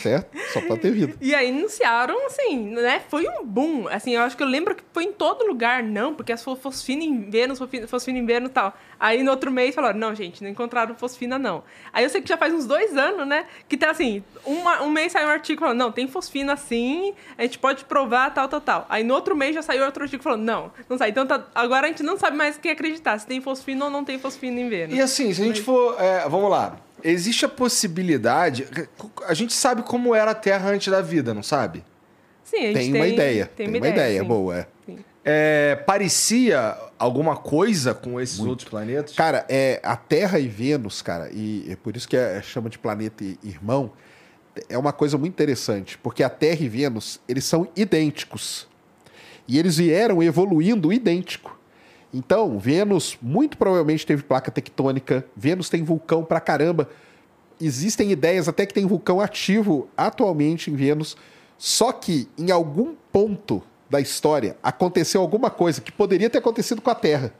[0.00, 0.36] Certo?
[0.52, 1.14] Só pode ter vida.
[1.20, 3.02] E aí anunciaram, assim, né?
[3.08, 3.88] Foi um boom.
[3.88, 6.54] Assim, eu acho que eu lembro que foi em todo lugar, não, porque as fo-
[6.56, 7.86] fosfina em Vênus, fosfina-
[8.20, 8.72] em Vênus e tal.
[9.00, 11.64] Aí no outro mês falaram, não, gente, não encontraram fosfina, não.
[11.92, 13.46] Aí eu sei que já faz uns dois anos, né?
[13.68, 17.42] Que tá assim, uma- um mês saiu um artigo falando, não, tem fosfina sim, a
[17.42, 18.86] gente pode provar, tal, tal, tal.
[18.88, 21.10] Aí no outro mês já saiu outro artigo falando, não, não sai.
[21.10, 24.04] Então tá- agora a gente não sabe mais quem acreditar, se tem fosfina ou não
[24.04, 24.96] tem fosfina em Vênus.
[24.96, 25.96] E assim, se a gente for.
[26.00, 26.76] é, vamos lá.
[27.04, 28.66] Existe a possibilidade.
[29.26, 31.84] A gente sabe como era a Terra antes da vida, não sabe?
[32.44, 33.50] Sim, a gente Tem, uma ideia.
[33.56, 34.26] Tem, uma ideia, sim.
[34.26, 34.58] boa.
[34.58, 34.66] é.
[35.24, 39.14] É, parecia alguma coisa com esses outros planetas?
[39.14, 42.76] Cara, é, a Terra e Vênus, cara, e é por isso que é, chama de
[42.78, 43.92] planeta irmão,
[44.68, 48.66] é uma coisa muito interessante, porque a Terra e Vênus, eles são idênticos.
[49.46, 51.58] E eles vieram evoluindo idêntico.
[52.12, 56.88] Então, Vênus muito provavelmente teve placa tectônica, Vênus tem vulcão pra caramba.
[57.60, 61.16] Existem ideias até que tem vulcão ativo atualmente em Vênus,
[61.56, 66.90] só que em algum ponto da história aconteceu alguma coisa que poderia ter acontecido com
[66.90, 67.32] a Terra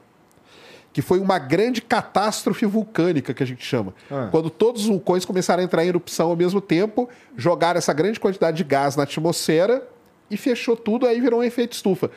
[0.93, 3.93] que foi uma grande catástrofe vulcânica que a gente chama.
[4.11, 4.27] Ah.
[4.29, 8.19] Quando todos os vulcões começaram a entrar em erupção ao mesmo tempo, jogaram essa grande
[8.19, 9.85] quantidade de gás na atmosfera
[10.29, 12.11] e fechou tudo, aí virou um efeito estufa.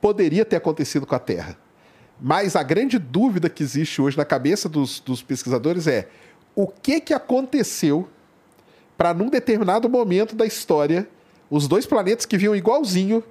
[0.00, 1.58] Poderia ter acontecido com a Terra.
[2.20, 6.08] Mas a grande dúvida que existe hoje na cabeça dos, dos pesquisadores é
[6.54, 8.08] o que, que aconteceu
[8.96, 11.08] para num determinado momento da história,
[11.50, 13.24] os dois planetas que vinham igualzinho,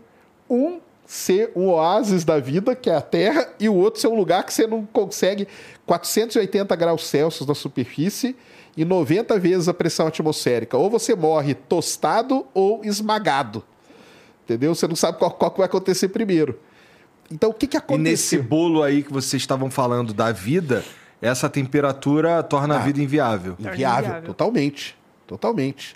[0.49, 4.15] um ser um oásis da vida, que é a Terra, e o outro ser um
[4.15, 5.47] lugar que você não consegue
[5.85, 8.35] 480 graus Celsius na superfície
[8.75, 10.77] e 90 vezes a pressão atmosférica.
[10.77, 13.63] Ou você morre tostado ou esmagado.
[14.43, 14.73] Entendeu?
[14.73, 16.59] Você não sabe qual, qual vai acontecer primeiro.
[17.31, 18.43] Então, o que, que E nesse aconteceu?
[18.43, 20.83] bolo aí que vocês estavam falando da vida,
[21.21, 22.81] essa temperatura torna a Ah.
[22.81, 23.55] vida inviável.
[23.59, 24.23] Inviável, inviável.
[24.27, 24.97] totalmente.
[25.27, 25.95] Totalmente.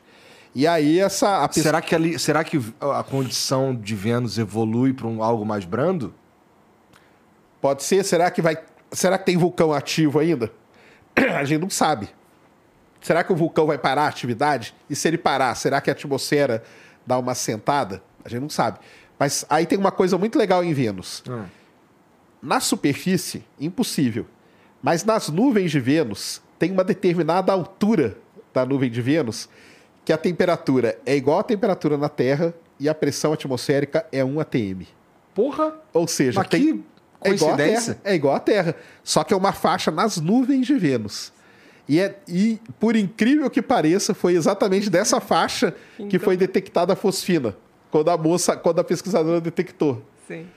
[0.54, 1.44] E aí, essa.
[1.44, 5.44] A pessoa- Será que, ali, será que a condição de Vênus evolui para um, algo
[5.44, 6.14] mais brando?
[7.60, 8.04] Pode ser?
[8.04, 8.58] Será que vai.
[8.92, 10.52] Será que tem vulcão ativo ainda?
[11.36, 12.10] A gente não sabe.
[13.02, 14.74] Será que o vulcão vai parar a atividade?
[14.90, 16.64] E se ele parar, será que a atmosfera
[17.06, 18.02] dá uma sentada?
[18.24, 18.80] A gente não sabe.
[19.24, 21.24] Mas aí tem uma coisa muito legal em Vênus.
[21.30, 21.46] Hum.
[22.42, 24.26] Na superfície, impossível.
[24.82, 28.18] Mas nas nuvens de Vênus, tem uma determinada altura
[28.54, 29.48] da nuvem de Vênus
[30.04, 34.42] que a temperatura é igual à temperatura na Terra e a pressão atmosférica é 1
[34.42, 34.82] atm.
[35.34, 35.74] Porra!
[35.94, 36.84] Ou seja, Mas tem, que
[37.22, 37.94] é igual, coincidência.
[37.94, 38.76] terra, é igual a Terra.
[39.06, 41.32] Só que é uma faixa nas nuvens de Vênus.
[41.88, 46.20] E, é, e, por incrível que pareça, foi exatamente dessa faixa que Então.
[46.20, 47.56] foi detectada a fosfina.
[47.94, 50.02] Quando a moça, quando a pesquisadora detectou.
[50.28, 50.48] Sim.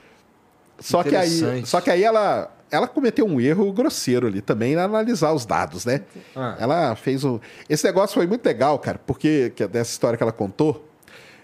[0.79, 1.69] Só que aí, Interessante.
[1.69, 5.85] só que aí ela, ela cometeu um erro grosseiro ali também na analisar os dados,
[5.85, 6.01] né?
[6.35, 6.57] Ah.
[6.59, 7.39] Ela fez um.
[7.69, 10.83] Esse negócio foi muito legal, cara, porque que é dessa história que ela contou,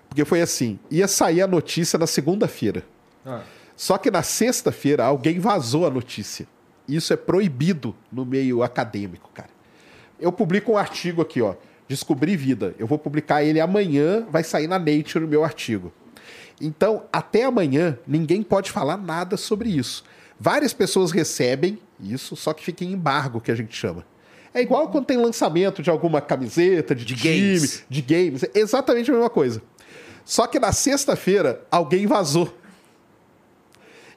[0.10, 2.84] porque foi assim: ia sair a notícia na segunda-feira.
[3.24, 3.42] Ah.
[3.78, 6.48] Só que na sexta-feira alguém vazou a notícia.
[6.88, 9.52] Isso é proibido no meio acadêmico, cara.
[10.20, 11.54] Eu publico um artigo aqui, ó.
[11.88, 12.74] Descobri vida.
[12.80, 15.92] Eu vou publicar ele amanhã, vai sair na Nature o meu artigo.
[16.62, 20.04] Então, até amanhã, ninguém pode falar nada sobre isso.
[20.40, 24.06] Várias pessoas recebem isso, só que fica em embargo, que a gente chama.
[24.54, 27.84] É igual quando tem lançamento de alguma camiseta, de, De time, games.
[27.90, 28.44] de games.
[28.44, 29.62] É exatamente a mesma coisa.
[30.24, 32.56] Só que na sexta-feira, alguém vazou.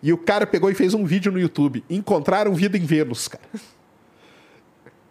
[0.03, 1.83] E o cara pegou e fez um vídeo no YouTube.
[1.89, 3.43] Encontraram vida em Vênus, cara.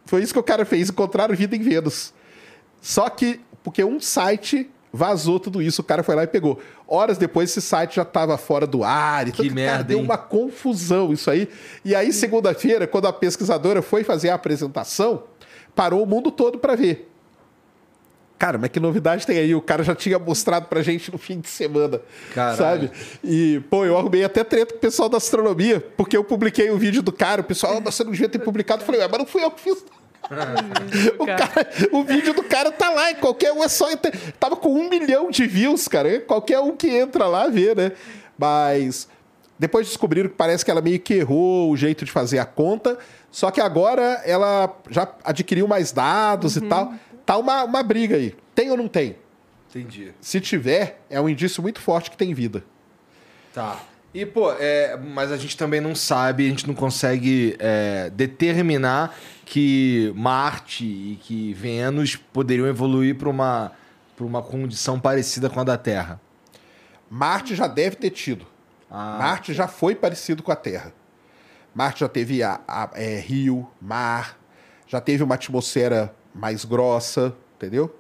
[0.06, 2.14] Foi isso que o cara fez, encontraram vida em Vênus.
[2.86, 6.60] Só que, porque um site vazou tudo isso, o cara foi lá e pegou.
[6.88, 9.28] Horas depois, esse site já estava fora do ar.
[9.28, 10.04] E Que tudo, cara, merda, deu hein?
[10.06, 11.50] uma confusão isso aí.
[11.84, 15.24] E aí, segunda-feira, quando a pesquisadora foi fazer a apresentação,
[15.74, 17.12] parou o mundo todo para ver.
[18.38, 19.56] Cara, mas que novidade tem aí?
[19.56, 22.02] O cara já tinha mostrado pra gente no fim de semana,
[22.36, 22.58] Caralho.
[22.58, 22.92] sabe?
[23.24, 26.78] E, pô, eu arrumei até treta com o pessoal da astronomia, porque eu publiquei o
[26.78, 28.82] vídeo do cara, o pessoal, "Ah, mas você não devia ter publicado.
[28.82, 29.84] Eu falei, ué, mas não fui eu que fiz.
[31.20, 33.92] O, cara- o vídeo do cara tá lá, e qualquer um é só.
[33.92, 34.12] entrar.
[34.40, 36.20] Tava com um milhão de views, cara.
[36.22, 37.92] Qualquer um que entra lá vê, né?
[38.38, 39.08] Mas
[39.58, 42.98] depois descobriram que parece que ela meio que errou o jeito de fazer a conta.
[43.32, 46.94] Só que agora ela já adquiriu mais dados e tal.
[47.26, 48.36] Tá uma, uma briga aí.
[48.54, 49.18] Tem ou não tem?
[49.70, 50.14] Entendi.
[50.22, 52.64] Se tiver, é um indício muito forte que tem vida.
[53.54, 53.78] Tá.
[54.18, 59.14] E, pô, é, mas a gente também não sabe, a gente não consegue é, determinar
[59.46, 63.74] que Marte e que Vênus poderiam evoluir para uma,
[64.16, 66.22] pra uma condição parecida com a da Terra.
[67.10, 68.46] Marte já deve ter tido.
[68.90, 69.18] Ah.
[69.20, 70.94] Marte já foi parecido com a Terra.
[71.74, 74.38] Marte já teve a- a- é, rio, mar,
[74.88, 77.94] já teve uma atmosfera mais grossa, entendeu?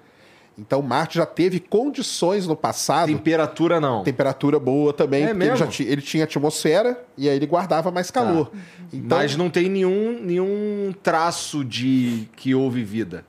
[0.57, 4.03] Então Marte já teve condições no passado, Temperatura não.
[4.03, 5.57] temperatura boa também, É porque ele, mesmo?
[5.65, 8.51] já ti- ele tinha atmosfera e aí ele guardava mais calor.
[8.93, 13.25] Então Mas não tem nenhum, nenhum traço de que houve vida.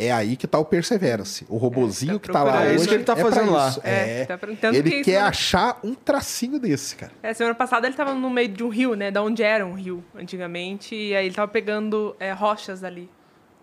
[0.00, 1.44] é aí que tá o Perseverance.
[1.48, 3.68] O robozinho tá que tá lá É isso que ele tá pra fazendo lá.
[3.70, 3.80] isso.
[3.82, 4.38] É, É, tá
[4.72, 7.10] ele que quer semana- achar um tracinho desse, cara.
[7.20, 9.10] É, semana passada ele tava no meio de um rio, né?
[9.10, 10.94] Da onde era um rio antigamente.
[10.94, 13.10] E aí ele tava pegando é, rochas ali.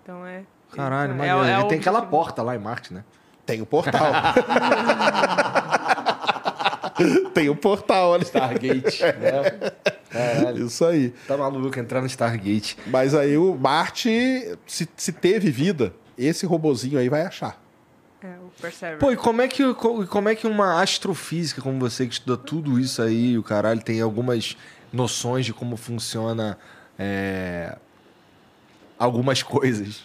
[0.03, 0.43] Então é.
[0.76, 1.43] Caralho, é, maneiro.
[1.43, 3.03] é Ele o tem aquela porta lá em Marte, né?
[3.45, 4.02] Tem o portal.
[7.34, 8.23] Tem o portal ali.
[8.23, 9.03] Stargate.
[9.03, 9.72] né?
[10.10, 10.65] Caralho.
[10.65, 11.10] Isso aí.
[11.27, 12.77] Tá maluco entrar no Stargate.
[12.88, 14.10] Mas aí o Marte,
[14.65, 17.61] se, se teve vida, esse robozinho aí vai achar.
[18.23, 18.99] É, o Perseverance.
[19.06, 22.38] Pô, e como é que, co- como é que uma astrofísica como você, que estuda
[22.41, 24.56] tudo isso aí, o caralho, tem algumas
[24.91, 26.57] noções de como funciona
[26.97, 27.76] é,
[28.97, 30.03] algumas coisas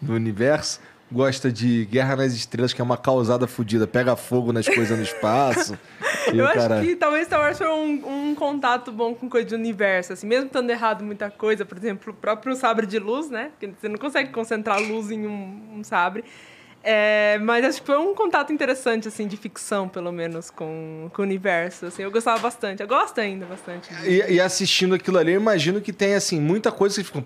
[0.00, 4.66] no universo, gosta de Guerra nas Estrelas, que é uma causada fodida, pega fogo nas
[4.68, 5.78] coisas no espaço.
[6.32, 6.86] Eu acho caralho.
[6.86, 10.46] que talvez Star Wars foi um, um contato bom com coisa de universo, assim, mesmo
[10.46, 13.50] estando errado muita coisa, por exemplo, o próprio sabre de luz, né?
[13.50, 16.24] Porque você não consegue concentrar luz em um, um sabre.
[16.82, 21.22] É, mas acho que foi um contato interessante, assim, de ficção, pelo menos, com, com
[21.22, 21.86] o universo.
[21.86, 22.80] Assim, eu gostava bastante.
[22.80, 23.90] Eu gosto ainda bastante.
[24.04, 27.22] E, e assistindo aquilo ali, eu imagino que tem, assim, muita coisa que ficam...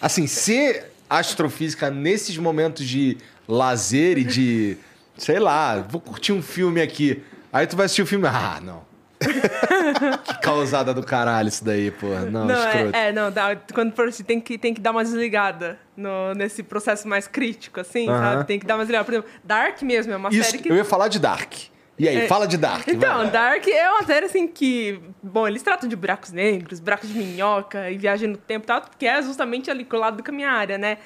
[0.00, 3.18] Assim, ser astrofísica nesses momentos de
[3.48, 4.76] lazer e de.
[5.18, 7.22] Sei lá, vou curtir um filme aqui.
[7.52, 8.26] Aí tu vai assistir o filme.
[8.28, 8.88] Ah, não.
[10.24, 12.06] que causada do caralho isso daí, pô.
[12.30, 12.96] Não, Não, escroto.
[12.96, 16.32] é, é, não, dá- quando for assim, tem que, tem que dar uma desligada no-
[16.34, 18.18] nesse processo mais crítico, assim, Aham.
[18.18, 18.44] sabe?
[18.46, 19.04] Tem que dar uma desligada.
[19.04, 20.70] Por exemplo, Dark mesmo é uma Isso, série que.
[20.70, 21.52] eu ia falar de Dark.
[22.00, 22.26] E aí, É.
[22.26, 22.88] fala de Dark.
[22.88, 23.30] Então, vai.
[23.30, 25.00] Dark é uma série assim que.
[25.22, 28.82] Bom, eles tratam de buracos negros, buracos de minhoca e viagem no tempo e tal,
[28.98, 30.98] que é justamente ali colado com a minha área, né?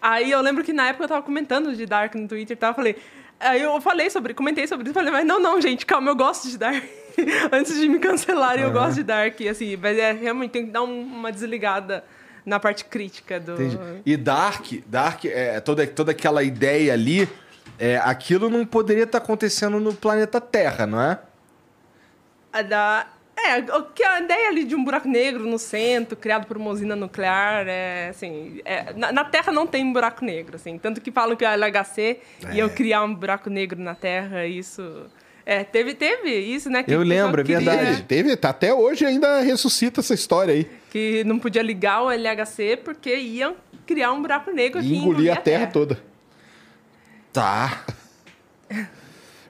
[0.00, 2.70] Aí eu lembro que na época eu tava comentando de Dark no Twitter e tal,
[2.70, 2.96] eu falei.
[3.40, 6.48] Aí eu falei sobre, comentei sobre isso, falei, mas não, não, gente, calma, eu gosto
[6.48, 6.82] de Dark.
[7.52, 10.82] Antes de me cancelarem, eu gosto de Dark, assim, mas é realmente tem que dar
[10.82, 12.04] um- uma desligada
[12.44, 13.52] na parte crítica do.
[13.52, 13.78] Entendi.
[14.06, 17.28] E Dark, Dark, é, toda, toda aquela ideia ali,
[17.78, 21.18] é, aquilo não poderia estar acontecendo no planeta Terra, não é?
[22.52, 23.06] A da.
[23.40, 26.70] É, o que a ideia ali de um buraco negro no centro, criado por uma
[26.70, 28.60] usina nuclear, é assim.
[28.64, 30.76] é- na, na Terra não tem um buraco negro, assim.
[30.76, 32.18] Tanto que falam que a LHC
[32.52, 32.68] ia É.
[32.68, 35.06] criar um buraco negro na Terra, isso.
[35.46, 36.82] É, teve, teve isso, né?
[36.82, 38.02] que Eu o lembro, é queria- verdade.
[38.02, 40.68] Teve, tá, até hoje ainda ressuscita essa história aí.
[40.90, 43.54] Que não podia ligar o LHC porque iam
[43.86, 45.98] criar um buraco negro E engolir a terra toda.
[47.38, 47.84] Tá.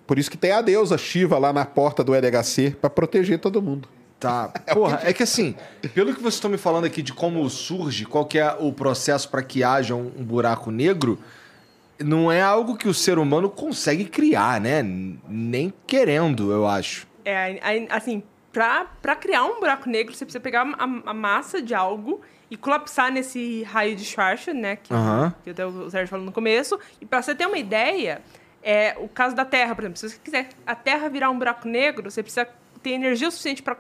[0.07, 3.63] Por isso que tem a deusa Shiva lá na porta do LHC pra proteger todo
[3.63, 3.89] mundo.
[4.21, 4.49] Tá.
[4.75, 5.55] Porra, é que assim,
[5.95, 9.31] pelo que vocês estão me falando aqui de como surge, qual que é o processo
[9.31, 11.19] para que haja um, um buraco negro,
[11.99, 14.83] não é algo que o ser humano consegue criar, né?
[15.27, 17.07] Nem querendo, eu acho.
[17.25, 17.59] É,
[17.89, 22.21] assim, pra, pra criar um buraco negro, você precisa pegar a, a massa de algo
[22.51, 24.77] e colapsar nesse raio de Schwarzschild, né?
[24.77, 25.35] Que, Aham.
[25.45, 26.79] que até o Sérgio falou no começo.
[27.01, 28.23] E pra você ter uma ideia,
[28.63, 31.69] é, o caso da Terra, por exemplo, se você quiser a Terra virar um buraco
[31.69, 32.49] negro, você precisa
[32.83, 33.77] ter energia suficiente para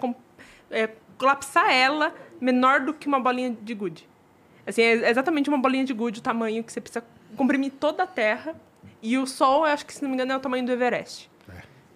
[1.17, 4.09] colapsar ela menor do que uma bolinha de gude.
[4.67, 7.03] Assim, é exatamente uma bolinha de gude o tamanho que você precisa
[7.37, 8.55] comprimir toda a Terra.
[9.01, 11.31] E o Sol, eu acho que, se não me engano, é o tamanho do Everest.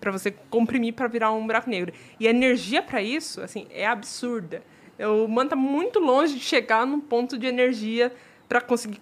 [0.01, 1.93] Pra você comprimir para virar um buraco negro.
[2.19, 4.63] E a energia para isso, assim, é absurda.
[4.99, 8.13] O humano tá muito longe de chegar num ponto de energia
[8.49, 9.01] para conseguir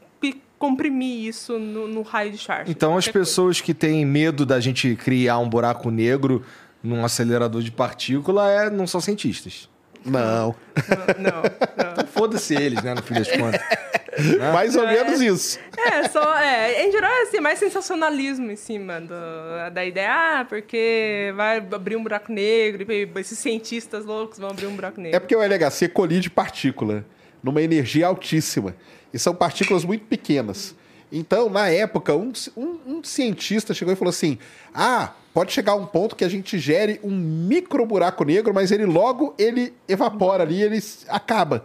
[0.59, 2.71] comprimir isso no, no raio de Schwarzschild.
[2.71, 3.31] Então as Qualquer coisa.
[3.31, 6.45] pessoas que têm medo da gente criar um buraco negro
[6.83, 9.70] num acelerador de partícula é, não são cientistas.
[10.05, 10.55] Não.
[10.89, 11.43] Não, não,
[11.97, 12.07] não.
[12.07, 13.61] Foda-se eles, né, no fim das contas.
[14.53, 14.93] Mais ou É.
[15.05, 15.59] menos isso.
[15.79, 20.11] É, só, é, em geral é assim, mais sensacionalismo em cima do, da ideia,
[20.41, 25.01] ah, porque vai abrir um buraco negro, e esses cientistas loucos vão abrir um buraco
[25.01, 25.17] negro.
[25.17, 27.05] É porque o LHC colide partícula
[27.43, 28.75] numa energia altíssima.
[29.13, 30.75] E são partículas muito pequenas.
[31.11, 34.39] Então, na época, um, um- um cientista chegou e falou assim:
[34.75, 38.71] Ah, pode chegar a um ponto que a gente gere um micro buraco negro, mas
[38.71, 41.65] ele logo ele evapora ali, ele acaba.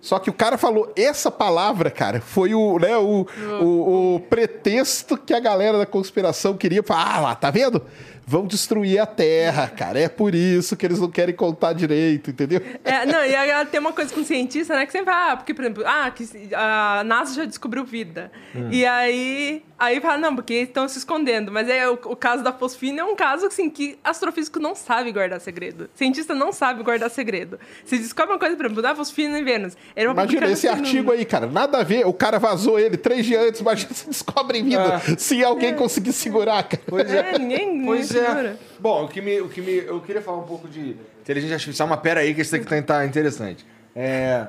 [0.00, 3.26] Só que o cara falou essa palavra, cara, foi o, né, o,
[3.60, 6.82] o, o pretexto que a galera da conspiração queria.
[6.82, 7.82] Falar, ah lá, tá vendo?
[8.26, 9.98] Vão destruir a Terra, cara.
[9.98, 12.60] É por isso que eles não querem contar direito, entendeu?
[12.84, 14.86] É, não, e aí tem uma coisa com cientista, né?
[14.86, 18.30] Que sempre fala, ah, porque, por exemplo, ah, que a NASA já descobriu vida.
[18.70, 21.50] E aí, aí fala, não, porque estão se escondendo.
[21.50, 25.10] Mas é o, o caso da fosfina é um caso, assim, que astrofísico não sabe
[25.12, 25.90] guardar segredo.
[25.94, 27.58] Cientista não sabe guardar segredo.
[27.84, 29.76] Se descobre uma coisa, por exemplo, da fosfina em Vênus.
[29.96, 31.46] Imagina esse artigo aí, cara.
[31.46, 32.06] Nada a ver.
[32.06, 33.60] O cara vazou ele três dias antes.
[33.60, 35.00] Imagina se descobrem vida.
[35.18, 36.82] Se alguém conseguir segurar, cara.
[36.86, 38.26] Pois É, ninguém, ninguém Pois é.
[38.26, 38.56] segura.
[38.78, 41.88] Bom, o que me, o que me, eu queria falar um pouco de inteligência artificial,
[41.88, 43.64] mas pera aí que esse daqui tá interessante.
[43.94, 44.46] É...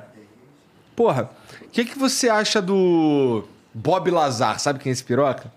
[0.94, 1.30] Porra,
[1.62, 4.58] o que, que você acha do Bob Lazar?
[4.58, 5.52] Sabe quem é esse piroca?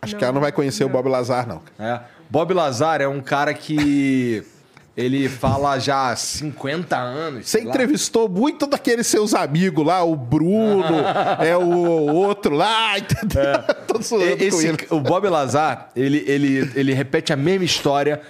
[0.00, 1.62] Acho que ela não vai conhecer o Bob Lazar, não.
[1.78, 2.00] É.
[2.28, 4.44] Bob Lazar é um cara que
[4.96, 7.46] ele fala já há 50 anos.
[7.46, 7.70] Você sei lá.
[7.70, 10.96] entrevistou muito daqueles seus amigos lá, o Bruno,
[11.44, 13.62] é o outro lá, entendeu?
[13.86, 18.22] Tô zoando com Esse, o Bob Lazar, ele, ele, ele repete a mesma história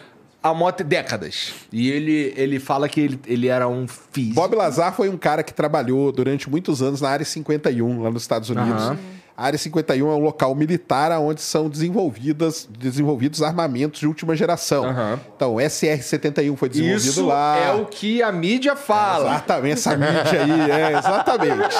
[0.43, 1.53] há mó décadas.
[1.73, 4.35] E ele, ele fala que ele, ele era um físico.
[4.35, 8.23] Bob Lazar foi um cara que trabalhou durante muitos anos na Área 51, lá nos
[8.23, 8.83] Estados Unidos.
[8.83, 8.99] Aham.
[9.37, 14.85] A Área 51 é um local militar onde são desenvolvidas, desenvolvidos armamentos de última geração.
[14.85, 15.21] Aham.
[15.37, 17.59] Então, o SR-71 foi desenvolvido Isso lá.
[17.59, 19.35] é o que a mídia fala.
[19.35, 21.77] Exatamente, essa mídia aí, é, exatamente.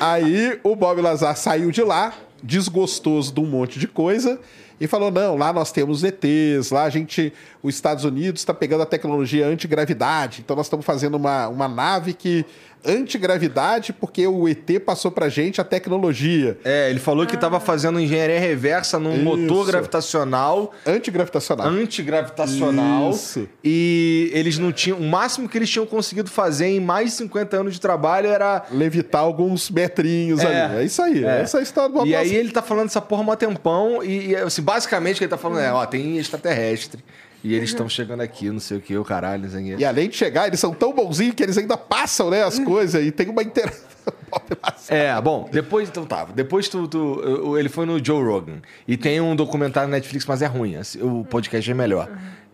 [0.00, 4.40] Aí o Bob Lazar saiu de lá, desgostoso de um monte de coisa,
[4.80, 7.32] e falou: não, lá nós temos ETs, lá a gente,
[7.62, 12.14] os Estados Unidos está pegando a tecnologia antigravidade, então nós estamos fazendo uma, uma nave
[12.14, 12.44] que
[12.86, 16.58] antigravidade porque o ET passou pra gente a tecnologia.
[16.64, 19.22] É, ele falou que estava fazendo engenharia reversa num Isso.
[19.24, 21.66] motor gravitacional, Antigravitacional.
[21.68, 23.10] antigravitacional.
[23.10, 23.48] Isso.
[23.62, 24.98] E eles não tinham.
[24.98, 28.64] O máximo que eles tinham conseguido fazer em mais de 50 anos de trabalho era.
[28.70, 30.64] Levitar alguns metrinhos É.
[30.64, 30.76] ali.
[30.78, 31.24] É isso aí.
[31.24, 31.40] É.
[31.42, 34.02] Essa é a história do E aí ele tá falando essa porra há um tempão.
[34.02, 37.02] E, e, assim, basicamente o que ele tá falando é: ó, tem extraterrestre.
[37.44, 39.82] E eles estão chegando aqui, não sei o que, o caralho, não sei o que.
[39.82, 43.04] E além de chegar, eles são tão bonzinhos que eles ainda passam, né, as coisas
[43.04, 43.86] e tem uma interação.
[44.88, 46.24] É, bom, depois então tá.
[46.34, 48.60] Depois tu, tu- ele foi no Joe Rogan.
[48.86, 50.76] E tem um documentário na Netflix, mas é ruim.
[50.76, 52.10] assim, O podcast é melhor.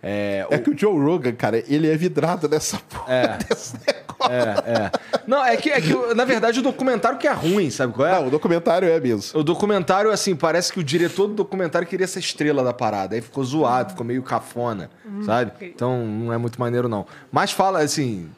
[0.06, 4.05] É, É o- que o Joe Rogan, cara, ele é vidrado nessa porra desse negócio.
[4.31, 4.90] é, é.
[5.26, 8.12] Não, é que, é que, na verdade, o documentário que é ruim, sabe qual é?
[8.12, 9.40] Não, o documentário é mesmo.
[9.40, 13.14] O documentário, assim, parece que o diretor do documentário queria ser estrela da parada.
[13.14, 14.90] Aí ficou zoado, ficou meio cafona,
[15.24, 15.52] sabe?
[15.55, 15.72] ok.
[15.74, 17.06] Então não é muito maneiro, não.
[17.32, 18.28] Mas fala, assim.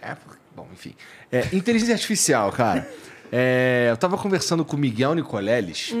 [0.00, 0.14] É,
[0.54, 0.94] bom, enfim.
[1.32, 2.88] É, inteligência artificial, cara.
[3.32, 5.92] É, eu tava conversando com o Miguel Nicoleles.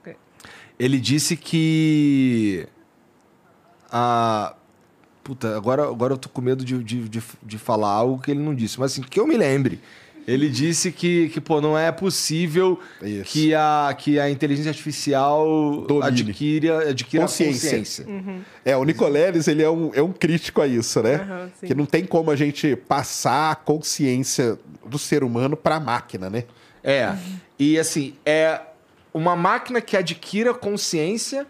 [0.00, 0.16] ok.
[0.76, 2.66] Ele disse que.
[3.90, 4.54] A.
[5.22, 8.40] Puta, agora, agora eu tô com medo de, de, de, de falar algo que ele
[8.40, 9.78] não disse, mas assim, que eu me lembre.
[10.28, 13.32] Ele disse que, que pô, não é possível Isso.
[13.32, 16.06] que a, que a inteligência artificial Domine.
[16.06, 17.78] adquira, adquira Consciência.
[17.78, 18.06] consciência.
[18.62, 21.48] É, o Nicoleles, ele é um, é um crítico a isso, né?
[21.58, 21.68] Sim.
[21.68, 26.44] que não tem como a gente passar a consciência do ser humano pra máquina, né?
[26.84, 27.16] É.
[27.58, 28.60] E assim, é
[29.14, 31.46] uma máquina que adquira consciência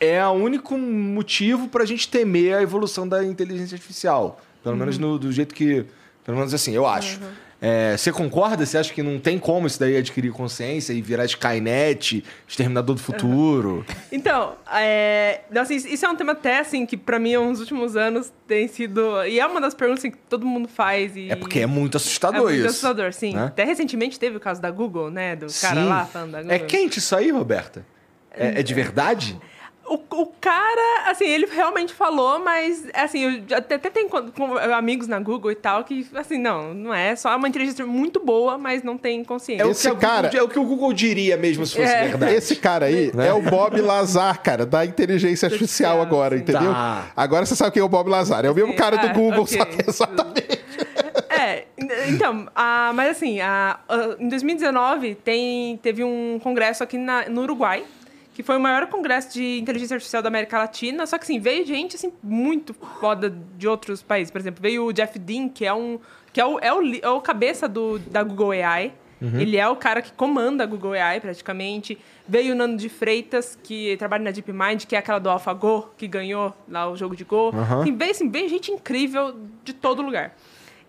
[0.00, 4.40] é o único motivo pra gente temer a evolução da inteligência artificial.
[4.62, 5.84] Pelo menos no- do jeito que.
[6.24, 7.20] Pelo menos assim, eu acho.
[7.58, 8.66] É, você concorda?
[8.66, 13.00] Você acha que não tem como isso daí adquirir consciência e virar Skynet, Exterminador do
[13.00, 13.86] Futuro?
[14.12, 18.30] Então, é, assim, isso é um tema até, assim, que pra mim, nos últimos anos,
[18.46, 19.24] tem sido...
[19.24, 21.16] E é uma das perguntas assim, que todo mundo faz.
[21.16, 21.30] E...
[21.30, 22.66] É porque é muito É assustador muito isso.
[22.66, 23.34] assustador, sim.
[23.34, 23.44] né?
[23.44, 25.34] Até recentemente teve o caso da Google, né?
[25.34, 25.88] Do cara Sim.
[25.88, 26.54] lá falando da Google.
[26.56, 27.86] É quente isso aí, Roberta?
[28.32, 29.38] É, é de verdade?
[29.88, 35.06] O, o cara, assim, ele realmente falou, mas, assim, eu até, até tenho com- amigos
[35.06, 38.82] na Google e tal que, assim, não, não é só uma inteligência muito boa, mas
[38.82, 39.62] não tem consciência.
[39.62, 41.76] É o, Esse que a Google- cara- é o que o Google diria mesmo se
[41.76, 42.08] fosse É.
[42.08, 42.34] verdade.
[42.34, 43.28] Esse cara aí Né?
[43.28, 46.72] é o Bob Lazar, cara, da inteligência artificial agora, entendeu?
[46.72, 47.06] Tá.
[47.16, 48.44] Agora você sabe quem é o Bob Lazar.
[48.44, 49.56] É o mesmo cara do ah, Google, ok.
[49.58, 50.60] só que exatamente.
[51.30, 51.64] É,
[52.08, 57.42] então, a, mas assim, a, a- em 2019 tem, teve um congresso aqui na- no
[57.42, 57.84] Uruguai,
[58.36, 61.64] que foi o maior congresso de inteligência artificial da América Latina, só que assim, veio
[61.64, 64.30] gente assim, muito foda de outros países.
[64.30, 65.98] Por exemplo, veio o Jeff Dean, que é um.
[66.34, 68.92] que é o, é o, é o cabeça do, da Google AI.
[69.22, 71.96] Ele é o cara que comanda a Google AI, praticamente.
[72.28, 76.06] Veio o Nando de Freitas, que trabalha na DeepMind, que é aquela do AlphaGo, que
[76.06, 77.48] ganhou lá o jogo de Go.
[77.54, 77.80] Aham.
[77.80, 79.34] Assim, veio, assim, veio gente incrível
[79.64, 80.36] de todo lugar.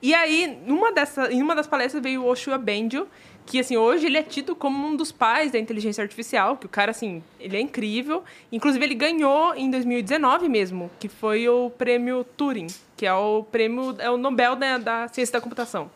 [0.02, 3.08] E aí, numa dessa, em uma das palestras veio o Oshua Bendio,
[3.48, 6.70] que assim, hoje ele é tido como um dos pais da inteligência artificial, que o
[6.70, 8.22] cara assim, ele é incrível.
[8.52, 12.68] Inclusive ele ganhou em 2019 mesmo, que foi o prêmio Turing,
[12.98, 15.90] que é o prêmio é o Nobel da, da ciência da computação.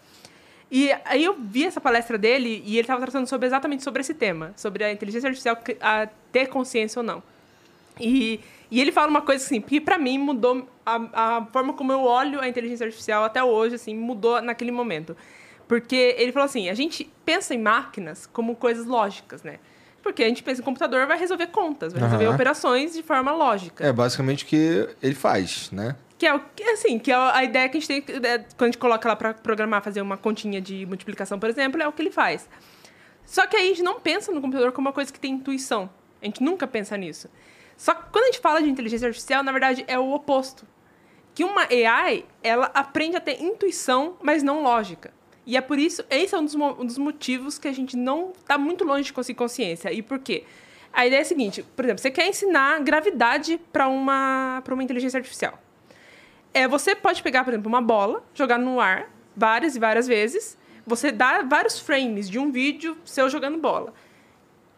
[0.72, 4.14] E aí eu vi essa palestra dele e ele estava tratando sobre exatamente sobre esse
[4.14, 7.22] tema, sobre a inteligência artificial a ter consciência ou não.
[8.00, 8.40] E,
[8.72, 12.00] e ele fala uma coisa assim, que pra mim mudou a, a forma como eu
[12.00, 15.18] olho a inteligência artificial até hoje, assim, mudou naquele momento.
[15.72, 19.58] Porque ele falou assim, a gente pensa em máquinas como coisas lógicas, né?
[20.04, 22.36] Porque a gente pensa em computador, vai resolver contas, vai resolver Aham.
[22.36, 23.88] operações de forma lógica.
[23.88, 25.96] É basicamente o que ele faz, né?
[26.18, 28.64] Que é o que, assim, que é a ideia que a gente tem, é, quando
[28.64, 31.94] a gente coloca lá para programar, fazer uma continha de multiplicação, por exemplo, é o
[31.94, 32.50] que ele faz.
[33.26, 35.90] Só que aí a gente não pensa no computador como uma coisa que tem intuição.
[36.22, 37.30] A gente nunca pensa nisso.
[37.78, 40.68] Só que quando a gente fala de inteligência artificial, na verdade, é o oposto.
[41.34, 45.14] Que uma AI, ela aprende a ter intuição, mas não lógica.
[45.46, 48.32] E é por isso, esse é um dos, um dos motivos que a gente não
[48.32, 49.92] está muito longe de conseguir consciência.
[49.92, 50.44] E por quê?
[50.94, 54.84] A ideia é a seguinte, por exemplo, você quer ensinar gravidade para uma, pra uma
[54.84, 55.58] inteligência artificial.
[56.54, 60.58] É, você pode pegar, por exemplo, uma bola, jogar no ar várias e várias vezes.
[60.86, 63.94] Você dá vários frames de um vídeo seu jogando bola.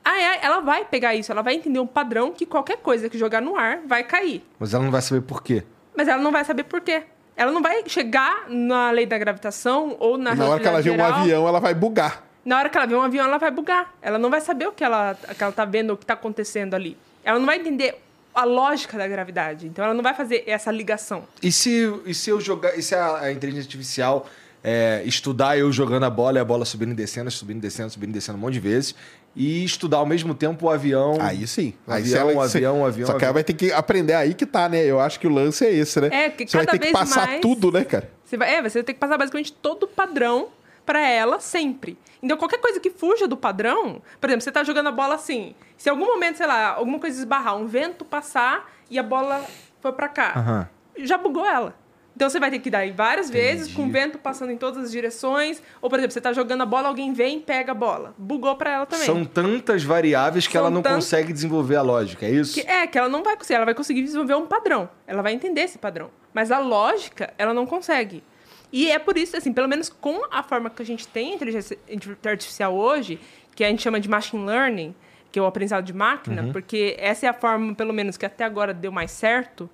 [0.06, 3.18] A AI, ela vai pegar isso, ela vai entender um padrão que qualquer coisa que
[3.18, 4.44] jogar no ar vai cair.
[4.60, 5.64] Mas ela não vai saber por quê.
[5.96, 7.04] Mas ela não vai saber por quê.
[7.36, 10.92] Ela não vai chegar na lei da gravitação ou na Na hora que ela vê
[10.92, 11.14] um geral.
[11.14, 12.24] avião, ela vai bugar.
[12.46, 13.94] Na hora que ela vê um avião, ela vai bugar.
[14.02, 16.74] Ela não vai saber o que ela, que ela tá vendo, o que tá acontecendo
[16.74, 16.98] ali.
[17.24, 17.96] Ela não vai entender
[18.36, 19.68] a lógica da gravidade.
[19.68, 21.24] Então ela não vai fazer essa ligação.
[21.42, 22.78] E se, e se eu jogar.
[22.78, 24.28] E se a, a inteligência artificial
[24.64, 27.90] é, estudar eu jogando a bola e a bola subindo e descendo, subindo e descendo,
[27.90, 28.96] subindo e descendo um monte de vezes.
[29.36, 31.18] E estudar ao mesmo tempo o avião.
[31.20, 31.74] Aí sim.
[31.88, 33.08] Aí avião, o avião, o avião.
[33.08, 34.84] Só que ela vai ter que aprender aí que tá, né?
[34.86, 36.10] Eu acho que o lance é esse, né?
[36.12, 38.10] É, que você vai cada ter que vez passar mais- tudo, né, cara?
[38.24, 40.50] Você vai, é, você vai ter que passar basicamente todo o padrão
[40.86, 41.98] pra ela sempre.
[42.22, 45.56] Então, qualquer coisa que fuja do padrão, por exemplo, você tá jogando a bola assim,
[45.78, 49.44] se em algum momento, sei lá, alguma coisa esbarrar, um vento passar e a bola
[49.82, 50.68] for pra cá, Aham.
[51.00, 51.76] já bugou ela.
[52.16, 53.76] Então você vai ter que dar várias vezes, Entendi.
[53.76, 55.62] com o vento passando em todas as direções.
[55.82, 58.14] Ou, por exemplo, você tá jogando a bola, alguém vem e pega a bola.
[58.18, 59.06] Bugou pra ela também.
[59.06, 62.54] São tantas variáveis que São ela não tan- consegue desenvolver a lógica, é isso?
[62.54, 64.88] Que- é, que ela não vai conseguir, ela vai conseguir desenvolver um padrão.
[65.08, 66.12] Ela vai entender esse padrão.
[66.34, 68.24] Mas a lógica, ela não consegue.
[68.72, 71.78] E é por isso, assim, pelo menos com a forma que a gente tem inteligência
[72.26, 73.20] artificial hoje,
[73.56, 74.96] que a gente chama de machine learning,
[75.32, 78.44] que é o aprendizado de máquina, porque essa é a forma, pelo menos, que até
[78.44, 79.68] agora deu mais certo,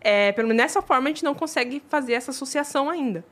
[0.00, 3.24] é, pelo menos nessa forma a gente não consegue fazer essa associação ainda.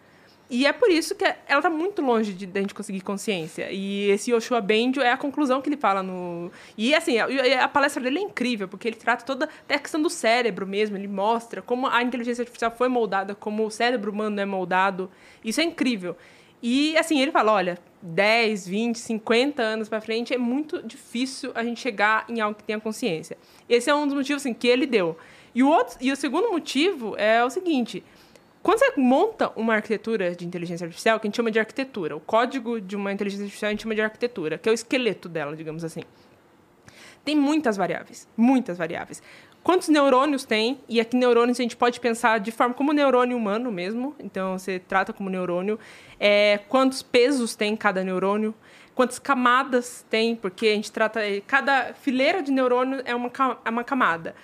[0.48, 3.68] E é por isso que ela está muito longe de, de a gente conseguir consciência.
[3.72, 6.52] E esse Yoshua Bendio é a conclusão que ele fala no.
[6.78, 10.00] E assim, a, a palestra dele é incrível, porque ele trata toda até a questão
[10.00, 10.96] do cérebro mesmo.
[10.96, 15.10] Ele mostra como a inteligência artificial foi moldada, como o cérebro humano é moldado.
[15.44, 16.16] Isso é incrível.
[16.62, 21.64] E assim, ele fala: olha, 10, 20, 50 anos para frente é muito difícil a
[21.64, 23.36] gente chegar em algo que tenha consciência.
[23.68, 25.18] Esse é um dos motivos assim, que ele deu.
[25.56, 28.04] E o, outro, e o segundo motivo é o seguinte:
[28.62, 32.20] quando você monta uma arquitetura de inteligência artificial, que a gente chama de arquitetura, o
[32.20, 35.56] código de uma inteligência artificial a gente chama de arquitetura, que é o esqueleto dela,
[35.56, 36.02] digamos assim.
[37.24, 39.22] Tem muitas variáveis, muitas variáveis.
[39.62, 40.78] Quantos neurônios tem?
[40.86, 44.78] E aqui neurônios a gente pode pensar de forma como neurônio humano mesmo, então você
[44.78, 45.80] trata como neurônio.
[46.20, 48.54] É, quantos pesos tem cada neurônio?
[48.94, 50.36] Quantas camadas tem?
[50.36, 51.20] Porque a gente trata.
[51.46, 53.32] Cada fileira de neurônio é uma,
[53.64, 54.34] é uma camada.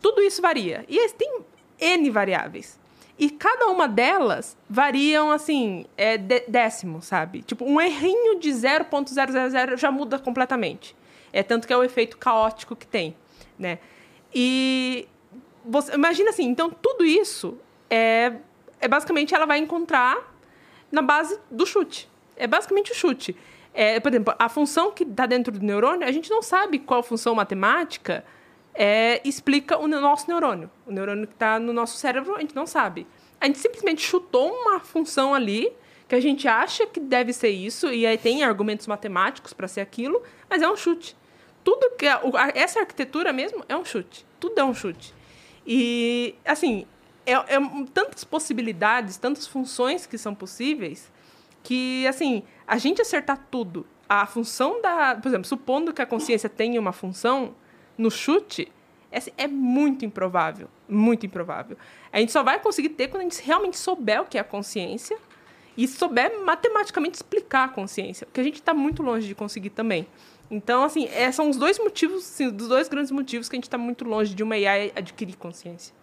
[0.00, 0.84] Tudo isso varia.
[0.88, 1.40] E tem
[1.80, 2.78] N variáveis.
[3.18, 7.42] E cada uma delas variam, assim, é, décimo, sabe?
[7.42, 10.94] Tipo, um errinho de 0.000 já muda completamente.
[11.32, 13.16] É tanto que é o efeito caótico que tem,
[13.58, 13.78] né?
[14.32, 15.08] E
[15.64, 17.58] você, imagina assim, então tudo isso
[17.90, 18.34] é,
[18.80, 20.34] é basicamente ela vai encontrar
[20.90, 22.08] na base do chute.
[22.36, 23.36] É basicamente o chute.
[23.74, 27.02] É, por exemplo, a função que está dentro do neurônio, a gente não sabe qual
[27.02, 28.24] função matemática
[28.80, 30.70] é, explica o nosso neurônio.
[30.86, 33.08] O neurônio que está no nosso cérebro, a gente não sabe.
[33.40, 35.72] A gente simplesmente chutou uma função ali
[36.06, 39.80] que a gente acha que deve ser isso, e aí tem argumentos matemáticos para ser
[39.80, 41.16] aquilo, mas é um chute.
[41.64, 42.06] Tudo que.
[42.06, 42.22] a-
[42.54, 44.24] essa arquitetura mesmo é um chute.
[44.38, 45.12] Tudo é um chute.
[45.66, 46.86] E, assim,
[47.26, 47.58] é, é
[47.92, 51.12] tantas possibilidades, tantas funções que são possíveis,
[51.64, 55.16] que, assim, a gente acertar tudo, a função da.
[55.16, 57.54] Por exemplo, supondo que a consciência tenha uma função
[57.98, 58.70] no chute,
[59.10, 60.68] é, assim, é muito improvável.
[60.88, 61.76] Muito improvável.
[62.12, 64.44] A gente só vai conseguir ter quando a gente realmente souber o que é a
[64.44, 65.18] consciência
[65.76, 70.06] e souber matematicamente explicar a consciência, porque a gente está muito longe de conseguir também.
[70.50, 73.64] Então, assim, é, são os dois motivos, assim, dos dois grandes motivos que a gente
[73.64, 75.94] está muito longe de uma AI adquirir consciência.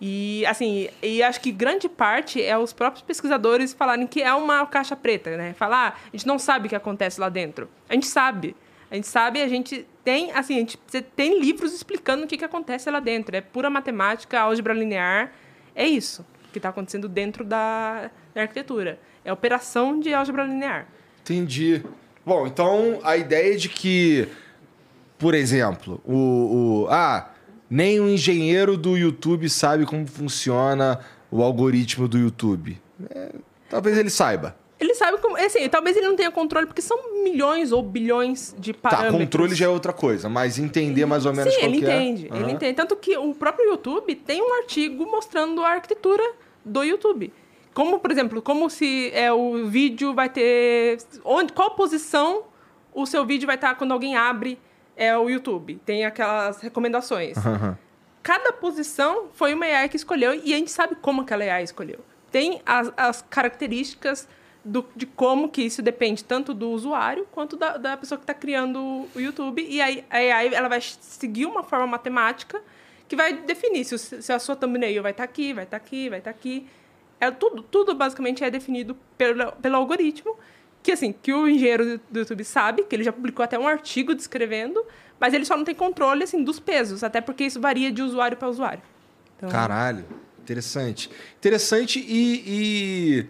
[0.00, 4.64] E, assim, e acho que grande parte é os próprios pesquisadores falarem que é uma
[4.66, 5.52] caixa preta, né?
[5.54, 7.68] Falar, ah, a gente não sabe o que acontece lá dentro.
[7.88, 8.54] A gente sabe.
[8.90, 12.90] A gente sabe, a gente tem, assim, você tem livros explicando o que, que acontece
[12.90, 13.36] lá dentro.
[13.36, 15.34] É pura matemática, álgebra linear.
[15.74, 18.98] É isso que está acontecendo dentro da, da arquitetura.
[19.22, 20.88] É operação de álgebra linear.
[21.20, 21.82] Entendi.
[22.24, 24.26] Bom, então a ideia de que,
[25.18, 27.30] por exemplo, o, o ah,
[27.68, 32.80] nem o engenheiro do YouTube sabe como funciona o algoritmo do YouTube.
[33.10, 33.32] É,
[33.68, 34.56] talvez ele saiba.
[34.80, 35.36] Ele sabe como.
[35.36, 39.20] Assim, talvez ele não tenha controle, porque são milhões ou bilhões de Tá, parâmetros.
[39.24, 41.96] controle já é outra coisa, mas entender mais ou menos Sim, ele que é.
[42.02, 42.26] entende.
[42.26, 42.50] Ele Aham.
[42.52, 42.74] entende.
[42.74, 46.22] Tanto que o próprio YouTube tem um artigo mostrando a arquitetura
[46.64, 47.32] do YouTube.
[47.74, 50.98] Como, por exemplo, como se é, o vídeo vai ter.
[51.24, 52.44] Onde, qual posição
[52.94, 54.58] o seu vídeo vai estar quando alguém abre
[54.96, 55.80] é, o YouTube?
[55.84, 57.36] Tem aquelas recomendações.
[57.38, 57.76] Aham.
[58.22, 61.98] Cada posição foi uma AI que escolheu e a gente sabe como aquela AI escolheu.
[62.30, 64.28] Tem as, as características
[64.68, 68.34] do- de como que isso depende tanto do usuário quanto da, da pessoa que está
[68.34, 68.78] criando
[69.14, 69.64] o YouTube.
[69.68, 72.60] E aí a AI ela vai seguir uma forma matemática
[73.08, 76.18] que vai definir se, se a sua thumbnail vai estar aqui, vai estar aqui, vai
[76.18, 76.66] estar aqui.
[77.20, 80.36] É, tudo, tudo basicamente é definido pelo, pelo algoritmo,
[80.82, 84.14] que assim, que o engenheiro do- YouTube sabe, que ele já publicou até um artigo
[84.14, 84.84] descrevendo,
[85.18, 88.36] mas ele só não tem controle assim dos pesos, até porque isso varia de usuário
[88.36, 88.82] para usuário.
[89.36, 90.04] Então, Caralho,
[90.40, 91.10] interessante.
[91.38, 93.26] Interessante e, e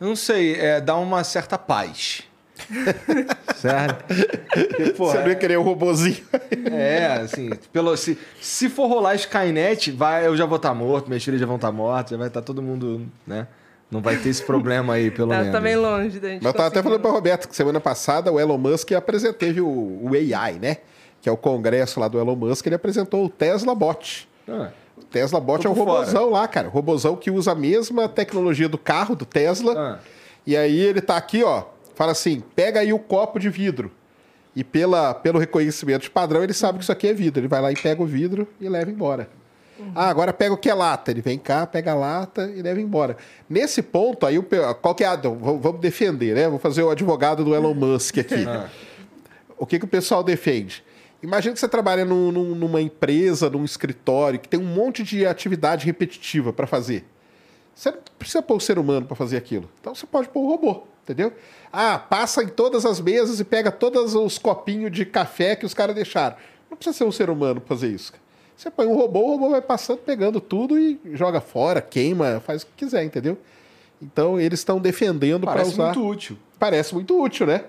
[0.00, 2.22] não sei, é, dá uma certa paz.
[3.56, 4.04] certo?
[4.48, 6.24] Porque, porra, Você não ia querer um robozinho.
[6.72, 11.22] É, assim, pelo, se, se for rolar Skynet, vai, eu já vou estar morto, minhas
[11.22, 13.46] filhas já vão estar mortas, já vai estar todo mundo, né?
[13.90, 15.52] Não vai ter esse problema aí, pelo Tá, menos.
[15.52, 16.42] tá bem longe da gente.
[16.42, 19.60] Mas eu tava até falando para Roberto que semana passada o Elon Musk apresentou, teve
[19.60, 20.78] o, o AI, né?
[21.20, 24.28] Que é o congresso lá do Elon Musk, ele apresentou o Tesla Bot.
[24.48, 25.90] Ah, O Tesla Bot Tô é um fora.
[25.90, 26.68] robozão lá, cara.
[26.68, 29.74] Robozão que usa a mesma tecnologia do carro, do Tesla.
[29.76, 29.98] Ah.
[30.46, 31.64] E aí ele tá aqui, ó,
[31.94, 33.90] fala assim: pega aí o copo de vidro.
[34.54, 37.40] E pela, pelo reconhecimento de padrão, ele sabe que isso aqui é vidro.
[37.40, 39.28] Ele vai lá e pega o vidro e leva embora.
[39.94, 41.10] Ah, agora pega o que é lata.
[41.10, 43.18] Ele vem cá, pega a lata e leva embora.
[43.48, 44.46] Nesse ponto, aí, o
[44.80, 45.16] qual que é a.
[45.16, 46.48] Vamos vamos defender, né?
[46.48, 48.46] Vou fazer o advogado do Elon Musk aqui.
[49.58, 50.82] O que, que o pessoal defende?
[51.22, 55.26] Imagina que você trabalha num- num- numa empresa, num escritório, que tem um monte de
[55.26, 57.04] atividade repetitiva para fazer.
[57.74, 59.68] Você não precisa pôr o ser humano para fazer aquilo.
[59.80, 61.32] Então você pode pôr o robô, entendeu?
[61.72, 65.74] Ah, passa em todas as mesas e pega todos os copinhos de café que os
[65.74, 66.36] caras deixaram.
[66.70, 68.12] Não precisa ser um ser humano para fazer isso.
[68.56, 72.62] Você põe um robô, o robô vai passando, pegando tudo e joga fora, queima, faz
[72.62, 73.36] o que quiser, entendeu?
[74.00, 75.84] Então eles estão defendendo para Parece usar.
[75.86, 76.38] muito útil.
[76.58, 77.64] Parece muito útil, né?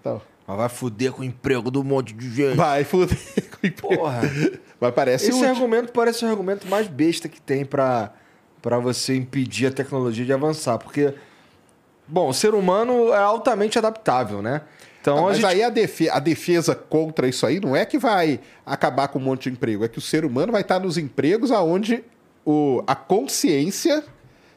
[0.00, 2.56] Então, Mas vai fuder com o emprego do monte de gente.
[2.56, 3.18] vai foder
[3.52, 3.96] com o emprego.
[3.98, 4.20] Porra.
[4.80, 5.48] Mas parece Esse útil.
[5.50, 8.12] argumento parece o argumento mais besta que tem pra
[8.62, 10.78] pra você impedir a tecnologia de avançar.
[10.78, 11.14] Porque,
[12.08, 14.62] bom, o ser humano é altamente adaptável, né?
[15.00, 15.46] Então Não, mas gente.
[15.46, 19.22] aí a defesa, a defesa contra isso aí não é que vai acabar com um
[19.22, 22.02] monte de emprego, é que o ser humano vai estar nos empregos aonde
[22.44, 24.02] o, a consciência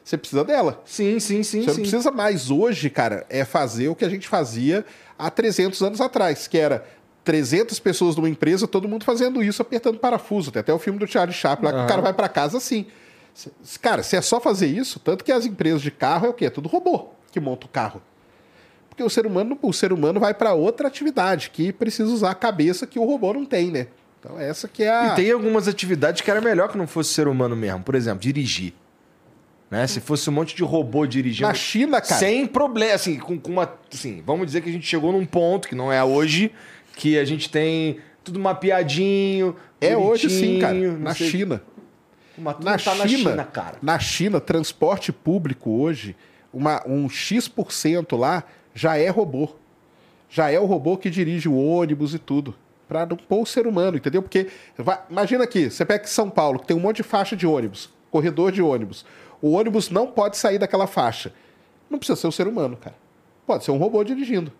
[0.04, 0.82] você precisa dela.
[0.84, 1.80] Sim, sim, sim, Você não sim.
[1.82, 4.84] precisa mais hoje, cara, é fazer o que a gente fazia
[5.18, 6.84] há 300 anos atrás, que era
[7.24, 10.50] 300 pessoas numa empresa, todo mundo fazendo isso, apertando parafuso.
[10.50, 12.86] Tem até o filme do Charlie Chaplin lá que o cara vai para casa assim.
[13.80, 16.46] Cara, se é só fazer isso, tanto que as empresas de carro é o quê?
[16.46, 18.02] É tudo robô que monta o carro.
[18.88, 22.34] Porque o ser humano, o ser humano vai para outra atividade que precisa usar a
[22.34, 23.86] cabeça que o robô não tem, né?
[24.20, 27.14] Então essa que é a E tem algumas atividades que era melhor que não fosse
[27.14, 27.82] ser humano mesmo.
[27.82, 28.74] Por exemplo, dirigir.
[29.72, 29.86] Né?
[29.86, 31.48] Se fosse um monte de robô dirigindo.
[31.48, 32.18] na China, cara.
[32.20, 33.72] Sem problema, assim, com, com uma.
[33.90, 36.52] Assim, vamos dizer que a gente chegou num ponto, que não é hoje,
[36.94, 39.56] que a gente tem tudo mapeadinho.
[39.80, 41.62] É hoje sim, cara, na sei- China.
[42.36, 43.78] Tudo Na, tá China, na China, cara.
[43.80, 46.14] na China, transporte público hoje,
[46.52, 48.44] uma, um X% lá
[48.74, 49.48] já é robô.
[50.28, 52.54] Já é o robô que dirige o ônibus e tudo.
[52.86, 54.20] Pra não pôr o ser humano, entendeu?
[54.22, 57.46] Porque, vai- imagina aqui, você pega São Paulo, que tem um monte de faixa de
[57.46, 59.04] ônibus, corredor de ônibus.
[59.42, 61.32] O ônibus não pode sair daquela faixa.
[61.90, 62.96] Não precisa ser um ser humano, cara.
[63.46, 64.50] Pode ser um robô dirigindo.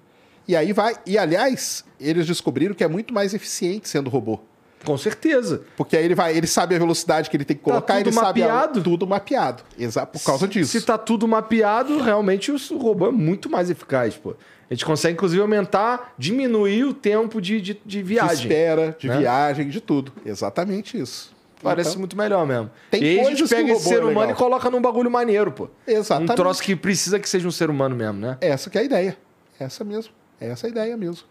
[0.47, 0.97] E aí vai.
[1.07, 4.41] E aliás, eles descobriram que é muito mais eficiente sendo robô.
[4.85, 5.63] Com certeza.
[5.77, 8.09] Porque aí ele vai, ele sabe a velocidade que ele tem que colocar, Tá tudo
[8.09, 8.83] ele sabe a- mapeado?
[8.83, 9.63] tudo mapeado.
[9.79, 10.73] Exato, por causa disso.
[10.73, 14.35] Se tá tudo mapeado, realmente o robô é muito mais eficaz, pô.
[14.69, 18.43] A gente consegue, inclusive, aumentar, diminuir o tempo de, de, de de viagem.
[18.49, 19.19] espera, de né?
[19.19, 20.13] viagem, de tudo.
[20.27, 21.31] Exatamente isso.
[21.63, 22.71] Parece Então, muito melhor mesmo.
[22.91, 24.31] Tem e aí a gente pega esse ser é humano legal.
[24.31, 25.69] e coloca num bagulho maneiro, pô.
[25.87, 26.33] Exatamente.
[26.33, 28.37] Um troço que precisa que seja um ser humano mesmo, né?
[28.41, 29.17] Essa que é a ideia.
[29.61, 30.13] Essa mesmo.
[30.41, 31.27] Essa é a ideia mesmo.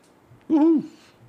[0.50, 0.84] Uhul.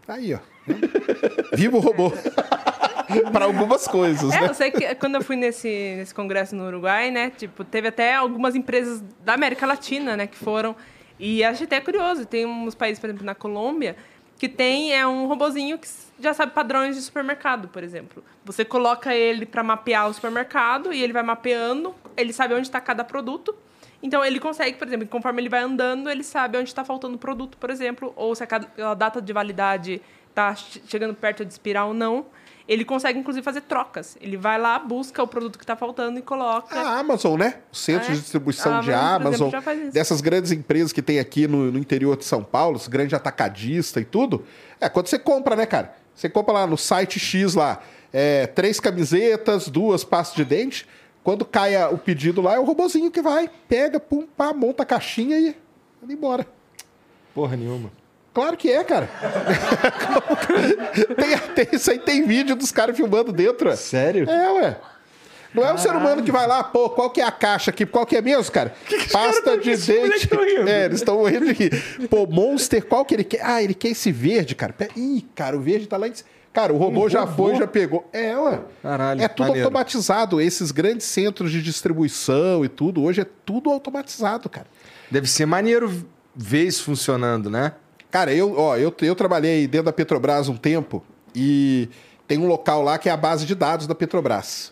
[0.07, 0.39] Aí, ó.
[1.57, 2.13] Viva o robô.
[3.33, 4.49] Para algumas coisas, É, né?
[4.49, 7.31] eu sei que quando eu fui nesse, nesse congresso no Uruguai, né?
[7.31, 10.27] Tipo, teve até algumas empresas da América Latina, né?
[10.27, 10.75] Que foram.
[11.19, 12.25] E achei até curioso.
[12.25, 13.97] Tem uns países, por exemplo, na Colômbia,
[14.43, 15.87] que tem é um robozinho que
[16.19, 18.25] já sabe padrões de supermercado, por exemplo.
[18.45, 22.81] Você coloca ele para mapear o supermercado e ele vai mapeando, ele sabe onde está
[22.81, 23.55] cada produto.
[24.03, 27.57] Então ele consegue, por exemplo, conforme ele vai andando, ele sabe onde está faltando produto,
[27.57, 31.87] por exemplo, ou se a cada- a data de validade está chegando perto de expirar
[31.87, 32.27] ou não.
[32.69, 34.17] Ele consegue, inclusive, fazer trocas.
[34.21, 36.79] Ele vai lá, busca o produto que está faltando e coloca.
[36.79, 37.59] A Amazon, né?
[37.73, 38.15] O centro É.
[38.15, 39.91] de distribuição A de Amazon, por Amazon, exemplo, já faz isso.
[39.93, 44.01] dessas grandes empresas que tem aqui no, no interior de São Paulo, os grandes atacadista
[44.01, 44.45] e tudo.
[44.81, 45.95] É, quando você compra, né, cara?
[46.15, 47.81] Você compra lá no site X lá,
[48.13, 50.87] é, três camisetas, duas pastas de dente.
[51.25, 54.83] Quando cai a- o pedido lá, é o robozinho que vai, pega, pum, pá, monta
[54.83, 55.57] a caixinha e
[56.03, 56.47] vai embora.
[57.35, 57.91] Porra nenhuma.
[58.35, 59.11] Claro que é, cara.
[61.17, 63.69] tem, tem- isso aí tem vídeo dos caras filmando dentro.
[63.69, 63.77] ué.
[63.77, 64.29] Sério?
[64.29, 64.77] É, ué.
[65.55, 67.85] Não é o ser humano que vai lá, pô, qual que é a caixa aqui?
[67.85, 68.73] Qual que é mesmo, cara?
[69.13, 70.29] Pasta de dente.
[70.67, 72.09] É, eles estão morrendo de rir.
[72.09, 73.41] Pô, Monster, qual que ele quer?
[73.45, 74.75] Ah, ele quer esse verde, cara.
[74.97, 76.29] Ih, cara, o verde tá lá em cima.
[76.55, 77.49] Cara, o robô já robô?
[77.49, 78.09] foi, já pegou.
[78.15, 78.61] É, ué.
[78.83, 79.67] Caralho, É tudo maneiro.
[79.67, 80.41] automatizado.
[80.41, 84.67] Esses grandes centros de distribuição e tudo, hoje é tudo automatizado, cara.
[85.11, 87.73] Deve ser maneiro ver isso funcionando, né?
[88.13, 91.03] Cara, eu, ó, eu, eu trabalhei dentro da Petrobras um tempo
[91.35, 91.89] e
[92.29, 94.71] tem um local lá que é a base de dados da Petrobras.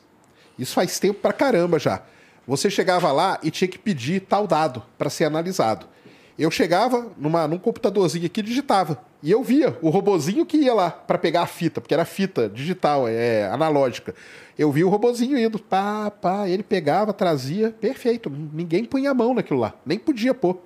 [0.58, 2.02] Isso faz tempo pra caramba já.
[2.46, 5.86] Você chegava lá e tinha que pedir tal dado para ser analisado.
[6.38, 9.00] Eu chegava numa, num computadorzinho aqui e digitava.
[9.22, 12.46] E eu via o robozinho que ia lá para pegar a fita, porque era fita
[12.46, 14.14] digital, é analógica.
[14.58, 18.28] Eu vi o robozinho indo, pá, pá, ele pegava, trazia, perfeito.
[18.28, 20.60] Ninguém punha a mão naquilo lá, nem podia pôr.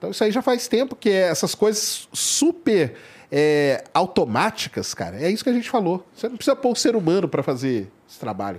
[0.00, 2.94] Então isso aí já faz tempo que é essas coisas super
[3.30, 5.22] é, automáticas, cara.
[5.22, 6.06] É isso que a gente falou.
[6.16, 8.58] Você não precisa pôr o ser humano para fazer esse trabalho.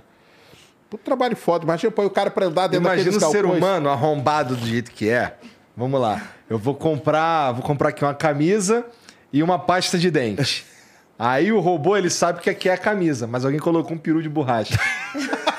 [0.88, 1.64] Puto trabalho foda.
[1.64, 3.58] Imagina pôr o cara pra andar dentro Imagina o daqueles ser galpões.
[3.58, 5.36] humano arrombado do jeito que é.
[5.76, 6.22] Vamos lá.
[6.48, 8.86] Eu vou comprar, vou comprar aqui uma camisa
[9.32, 10.64] e uma pasta de dente.
[11.18, 14.22] Aí o robô, ele sabe que aqui é a camisa, mas alguém colocou um peru
[14.22, 14.78] de borracha.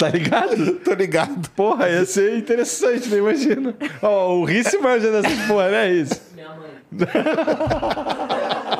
[0.00, 0.76] tá ligado?
[0.82, 1.50] Tô ligado.
[1.50, 3.18] Porra, ia ser interessante, né?
[3.18, 3.74] Imagina.
[4.02, 6.18] Ó, o Rice manja dessa porra, né, Rice?
[6.34, 6.70] Minha mãe.
[6.90, 7.06] Não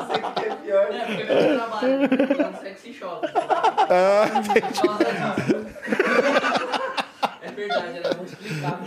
[0.09, 0.87] sei o que é pior.
[0.91, 2.03] É, porque meu trabalho
[2.41, 3.27] é um sexy shop.
[3.89, 4.25] Ah,
[7.43, 8.79] É verdade, era muito explicar.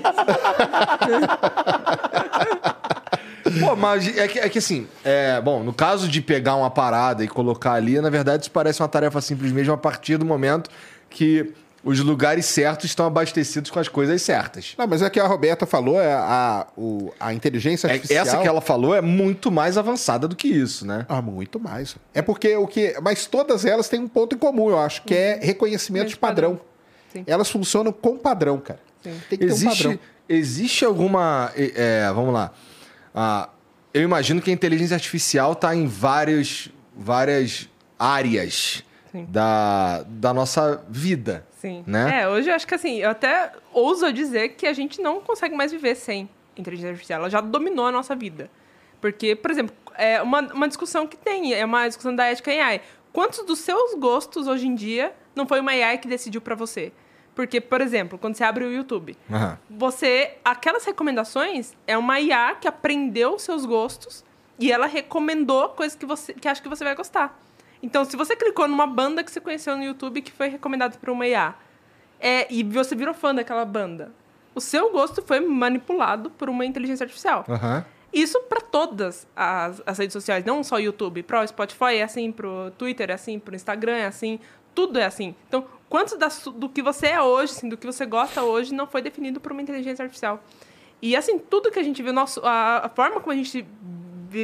[3.61, 7.23] Pô, mas é que, é que assim, é, bom, no caso de pegar uma parada
[7.23, 10.69] e colocar ali, na verdade isso parece uma tarefa simples mesmo a partir do momento
[11.09, 11.53] que
[11.85, 14.75] os lugares certos estão abastecidos com as coisas certas.
[14.79, 18.27] Não, mas é que a Roberta falou, é a, o, a inteligência É, artificial...
[18.27, 21.05] essa que ela falou é muito mais avançada do que isso, né?
[21.09, 21.97] Ah, muito mais.
[22.15, 22.95] É porque o que.
[23.03, 26.59] Mas todas elas têm um ponto em comum, eu acho, que é reconhecimento de padrão.
[27.13, 27.23] Sim.
[27.27, 28.81] Elas funcionam com padrão, cara.
[29.03, 29.21] Sim.
[29.29, 29.99] Tem que ter um Existe, padrão.
[30.29, 31.53] existe alguma.
[31.55, 32.51] é, vamos lá.
[33.15, 33.51] Ah,
[33.93, 38.83] eu imagino que a inteligência artificial está em várias, várias áreas
[39.15, 39.27] Sim.
[39.29, 41.47] da, da nossa vida.
[41.53, 41.85] Sim.
[41.87, 42.23] Né?
[42.23, 45.55] É, hoje eu acho que assim, eu até ouso dizer que a gente não consegue
[45.55, 47.21] mais viver sem inteligência artificial.
[47.21, 48.51] Ela já dominou a nossa vida.
[49.01, 52.61] Porque, por exemplo, é uma, uma discussão que tem, é uma discussão da ética em
[52.61, 52.81] AI.
[53.13, 56.93] Quantos dos seus gostos hoje em dia não foi uma AI que decidiu pra você?
[57.37, 59.57] Porque, por exemplo, quando você abre o YouTube, Aham.
[59.71, 64.25] você aquelas recomendações é uma IA que aprendeu os seus gostos
[64.59, 67.41] e ela recomendou coisas que você que acha que você vai gostar.
[67.85, 71.11] Então, se você clicou numa banda que você conheceu no YouTube que foi recomendada por
[71.11, 71.55] uma IA,
[72.19, 74.11] é, e você virou fã daquela banda,
[74.55, 77.45] o seu gosto foi manipulado por uma inteligência artificial.
[77.47, 77.85] Aham.
[78.11, 81.23] Isso para todas as, as redes sociais, não só o YouTube.
[81.25, 84.41] Pro Spotify é assim, pro Twitter é assim, pro Instagram é assim,
[84.75, 85.35] tudo é assim.
[85.47, 88.87] Então, quanto da do que você é hoje, assim, do que você gosta hoje, não
[88.87, 90.43] foi definido por uma inteligência artificial.
[91.03, 93.67] E assim, tudo que a gente vê, nosso, a, a forma como a gente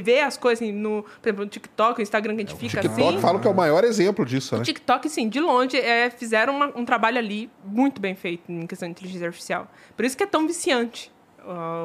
[0.00, 2.82] vê as coisas, assim, no, por exemplo, no TikTok, o Instagram que a gente fica
[2.82, 3.18] TikTok assim.
[3.20, 4.64] falam que é o maior exemplo disso, O né?
[4.64, 8.86] TikTok, sim, de longe, é, fizeram uma- um trabalho ali muito bem feito em questão
[8.86, 9.70] de inteligência artificial.
[9.96, 11.10] Por isso que é tão viciante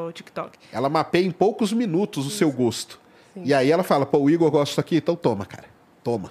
[0.07, 0.57] o TikTok.
[0.73, 2.99] Ela mapeia em poucos minutos o seu gosto.
[3.37, 5.65] E aí ela fala, pô, o Igor gosta disso aqui, então toma, cara.
[6.03, 6.29] Toma.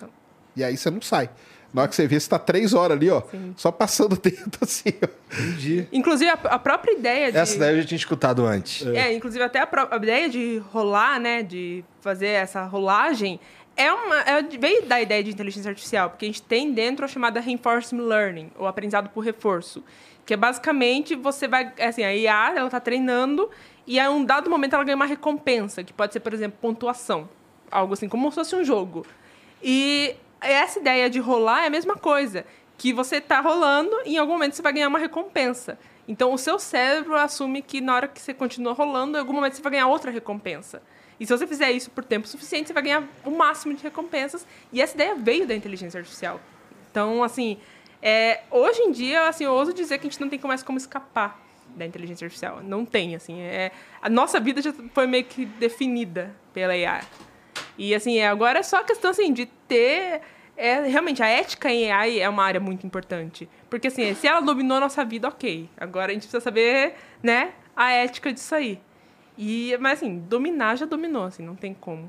[0.57, 1.29] E aí você não sai.
[1.75, 3.21] Na hora que você vê, você tá três horas ali, ó,
[3.57, 5.09] só passando o dedo assim, ó.
[5.35, 5.89] Entendi.
[5.93, 7.37] Inclusive, a, a própria ideia de...
[7.37, 8.87] Essa daí eu já tinha escutado antes.
[8.87, 13.41] É, inclusive até a, a ideia de rolar, né, de fazer essa rolagem,
[13.77, 17.09] é uma, é, veio da ideia de inteligência artificial, porque a gente tem dentro a
[17.09, 19.83] chamada reinforcement learning, ou aprendizado por reforço,
[20.25, 23.51] que é basicamente você vai, assim, a IA, ela tá treinando
[23.85, 27.29] e a um dado momento ela ganha uma recompensa, que pode ser, por exemplo, pontuação,
[27.69, 29.05] algo assim, como se fosse um jogo.
[29.61, 30.15] E
[30.53, 32.45] essa ideia de rolar é a mesma coisa,
[32.77, 35.79] que você está rolando e em algum momento você vai ganhar uma recompensa.
[36.07, 39.55] Então o seu cérebro assume que na hora que você continua rolando, em algum momento
[39.55, 40.83] você vai ganhar outra recompensa.
[41.19, 44.47] E se você fizer isso por tempo suficiente, você vai ganhar o máximo de recompensas.
[44.73, 46.41] E essa ideia veio da inteligência artificial.
[46.91, 47.59] Então, assim,
[48.03, 50.77] é, hoje em dia, assim, eu ouso dizer que a gente não tem mais como
[50.77, 51.41] escapar
[51.75, 52.61] da inteligência artificial.
[52.62, 53.41] Não tem, assim.
[53.41, 53.73] É,
[54.03, 57.03] a nossa vida já foi meio que definida pela AI.
[57.77, 60.21] E assim, é, agora é só a questão assim, de ter.
[60.57, 63.49] É, realmente, a ética em AI é uma área muito importante.
[63.69, 65.69] Porque assim, se ela dominou a nossa vida, ok.
[65.77, 68.79] Agora a gente precisa saber, né, a ética disso aí.
[69.37, 72.09] E, mas assim, dominar já dominou, assim, não tem como.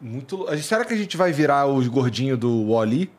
[0.00, 0.46] Muito.
[0.58, 3.10] Será que a gente vai virar os gordinhos do Wally?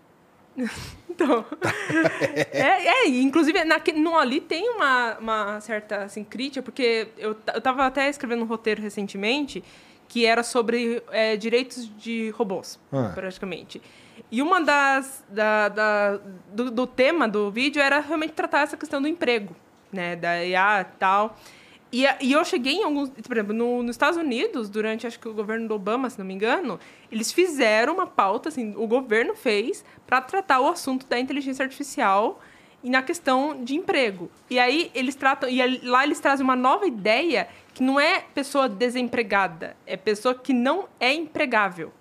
[1.20, 1.44] Então,
[2.54, 7.60] é, é, inclusive naque- no Ali tem uma, uma certa assim, crítica, porque eu, eu
[7.60, 9.62] tava até escrevendo um roteiro recentemente
[10.10, 13.12] que era sobre é, direitos de robôs, Ah.
[13.16, 13.82] praticamente.
[14.30, 16.20] E uma das da, da-
[16.54, 19.56] do, do tema do vídeo era realmente tratar essa questão do emprego,
[19.94, 21.38] né, da IA e tal.
[21.92, 25.28] E, e eu cheguei em alguns, por exemplo, no, nos Estados Unidos, durante acho que
[25.28, 26.80] o governo do Obama, se não me engano,
[27.12, 32.40] eles fizeram uma pauta, assim, o governo fez para tratar o assunto da inteligência artificial
[32.84, 34.30] e na questão de emprego.
[34.52, 37.48] E aí eles tratam, e lá eles trazem uma nova ideia
[37.80, 41.94] que não é pessoa desempregada, é pessoa que não é empregável.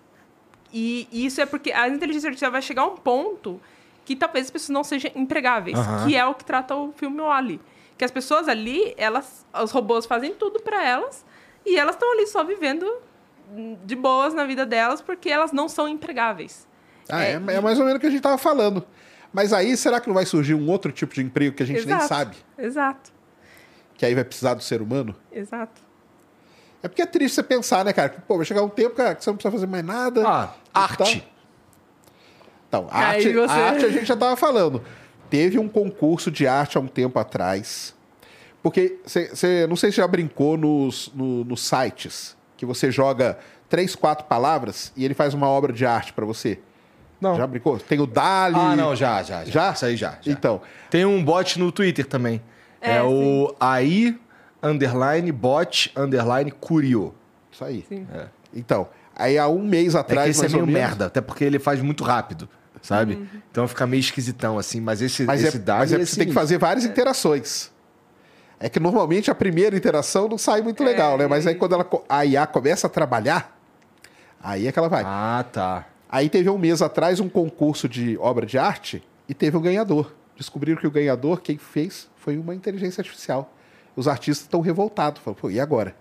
[0.73, 3.61] E isso é porque a inteligência artificial vai chegar a um ponto
[4.05, 6.05] que talvez as pessoas não sejam empregáveis, Aham.
[6.05, 7.61] que é o que trata o filme Wall-E.
[7.97, 11.25] Que as pessoas ali, elas, os robôs fazem tudo pra elas
[11.65, 12.85] e elas estão ali só vivendo
[13.85, 16.67] de boas na vida delas porque elas não são empregáveis.
[17.09, 18.85] Ah, é, É, é mais ou menos o que a gente tava falando.
[19.33, 21.87] Mas aí, será que não vai surgir um outro tipo de emprego que a gente
[21.87, 22.09] nem Exato.
[22.09, 22.37] sabe?
[22.59, 23.13] Exato,
[23.99, 25.15] Que aí vai precisar do ser humano?
[25.31, 25.83] exato.
[26.81, 28.09] É porque é triste você pensar, né, cara?
[28.27, 30.23] Pô, vai chegar um tempo, cara, que você não precisa fazer mais nada.
[30.27, 30.83] Ah, tal.
[30.85, 31.29] arte.
[32.69, 34.83] Então, Aí arte, você- a arte a gente já tava falando.
[35.29, 37.95] Teve um concurso de arte há um tempo atrás.
[38.63, 43.39] Porque você não sei se já brincou nos, no- nos sites que você joga
[43.69, 46.61] três, quatro palavras e ele faz uma obra de arte pra você.
[47.21, 47.37] Não.
[47.37, 47.79] Já brincou?
[47.81, 48.55] Tem o Dali.
[48.57, 49.51] Ah, não, já, já, já.
[49.51, 49.73] Já?
[49.73, 50.17] Isso aí já.
[50.21, 50.31] já.
[50.33, 52.41] Então, Tem um bot no Twitter também.
[52.81, 54.19] É, É, o AI
[54.63, 57.15] underline bot underline curio.
[57.51, 57.85] isso aí.
[57.89, 58.07] Sim.
[58.55, 61.45] Então, aí há um mês É atrás, que esse é meio menos- merda, até porque
[61.45, 62.49] ele faz muito rápido,
[62.83, 63.15] sabe?
[63.15, 63.27] Uhum.
[63.51, 66.17] Então fica meio esquisitão assim, mas esse, Mas é, esse dado mas é porque você
[66.17, 67.71] tem que fazer várias interações.
[68.61, 71.27] É que normalmente a primeira interação não sai muito legal, né?
[71.29, 73.57] Mas aí quando ela, a IA começa a trabalhar,
[74.43, 75.05] aí é que ela vai.
[75.07, 75.87] Ah, tá.
[76.11, 80.13] Aí teve um mês atrás um concurso de obra de arte e teve um ganhador.
[80.39, 83.53] Descobriram que o ganhador, quem fez, foi uma inteligência artificial.
[83.97, 85.21] Os artistas estão revoltados.
[85.21, 85.97] Falam, pô, e agora?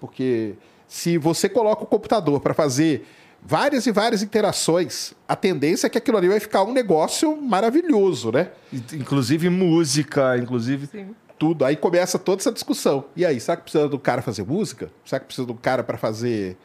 [0.00, 0.56] Porque
[0.88, 3.06] se você coloca o computador para fazer
[3.40, 8.32] várias e várias interações, a tendência é que aquilo ali vai ficar um negócio maravilhoso,
[8.32, 8.50] né?
[8.92, 10.86] Inclusive música, inclusive.
[10.88, 11.14] Sim.
[11.38, 11.64] Tudo.
[11.64, 13.04] Aí começa toda essa discussão.
[13.14, 14.90] E aí, será que precisa do cara fazer música?
[15.04, 16.56] Será que precisa do cara para fazer,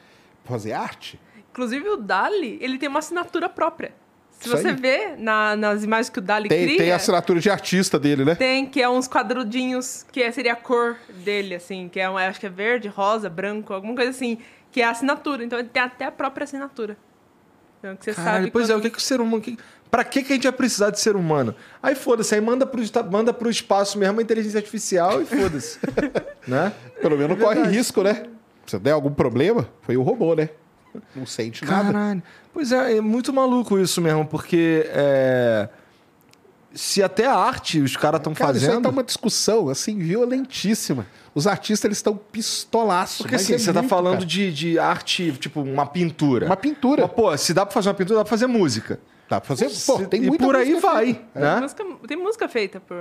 [0.44, 1.20] pra fazer arte?
[1.52, 3.94] Inclusive o Dali, ele tem uma assinatura própria.
[4.40, 4.76] Se Isso você aí.
[4.76, 8.26] vê na- nas imagens que o Dali Tem, cria, tem a assinatura de artista dele,
[8.26, 8.36] né?
[8.36, 12.18] tem que é uns quadradinhos, que é- seria a cor dele, assim, que é, um-
[12.18, 14.38] acho que é verde, rosa, branco, alguma coisa assim,
[14.72, 15.44] que é a assinatura.
[15.46, 16.98] Então ele tem até a própria assinatura.
[17.80, 18.52] Então que você Caralho, sabe.
[18.52, 19.42] pois é, quando- o que, que o ser humano.
[19.42, 19.58] Que,
[19.90, 21.56] pra que, que a gente vai precisar de ser humano?
[21.82, 25.80] Aí foda-se, aí manda pro, esta- manda pro espaço mesmo a inteligência artificial e foda-se.
[26.48, 26.74] né?
[27.02, 28.24] Pelo menos não corre risco, né?
[28.66, 30.50] Se der algum problema, foi o robô, né?
[31.16, 31.92] Não sente nada.
[31.92, 32.24] Caralho.
[32.54, 35.68] Pois é, é muito maluco isso mesmo, porque é,
[36.74, 38.84] se até a arte os caras estão Cara, isso aí fazendo.
[38.84, 41.06] tá uma discussão, assim, violentíssima.
[41.36, 43.18] Os artistas, eles estão pistolaços.
[43.18, 46.46] Porque mas assim, é você tá muito, falando de, de arte, tipo, uma pintura.
[46.46, 47.04] Uma pintura.
[47.04, 49.00] Mas, pô, se dá pra fazer uma pintura, dá pra fazer música.
[49.30, 49.70] Dá pra fazer...
[49.86, 51.40] Pô, tem e muita por aí vai, feita.
[51.40, 51.60] né?
[51.62, 52.96] Música- tem música feita por.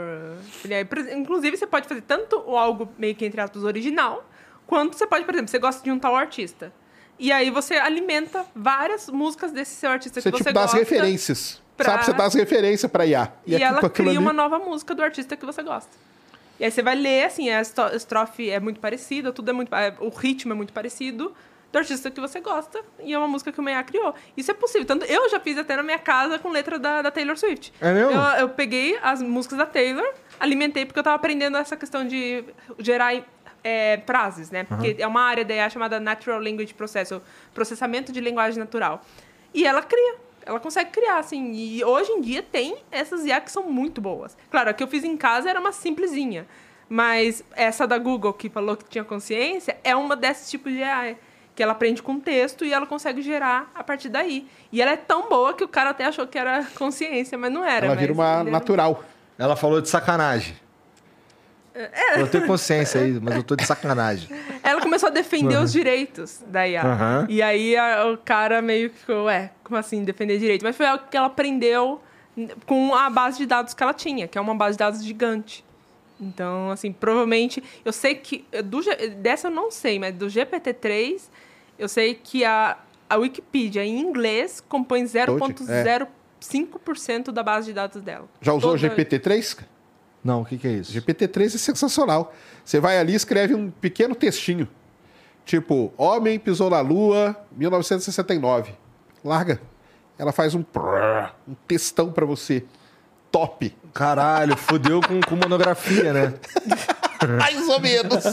[1.14, 4.26] Inclusive, você pode fazer tanto algo meio que entre aspas original,
[4.66, 6.72] quanto você pode, por exemplo, você gosta de um tal artista.
[7.22, 10.72] E aí você alimenta várias músicas desse seu artista Você, que você tipo, dá as
[10.72, 10.78] gosta.
[10.78, 11.62] referências.
[11.76, 12.04] pra- Sabe?
[12.04, 13.32] Você dá as referências pra IA.
[13.46, 15.90] E, aqui, ela cria ali- uma nova música do artista que você gosta.
[16.58, 17.60] E aí você vai ler, assim, a
[17.94, 19.72] estrofe é muito parecida, tudo é muito.
[19.74, 21.32] é, O ritmo é muito parecido
[21.72, 22.80] do artista que você gosta.
[23.00, 24.12] E é uma música que o Meia criou.
[24.36, 24.84] Isso é possível.
[24.86, 27.72] Tanto eu já fiz até na minha casa com letra da, da Taylor Swift.
[27.80, 28.10] É mesmo?
[28.12, 30.06] Eu, eu peguei as músicas da Taylor,
[30.40, 32.44] alimentei, porque eu tava aprendendo essa questão de
[32.80, 33.14] gerar
[33.64, 34.64] é, frases, né?
[34.64, 37.22] Porque é uma área da IA chamada Natural Language Process, ou
[37.54, 39.02] processamento de linguagem natural.
[39.54, 40.16] E ela cria.
[40.44, 41.52] Ela consegue criar, assim.
[41.52, 44.36] E hoje em dia tem essas IA que são muito boas.
[44.50, 46.46] Claro, a que eu fiz em casa era uma simplesinha.
[46.88, 51.16] Mas essa da Google, que falou que tinha consciência, é uma desses tipos de IA.
[51.54, 54.48] Que ela aprende com texto e ela consegue gerar a partir daí.
[54.72, 57.62] E ela é tão boa que o cara até achou que era consciência, mas não
[57.62, 57.86] era.
[57.86, 59.04] Ela mas vira uma natural.
[59.38, 60.56] Ela falou de sacanagem.
[62.18, 64.28] Eu tenho consciência aí, mas eu tô de sacanagem.
[64.62, 66.82] Ela começou a defender os direitos da IA.
[66.82, 67.26] Aham.
[67.28, 70.62] E aí a- o cara meio que ficou, ué, como assim defender direito?
[70.62, 72.00] Mas foi algo que ela aprendeu
[72.66, 75.64] com a base de dados que ela tinha, que é uma base de dados gigante.
[76.20, 77.62] Então, assim, provavelmente.
[77.84, 78.44] Eu sei que.
[78.64, 78.80] Do,
[79.16, 81.22] dessa eu não sei, mas do GPT-3,
[81.78, 82.76] eu sei que a,
[83.10, 88.26] a Wikipedia em inglês compõe 0,05% da base de dados dela.
[88.40, 89.58] Já usou o Toda- GPT-3?
[90.24, 90.92] Não, o que, que é isso?
[90.92, 92.32] GPT-3 é sensacional.
[92.64, 94.68] Você vai ali e escreve um pequeno textinho.
[95.44, 98.74] Tipo, homem pisou na lua, 1969.
[99.24, 99.60] Larga.
[100.18, 102.64] Ela faz um, prrr, um textão pra você.
[103.30, 103.74] Top.
[103.92, 106.34] Caralho, fodeu com, com monografia, né?
[107.38, 108.24] Mais ou menos.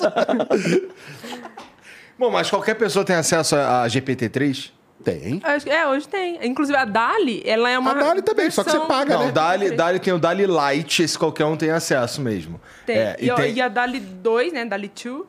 [2.18, 4.72] Bom, mas qualquer pessoa tem acesso a, a GPT-3?
[5.04, 5.40] Tem.
[5.44, 6.40] Acho É, hoje tem.
[6.46, 7.92] Inclusive a Dali, ela é uma.
[7.92, 9.30] A Dali também, só que você versão- paga, Não, né?
[9.30, 12.60] o Dali, Dali tem o Dali Lite, esse qualquer um tem acesso mesmo.
[12.86, 12.98] Tem.
[12.98, 14.66] É, e, o- e a Dali 2, né?
[14.66, 15.24] Dali 2,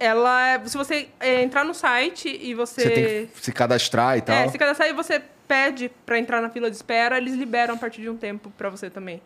[0.00, 0.60] ela é.
[0.64, 2.80] Se você é, entrar no site e você.
[2.82, 4.34] Você tem que se cadastrar e tal.
[4.34, 7.78] É, se cadastrar e você pede pra entrar na fila de espera, eles liberam a
[7.78, 9.22] partir de um tempo pra você também.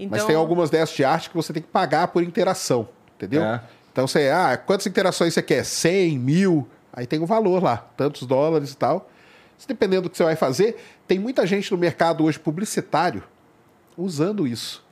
[0.00, 3.42] Então, Mas tem algumas dessas de arte que você tem que pagar por interação, entendeu?
[3.44, 3.60] É.
[3.92, 5.64] Então você, ah, quantas interações você quer?
[5.64, 6.68] 100, mil?
[6.92, 9.10] Aí tem o valor lá, tantos dólares e tal.
[9.66, 10.76] Dependendo do que você vai fazer,
[11.06, 13.22] tem muita gente no mercado hoje publicitário
[13.96, 14.86] usando isso.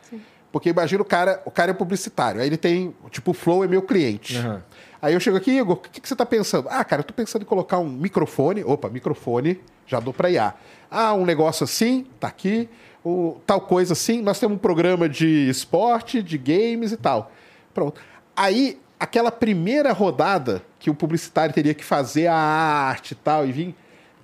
[0.51, 3.69] Porque imagina o cara, o cara é publicitário, aí ele tem, tipo, o Flow é
[3.69, 4.39] meu cliente.
[4.39, 4.63] Aham.
[5.03, 6.69] Aí eu chego aqui, Igor, o que, que você tá pensando?
[6.71, 8.65] Ah, cara, eu tô pensando em colocar um microfone.
[8.65, 10.55] Opa, microfone, já dou pra IA.
[10.91, 12.69] Ah, um negócio assim, tá aqui.
[13.05, 14.23] O, tal coisa assim.
[14.23, 17.31] Nós temos um programa de esporte, de games e tal.
[17.75, 18.01] Pronto.
[18.35, 23.53] Aí, aquela primeira rodada que o publicitário teria que fazer a arte e tal, e
[23.53, 23.75] vir,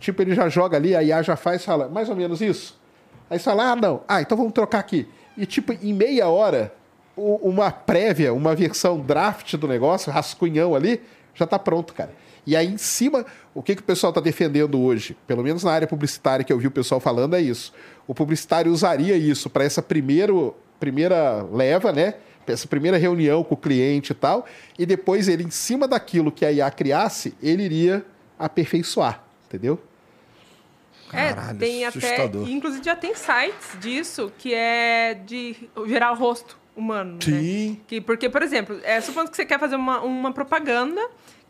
[0.03, 2.79] tipo, ele já joga ali, a IA já faz, fala, mais ou menos isso.
[3.31, 4.03] Aí você fala, ah, não.
[4.07, 5.09] Ah, então vamos trocar aqui.
[5.37, 6.75] E, tipo, em meia hora,
[7.17, 11.01] uma prévia, uma versão draft do negócio, rascunhão ali,
[11.35, 12.13] já tá pronto, cara.
[12.45, 13.25] E aí, em cima,
[13.55, 15.17] o que, que o pessoal tá defendendo hoje?
[15.27, 17.73] Pelo menos na área publicitária que eu vi o pessoal falando, é isso.
[18.07, 22.15] O publicitário usaria isso para essa primeiro, primeira leva, né?
[22.45, 24.45] Essa primeira reunião com o cliente e tal.
[24.77, 28.05] E depois ele, em cima daquilo que a IA criasse, ele iria
[28.37, 29.79] aperfeiçoar, entendeu?
[31.13, 31.99] É, Caralho, tem até.
[31.99, 32.49] assustador.
[32.49, 37.19] Inclusive já tem sites disso que é de gerar o rosto humano.
[37.23, 37.71] Sim.
[37.73, 37.77] Né?
[37.87, 41.01] Que, porque, por exemplo, é, supondo que você quer fazer uma, uma propaganda,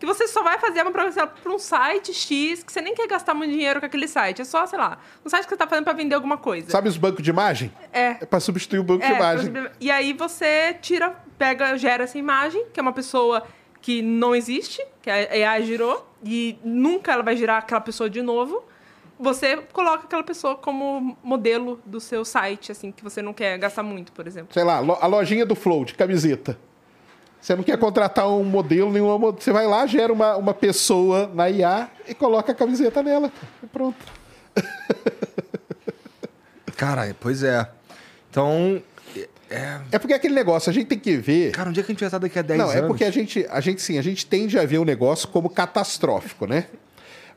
[0.01, 3.07] que você só vai fazer uma propaganda para um site X, que você nem quer
[3.07, 4.43] gastar muito dinheiro com aquele site.
[4.43, 6.69] É só, sei lá, um site que você está fazendo para vender alguma coisa.
[6.71, 7.73] Sabe os bancos de imagem?
[7.93, 8.17] É.
[8.21, 9.51] É para substituir o banco de É, imagem.
[9.53, 13.45] por exemplo, E aí você tira, pega, gera essa imagem, que é uma pessoa
[13.81, 18.23] que não existe, que a AI girou, e nunca ela vai girar aquela pessoa de
[18.23, 18.65] novo.
[19.19, 23.83] Você coloca aquela pessoa como modelo do seu site, assim, que você não quer gastar
[23.83, 24.53] muito, por exemplo.
[24.53, 26.59] sei lá, a lojinha do Flow de camiseta.
[27.41, 31.51] Você não quer contratar um modelo, nenhuma Você vai lá, gera uma, uma pessoa na
[31.51, 33.33] IA e coloca a camiseta nela.
[33.61, 33.97] E pronto.
[36.77, 37.69] Caralho, pois é.
[38.31, 38.81] Então.
[39.51, 39.81] É.
[39.91, 41.53] É porque é aquele negócio, a gente tem que ver.
[41.53, 42.83] Cara, onde é que a gente vai estar daqui a 10 não, anos?
[42.83, 45.51] é porque a gente, a gente sim, a gente tende a ver o negócio como
[45.51, 46.69] catastrófico, né?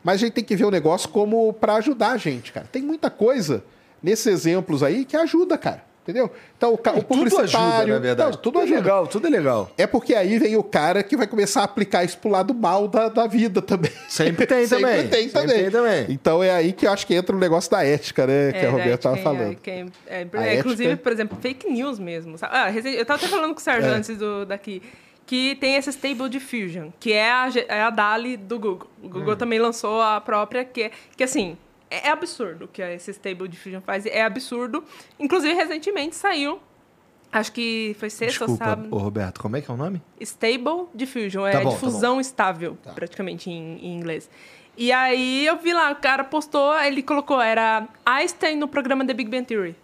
[0.06, 2.68] Mas a gente tem que ver o negócio como para ajudar a gente, cara.
[2.72, 3.64] Tem muita coisa
[4.04, 5.84] nesses exemplos aí que ajuda, cara.
[6.04, 6.30] Entendeu?
[6.56, 7.50] Então, o, ca- o Tudo publicitário.
[7.58, 8.32] ajuda, na verdade.
[8.34, 8.76] Não, tudo ajuda.
[8.76, 9.72] é legal, tudo é legal.
[9.76, 12.88] É porque aí vem o cara que vai começar a aplicar isso pro lado mal
[12.88, 13.92] da, da vida também.
[14.08, 15.08] Sempre tem Sempre também.
[15.08, 15.58] tem Sempre também.
[15.64, 16.06] tem também.
[16.10, 18.52] Então é aí que eu acho que entra o negócio da ética, né?
[18.52, 19.58] que a É, Roberta estava falando.
[19.66, 22.36] é, é, inclusive, ética- por exemplo, fake news mesmo.
[22.44, 23.96] Ah, eu estava até falando com o Sérgio É.
[23.96, 24.84] antes do, daqui.
[25.26, 28.88] Que tem esse Stable Diffusion, que é a, é a DALI do Google.
[29.02, 29.38] O Google Hum.
[29.38, 31.58] também lançou a própria, que, que assim,
[31.90, 34.06] é, é absurdo o que esse Stable Diffusion faz.
[34.06, 34.84] É absurdo.
[35.20, 36.60] Inclusive, recentemente saiu,
[37.32, 38.88] acho que foi sexta ou Desculpa, sábado.
[38.96, 40.02] ô Roberto, como é que é o nome?
[40.22, 44.30] Stable Diffusion, é Tá bom, tá difusão estável, praticamente em, em inglês.
[44.78, 49.14] E aí eu vi lá, o cara postou, ele colocou, era Einstein no programa The
[49.14, 49.76] Big Bang Theory.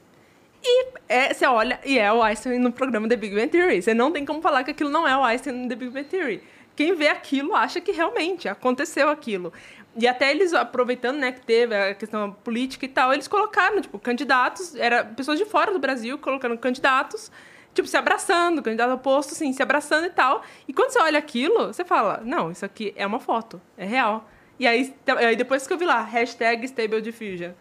[0.64, 3.82] E é, você olha, e é o Einstein no programa The Big Bang Theory.
[3.82, 6.08] Você não tem como falar que aquilo não é o Einstein no The Big Bang
[6.08, 6.44] Theory.
[6.76, 9.52] Quem vê aquilo acha que realmente aconteceu aquilo.
[9.96, 14.00] E até eles, aproveitando, né, que teve a questão política e tal, eles colocaram, tipo,
[14.00, 17.30] candidatos, era pessoas de fora do Brasil colocando candidatos,
[17.74, 20.44] tipo, se abraçando, candidato oposto, assim, se abraçando e tal.
[20.68, 24.30] E quando você olha aquilo, você fala, não, isso aqui é uma foto, é real.
[24.58, 27.52] E aí, aí depois que eu vi lá, hashtag Stable Diffusion.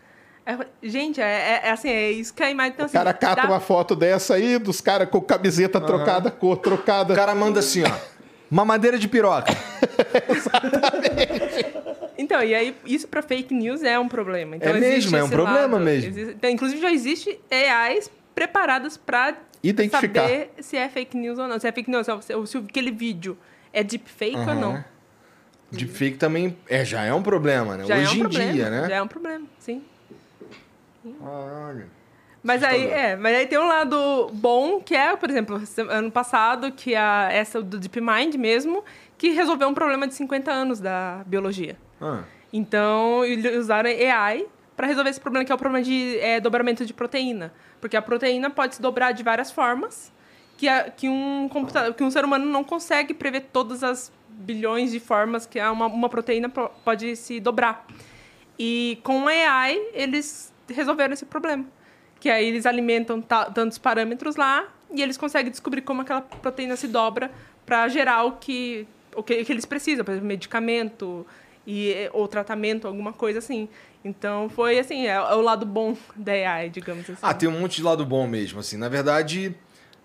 [0.82, 2.72] Gente, é, é- é assim, é isso que a imagem...
[2.74, 6.31] Então, O cara assim, cata dá- uma foto dessa aí, dos caras com camiseta trocada,
[6.31, 7.12] cor trocada.
[7.12, 7.90] O cara manda assim, ó.
[8.51, 9.52] Mamadeira de piroca.
[12.18, 14.56] Então, e aí, isso para fake news é um problema.
[14.56, 15.85] Então, É existe mesmo, é um problema lado.
[15.85, 16.10] mesmo.
[16.10, 20.22] Existe- então, inclusive, já existe AIs preparadas para Identificar.
[20.22, 21.59] saber se é fake news ou não.
[21.59, 23.39] Se é fake news, ou se, ou se aquele vídeo
[23.72, 24.85] é deepfake ou não.
[25.72, 27.86] Deepfake também é, já é um problema, né?
[27.86, 28.52] Já Hoje é um em problema.
[28.52, 28.89] dia, né?
[28.89, 29.82] Já é um problema, sim.
[32.42, 35.60] Mas aí, é, mas aí tem um lado bom, que é, por exemplo,
[35.90, 38.82] ano passado, que a, essa do DeepMind mesmo,
[39.18, 41.76] que resolveu um problema de 50 anos da biologia.
[42.00, 42.22] Ah,
[42.52, 46.86] Então, eles usaram AI para resolver esse problema, que é o problema de é, dobramento
[46.86, 47.52] de proteína.
[47.78, 50.10] Porque a proteína pode se dobrar de várias formas,
[50.56, 54.90] que, a- que, um, computador, que um ser humano não consegue prever todas as bilhões
[54.92, 57.86] de formas que a- uma, uma proteína po- pode se dobrar.
[58.58, 61.64] E com AI, eles resolveram esse problema.
[62.18, 66.76] Que aí eles alimentam ta- tantos parâmetros lá e eles conseguem descobrir como aquela proteína
[66.76, 67.30] se dobra
[67.64, 71.26] para gerar o que, o que, que eles precisam, por exemplo, medicamento
[71.66, 73.68] e, eh, ou tratamento, alguma coisa assim.
[74.05, 77.20] Então foi assim, é, é o lado bom da AI, digamos assim.
[77.22, 78.76] Ah, tem um monte de lado bom mesmo, assim.
[78.76, 79.55] Na verdade,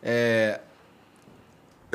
[0.04, 0.60] é...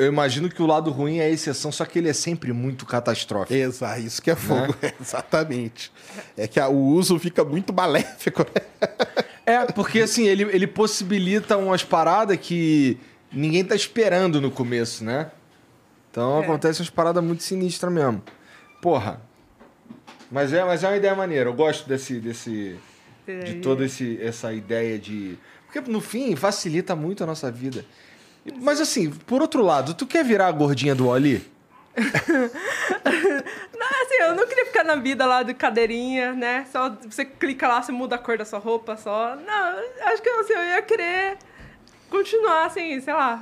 [0.01, 2.85] eu imagino que o lado ruim é a exceção, só que ele é sempre muito
[2.85, 3.53] catastrófico.
[3.53, 5.91] Exa, isso que é fogo, exatamente.
[6.37, 8.87] É que a- o uso fica muito maléfico, né?
[9.45, 12.97] É, porque assim, ele, ele possibilita umas paradas que
[13.31, 15.31] ninguém tá esperando no começo, né?
[16.09, 16.43] Então É.
[16.43, 18.21] acontece umas paradas muito sinistras mesmo.
[18.81, 19.21] Porra.
[20.31, 22.19] Mas é, mas é uma ideia maneira, eu gosto desse.
[22.19, 22.75] desse...
[23.27, 25.37] de toda esse, essa ideia de.
[25.65, 27.85] Porque no fim facilita muito a nossa vida.
[28.61, 31.49] Mas assim, por outro lado, tu quer virar a gordinha do Oli?
[33.81, 36.65] Não, assim, eu não queria ficar na vida lá de cadeirinha, né?
[36.71, 39.35] Só você clica lá, você muda a cor da sua roupa só.
[39.35, 41.37] Não, acho que assim, eu ia querer
[42.09, 43.41] continuar, assim, sei lá,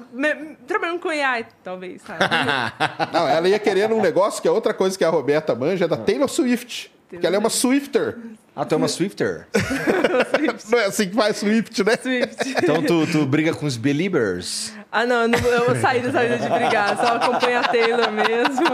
[0.68, 2.20] trabalhando com AI, talvez, sabe?
[3.12, 5.88] Não, ela ia querer um negócio que é outra coisa que a Roberta manja, é
[5.88, 6.92] da Taylor Swift.
[7.10, 8.18] Porque ela é uma Swifter.
[8.56, 9.48] Ah, tu é uma Swifter?
[10.70, 11.98] Não é assim que faz Swift, né?
[11.98, 12.56] Swift.
[12.62, 14.74] Então tu, tu briga com os Beliebers?
[14.92, 18.66] Ah, não, eu, não, eu saí dessa vida de brigar, só acompanho a Taylor mesmo.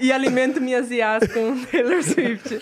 [0.00, 2.60] E alimento minhas IAs com Taylor Swift.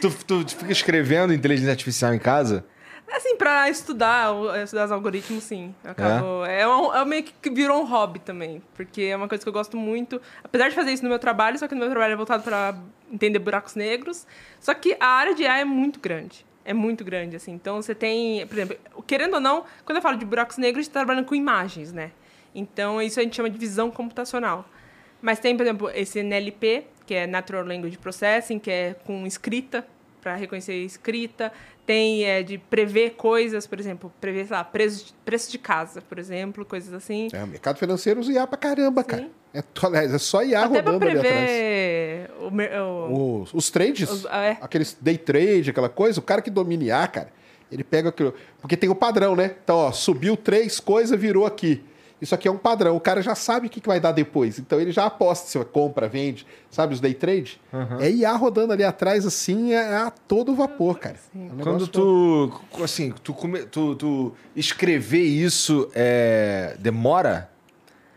[0.00, 2.64] Tu, tu, tu fica escrevendo inteligência artificial em casa?
[3.10, 4.32] Assim, pra estudar,
[4.62, 5.74] estudar os algoritmos, sim.
[5.84, 6.66] Eu acabo, é?
[6.66, 8.62] um, é meio que virou um hobby também.
[8.74, 10.20] Porque é uma coisa que eu gosto muito.
[10.42, 12.74] Apesar de fazer isso no meu trabalho, só que no meu trabalho é voltado para
[13.12, 14.26] entender buracos negros.
[14.58, 16.46] Só que a área de AI é muito grande.
[16.64, 17.52] É muito grande, assim.
[17.52, 18.46] Então, você tem...
[18.46, 21.26] Por exemplo, querendo ou não, quando eu falo de buracos negros, a gente tá trabalhando
[21.26, 22.12] com imagens, né?
[22.54, 24.64] Então, isso a gente chama de visão computacional.
[25.20, 29.86] Mas tem, por exemplo, esse NLP, que é Natural Language Processing, que é com escrita,
[30.20, 31.52] para reconhecer escrita.
[31.84, 36.00] Tem é, de prever coisas, por exemplo, prever, sei lá, preço de, preço de casa,
[36.00, 37.28] por exemplo, coisas assim.
[37.32, 39.28] É, o mercado financeiro usa IA pra caramba, cara.
[39.52, 41.50] É, aliás, é só IA Até rodando ali atrás.
[41.50, 42.48] prever o,
[43.10, 44.58] o- Os, os trades, Os- ah, é.
[44.60, 47.32] aqueles day trade, aquela coisa, o cara que domina IA, cara,
[47.70, 48.32] ele pega aquilo.
[48.60, 49.56] Porque tem o padrão, né?
[49.62, 51.82] Então, ó, subiu três coisas, virou aqui.
[52.22, 52.94] Isso aqui é um padrão.
[52.94, 54.56] O cara já sabe o que que vai dar depois.
[54.56, 56.46] Então ele já aposta se compra, vende.
[56.70, 57.60] Sabe os day trade?
[57.98, 61.16] É IA rodando ali atrás, assim, é a todo vapor, cara.
[61.34, 67.50] É um Quando tu, assim, tu, come, tu, tu escrever isso é, demora?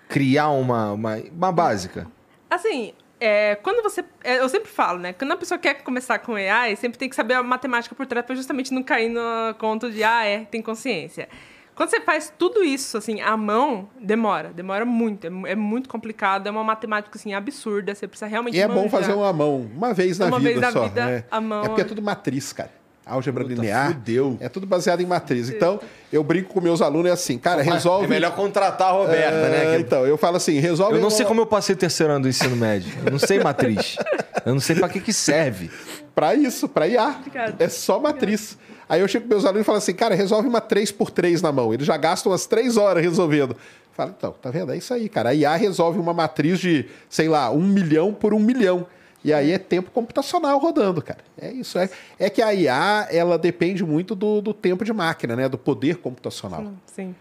[0.08, 2.06] Criar uma, uma, uma básica?
[2.48, 4.06] Assim, é, quando você.
[4.24, 5.14] é, eu sempre falo, né?
[5.14, 8.24] Quando a pessoa quer começar com AI, sempre tem que saber a matemática por trás
[8.24, 11.28] para justamente não cair no conto de, ah, é, tem consciência.
[11.76, 14.52] Quando você faz tudo isso, assim, à mão, demora.
[14.56, 15.26] Demora muito.
[15.28, 16.48] É, é muito complicado.
[16.48, 17.94] É uma matemática, assim, absurda.
[17.94, 20.62] Você precisa realmente E é bom fazer uma mão, uma vez na Uma vida vez
[20.62, 20.84] na só.
[20.88, 21.24] vida, é.
[21.30, 22.72] a mão É porque é é- tudo matriz, cara.
[23.06, 23.88] Álgebra Puta, linear.
[23.94, 24.36] fudeu.
[24.40, 25.48] É tudo baseado em matriz.
[25.50, 25.80] Então,
[26.12, 28.06] eu brinco com meus alunos, é assim, cara, resolve.
[28.06, 29.76] É melhor contratar a Roberta, É, né?
[29.76, 30.96] Que- Então, eu falo assim, resolve.
[30.96, 32.92] Eu não sei como eu passei o terceiro ano do ensino médio.
[33.06, 33.96] Eu não sei matriz.
[34.44, 35.70] Eu não sei pra que que serve.
[36.16, 37.10] Pra isso, pra IA.
[37.20, 37.56] Obrigada.
[37.64, 38.58] É só matriz.
[38.88, 41.42] Aí eu chego com meus alunos e falo assim, cara, resolve uma 3 por 3
[41.42, 41.74] na mão.
[41.74, 43.56] Eles já gastam umas 3 horas resolvendo.
[43.94, 44.72] Fala, então, tá vendo?
[44.72, 45.30] É isso aí, cara.
[45.30, 48.86] A IA resolve uma matriz de, sei lá, um milhão por um milhão.
[49.24, 51.20] E aí é tempo computacional rodando, cara.
[51.42, 51.80] É isso.
[51.80, 51.90] É,
[52.20, 55.50] é que a IA, ela depende muito do, do tempo de máquina, né?
[55.50, 56.66] Do poder computacional.
[56.86, 57.16] Sim.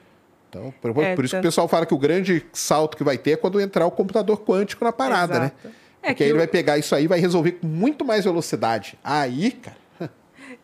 [0.50, 3.16] Então, por, É, por isso que o pessoal fala que o grande salto que vai
[3.16, 5.52] ter é quando entrar o computador quântico na parada, né?
[5.64, 5.68] Exato.
[6.02, 8.04] É Porque que aí ele o- vai pegar isso aí e vai resolver com muito
[8.04, 8.98] mais velocidade.
[9.02, 9.76] Aí, cara.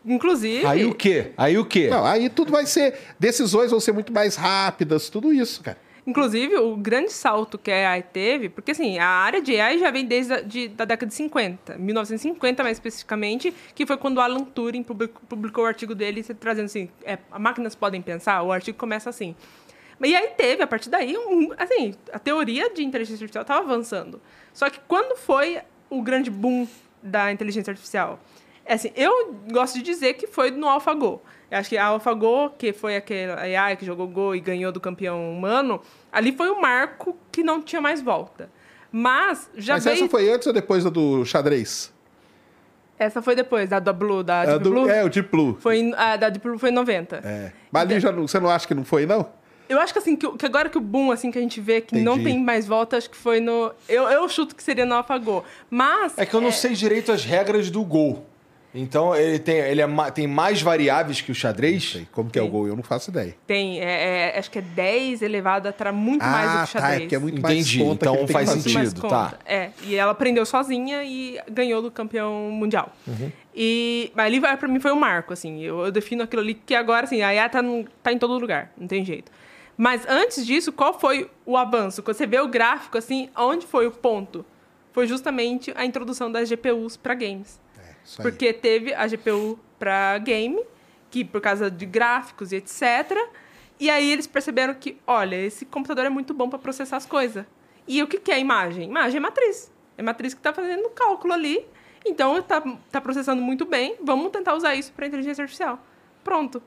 [0.05, 0.65] Inclusive.
[0.65, 1.31] Aí o quê?
[1.37, 1.87] Aí o quê?
[1.89, 2.97] Não, aí tudo vai ser.
[3.19, 5.77] Decisões vão ser muito mais rápidas, tudo isso, cara.
[6.05, 9.91] Inclusive, o grande salto que a AI teve, porque assim, a área de AI já
[9.91, 14.21] vem desde a de, da década de 50, 1950 mais especificamente, que foi quando o
[14.21, 18.77] Alan Turing publicou, publicou o artigo dele trazendo assim, é, máquinas podem pensar, o artigo
[18.77, 19.35] começa assim.
[20.03, 24.19] E aí teve, a partir daí, um, assim, a teoria de inteligência artificial estava avançando.
[24.51, 26.67] Só que quando foi o grande boom
[27.03, 28.19] da inteligência artificial?
[28.65, 31.21] É assim, eu gosto de dizer que foi no AlphaGo.
[31.49, 34.79] Eu acho que a AlphaGo, que foi aquele AI que jogou Go e ganhou do
[34.79, 35.81] campeão humano,
[36.11, 38.49] ali foi um marco que não tinha mais volta.
[38.91, 39.95] Mas já Mas veio...
[39.95, 41.91] essa foi antes ou depois da do xadrez?
[42.99, 44.89] Essa foi depois, da, da Blue, da É, Deep do, Blue.
[44.89, 45.57] é, o Deep Blue.
[45.59, 47.21] Foi, a da Deep Blue foi em 90.
[47.23, 47.51] É.
[47.71, 49.27] Mas ali já não, você não acha que não foi, não?
[49.67, 51.59] Eu acho que assim, que, o- que agora que o boom, assim, que a gente
[51.59, 52.31] vê que não Entendi.
[52.31, 53.71] tem mais volta, acho que foi no...
[53.89, 55.43] Eu, eu chuto que seria no AlphaGo.
[55.69, 56.15] Mas...
[56.17, 58.25] É que eu não sei direito as regras do gol.
[58.73, 61.91] Então ele tem, ele é tem mais variáveis que o xadrez.
[61.91, 62.07] Sei.
[62.11, 62.67] Como que é o gol?
[62.67, 63.35] Eu não faço ideia.
[63.45, 66.63] Tem, é, é, acho que é 10 elevado a tra- muito mais do ah, que
[66.63, 66.89] o xadrez.
[66.91, 66.95] tá.
[66.95, 69.01] É porque é muito Entendi, mais conta então faz sentido.
[69.09, 69.33] Tá.
[69.45, 72.93] É, e ela aprendeu sozinha e ganhou do campeão mundial.
[73.05, 73.31] Uhum.
[73.53, 75.61] E mas ali vai- pra mim foi um marco, assim.
[75.61, 78.37] Eu, eu defino aquilo ali que agora, assim, a IA tá, no- tá em todo
[78.37, 79.31] lugar, não tem jeito.
[79.77, 82.01] Mas antes disso, qual foi o avanço?
[82.03, 84.45] Quando você vê o gráfico, assim, onde foi o ponto?
[84.93, 87.59] Foi justamente a introdução das GPUs para games.
[88.03, 88.29] Isso aí.
[88.29, 90.63] Porque teve a GPU para game,
[91.09, 93.17] que por causa de gráficos e etc.
[93.79, 97.45] E aí eles perceberam que, olha, esse computador é muito bom para processar as coisas.
[97.87, 98.87] E o que, que é imagem?
[98.87, 99.71] Imagem é matriz.
[99.97, 101.65] É matriz que está fazendo cálculo ali.
[102.05, 102.61] Então está
[102.91, 103.95] tá processando muito bem.
[104.01, 105.79] Vamos tentar usar isso para inteligência artificial.
[106.23, 106.61] Pronto.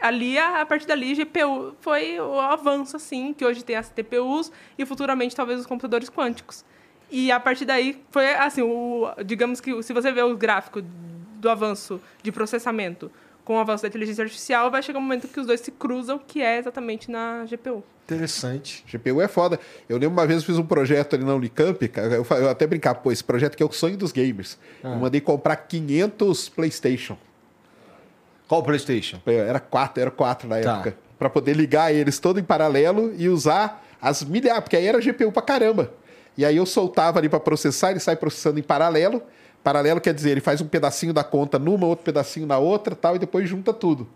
[0.00, 4.52] Ali, a, a partir dali, GPU foi o avanço, assim, que hoje tem as TPUs
[4.76, 6.64] e futuramente talvez os computadores quânticos.
[7.10, 11.48] E a partir daí foi assim, o, digamos que se você vê o gráfico do
[11.48, 13.10] avanço de processamento
[13.44, 16.18] com o avanço da inteligência artificial, vai chegar um momento que os dois se cruzam,
[16.18, 17.84] que é exatamente na GPU.
[18.04, 18.84] Interessante.
[18.92, 19.58] GPU é foda.
[19.88, 22.96] Eu lembro uma vez eu fiz um projeto ali na Unicamp, eu, eu até brincar,
[22.96, 24.58] pô, esse projeto que é o sonho dos gamers.
[24.82, 24.88] Ah.
[24.88, 27.16] Eu mandei comprar 500 PlayStation.
[28.48, 29.20] Qual o PlayStation?
[29.26, 30.72] Era quatro, era quatro na Tá.
[30.74, 30.96] época.
[31.18, 35.32] Pra poder ligar eles todo em paralelo e usar as milhares, porque aí era GPU
[35.32, 35.92] pra caramba.
[36.36, 39.22] E aí eu soltava ali pra processar, ele sai processando em paralelo.
[39.64, 43.16] Paralelo quer dizer, ele faz um pedacinho da conta numa, outro pedacinho na outra tal,
[43.16, 44.06] e depois junta tudo.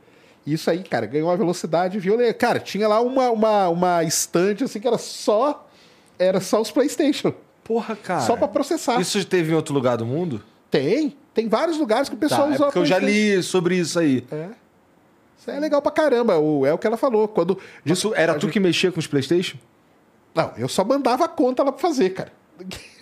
[0.47, 2.35] Isso aí, cara, ganhou uma velocidade violenta.
[2.35, 5.67] Cara, tinha lá uma, uma, uma estante assim que era só.
[6.19, 7.33] Era só os PlayStation.
[7.65, 8.21] Porra, cara.
[8.21, 9.01] só pra processar.
[9.01, 10.43] Isso teve em outro lugar do mundo?
[10.71, 11.17] Tem.
[11.35, 13.99] Tem vários lugares que o pessoal Tá, é usa porque eu já li sobre isso
[13.99, 14.25] aí.
[14.31, 14.49] É.
[15.39, 16.39] Isso é legal pra caramba.
[16.39, 17.27] O, é o que ela falou.
[17.29, 17.59] Quando.
[17.87, 19.57] Tu- era tu que mexia com os PlayStation?
[20.35, 22.33] Não, eu só mandava a conta lá pra fazer, cara.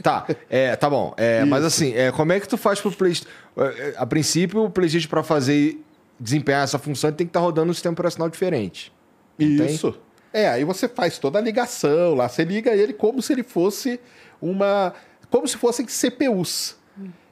[0.03, 1.13] Tá, é, tá bom.
[1.17, 1.67] É, mas Isso.
[1.67, 3.29] assim, é, como é que tu faz pro PlayStation?
[3.97, 5.83] A princípio, o PlayStation pra fazer
[6.19, 8.93] desempenhar essa função ele tem que estar rodando um sistema operacional diferente.
[9.39, 9.67] Não tem?
[9.75, 9.99] Isso.
[10.33, 12.29] É, aí você faz toda a ligação lá.
[12.29, 13.99] Você liga ele como se ele fosse
[14.41, 14.95] uma.
[15.31, 16.77] Como se fossem CPUs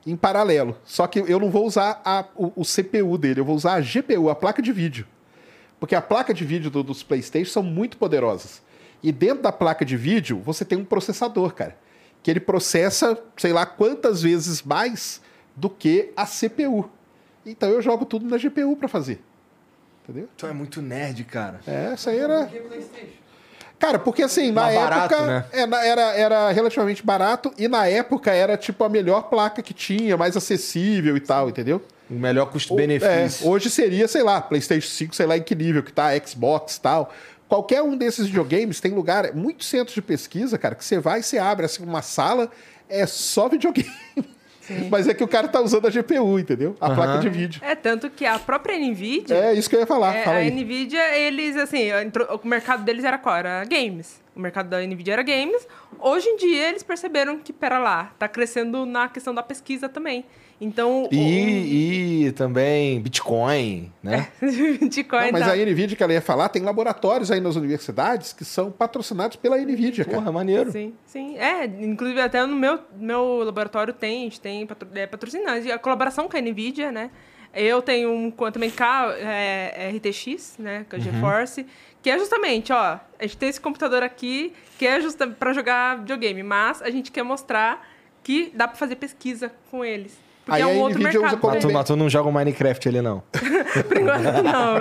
[0.06, 0.76] em paralelo.
[0.84, 3.80] Só que eu não vou usar a- o, o CPU dele, eu vou usar a
[3.80, 5.06] GPU, a placa de vídeo.
[5.78, 8.62] Porque a placa de vídeo do- dos PlayStation são muito poderosas.
[9.02, 11.76] E dentro da placa de vídeo, você tem um processador, cara.
[12.22, 15.20] Que ele processa, sei lá quantas vezes mais
[15.54, 16.88] do que a CPU.
[17.44, 19.20] Então eu jogo tudo na GPU para fazer.
[20.04, 20.28] Entendeu?
[20.36, 21.60] Tu é muito nerd, cara.
[21.66, 22.44] É, essa aí era.
[22.44, 23.26] Por que PlayStation?
[23.78, 25.44] Cara, porque assim, na Mais época barato, né?
[25.52, 30.16] é, era, era relativamente barato e na época era tipo a melhor placa que tinha,
[30.16, 31.82] mais acessível e tal, entendeu?
[32.08, 33.46] O melhor É, custo-benefício.
[33.46, 36.80] hoje seria, sei lá, PlayStation 5, sei lá em que nível que tá, Xbox e
[36.80, 37.12] tal.
[37.48, 41.22] Qualquer um desses videogames tem lugar, muitos centros de pesquisa, cara, que você vai e
[41.22, 42.50] você abre assim uma sala,
[42.88, 43.90] é só videogame.
[44.90, 46.76] Mas é que o cara tá usando a GPU, entendeu?
[46.80, 46.94] A Aham.
[46.96, 47.60] placa de vídeo.
[47.64, 49.36] É tanto que a própria NVIDIA.
[49.36, 50.12] É isso que eu ia falar.
[50.16, 50.50] É, Fala a aí.
[50.50, 53.36] Nvidia, eles, assim, entrou- o mercado deles era qual?
[53.36, 54.20] Era games.
[54.34, 55.64] O mercado da Nvidia era games.
[56.00, 60.24] Hoje em dia, eles perceberam que, pera lá, tá crescendo na questão da pesquisa também.
[60.60, 64.28] Então, o- E, e também Bitcoin, né?
[64.40, 64.46] o
[64.86, 65.52] Bitcoin Não, mas tá...
[65.52, 69.58] a NVIDIA que ela ia falar, tem laboratórios aí nas universidades que são patrocinados pela
[69.58, 70.16] NVIDIA, cara.
[70.16, 70.70] Porra, maneiro.
[70.72, 71.36] Sim, sim.
[71.36, 75.66] É, inclusive até no meu, meu laboratório tem, a gente tem patro, é, patrocinantes.
[75.66, 77.10] E a colaboração com a NVIDIA, né?
[77.54, 80.86] Eu tenho um com- também K, é, RTX, né?
[80.88, 81.66] Com a GeForce,
[82.02, 85.98] que é justamente, ó, a gente tem esse computador aqui que é justamente para jogar
[85.98, 87.86] videogame, mas a gente quer mostrar
[88.22, 90.18] que dá para fazer pesquisa com eles.
[90.46, 91.40] Porque Aí é um a outro NVIDIA usa mercado.
[91.40, 93.20] como Mas tu, mas tu não joga o Minecraft ali, não.
[93.88, 94.76] Por enquanto, não.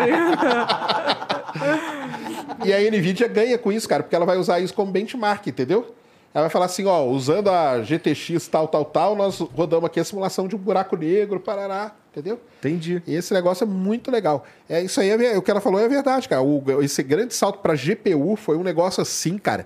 [2.63, 5.93] E a NVIDIA ganha com isso, cara, porque ela vai usar isso como benchmark, entendeu?
[6.33, 10.03] Ela vai falar assim, ó, usando a GTX tal, tal, tal, nós rodamos aqui a
[10.03, 12.39] simulação de um buraco negro, parará, entendeu?
[12.59, 13.01] Entendi.
[13.07, 14.45] E esse negócio é muito legal.
[14.69, 16.41] É isso aí, é, o que ela falou é verdade, cara.
[16.41, 19.65] O- esse grande salto para GPU foi um negócio assim, cara.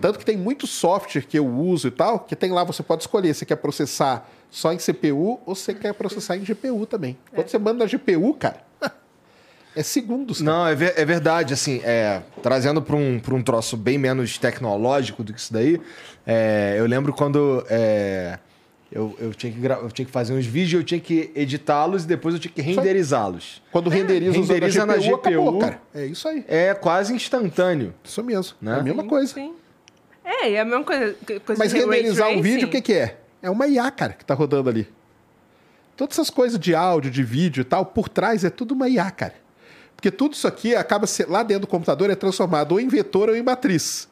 [0.00, 3.02] Tanto que tem muito software que eu uso e tal, que tem lá, você pode
[3.02, 7.18] escolher se quer processar só em CPU ou se quer processar em GPU também.
[7.34, 8.62] Quando você manda na GPU, cara,
[9.74, 10.38] é segundos.
[10.40, 10.50] cara.
[10.50, 14.38] Não, é, ver- é verdade, assim, é, trazendo para um, pra um troço bem menos
[14.38, 15.80] tecnológico do que isso daí,
[16.26, 18.38] é, eu lembro quando é,
[18.92, 22.04] eu, eu, tinha que gra- eu tinha que fazer uns vídeos, eu tinha que editá-los
[22.04, 23.60] e depois eu tinha que renderizá-los.
[23.72, 25.58] Quando renderiza, usando Renderiza a na GPU, acabou, GPU.
[25.58, 25.80] cara.
[25.92, 26.44] É isso aí.
[26.46, 27.92] É quase instantâneo.
[28.04, 28.54] Isso mesmo.
[28.60, 28.76] Né?
[28.76, 29.34] É a mesma Sim, coisa.
[29.34, 29.54] Sim.
[30.30, 31.14] É, e é a mesma coisa.
[31.24, 33.16] coisa Mas renderizar um vídeo, o que, que é?
[33.40, 34.86] É uma IA, cara, que tá rodando ali.
[35.96, 39.10] Todas essas coisas de áudio, de vídeo e tal, por trás é tudo uma IA,
[39.10, 39.34] cara.
[39.96, 43.30] Porque tudo isso aqui acaba se- lá dentro do computador é transformado ou em vetor
[43.30, 44.06] ou em matriz.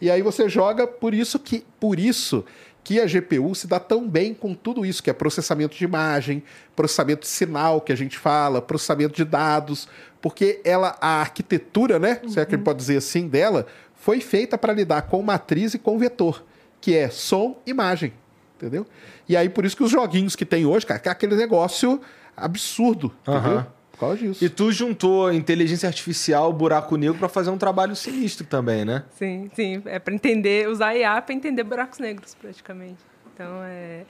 [0.00, 2.44] E aí você joga por isso que por isso
[2.82, 6.42] que a GPU se dá tão bem com tudo isso, que é processamento de imagem,
[6.74, 9.86] processamento de sinal que a gente fala, processamento de dados,
[10.22, 13.66] porque ela a arquitetura, né, se é que pode dizer assim dela,
[14.00, 16.42] foi feita para lidar com matriz e com vetor,
[16.80, 18.14] que é som, imagem,
[18.56, 18.86] entendeu?
[19.28, 22.00] E aí por isso que os joguinhos que tem hoje, cara, que é aquele negócio
[22.34, 23.66] absurdo, entendeu?
[23.92, 24.42] Por causa disso.
[24.42, 29.04] E tu juntou inteligência artificial, buraco negro, para fazer um trabalho sinistro também, né?
[29.10, 29.82] Sim, sim.
[29.84, 32.98] É para entender, usar IA para entender buracos negros, praticamente.
[33.34, 34.04] Então, é.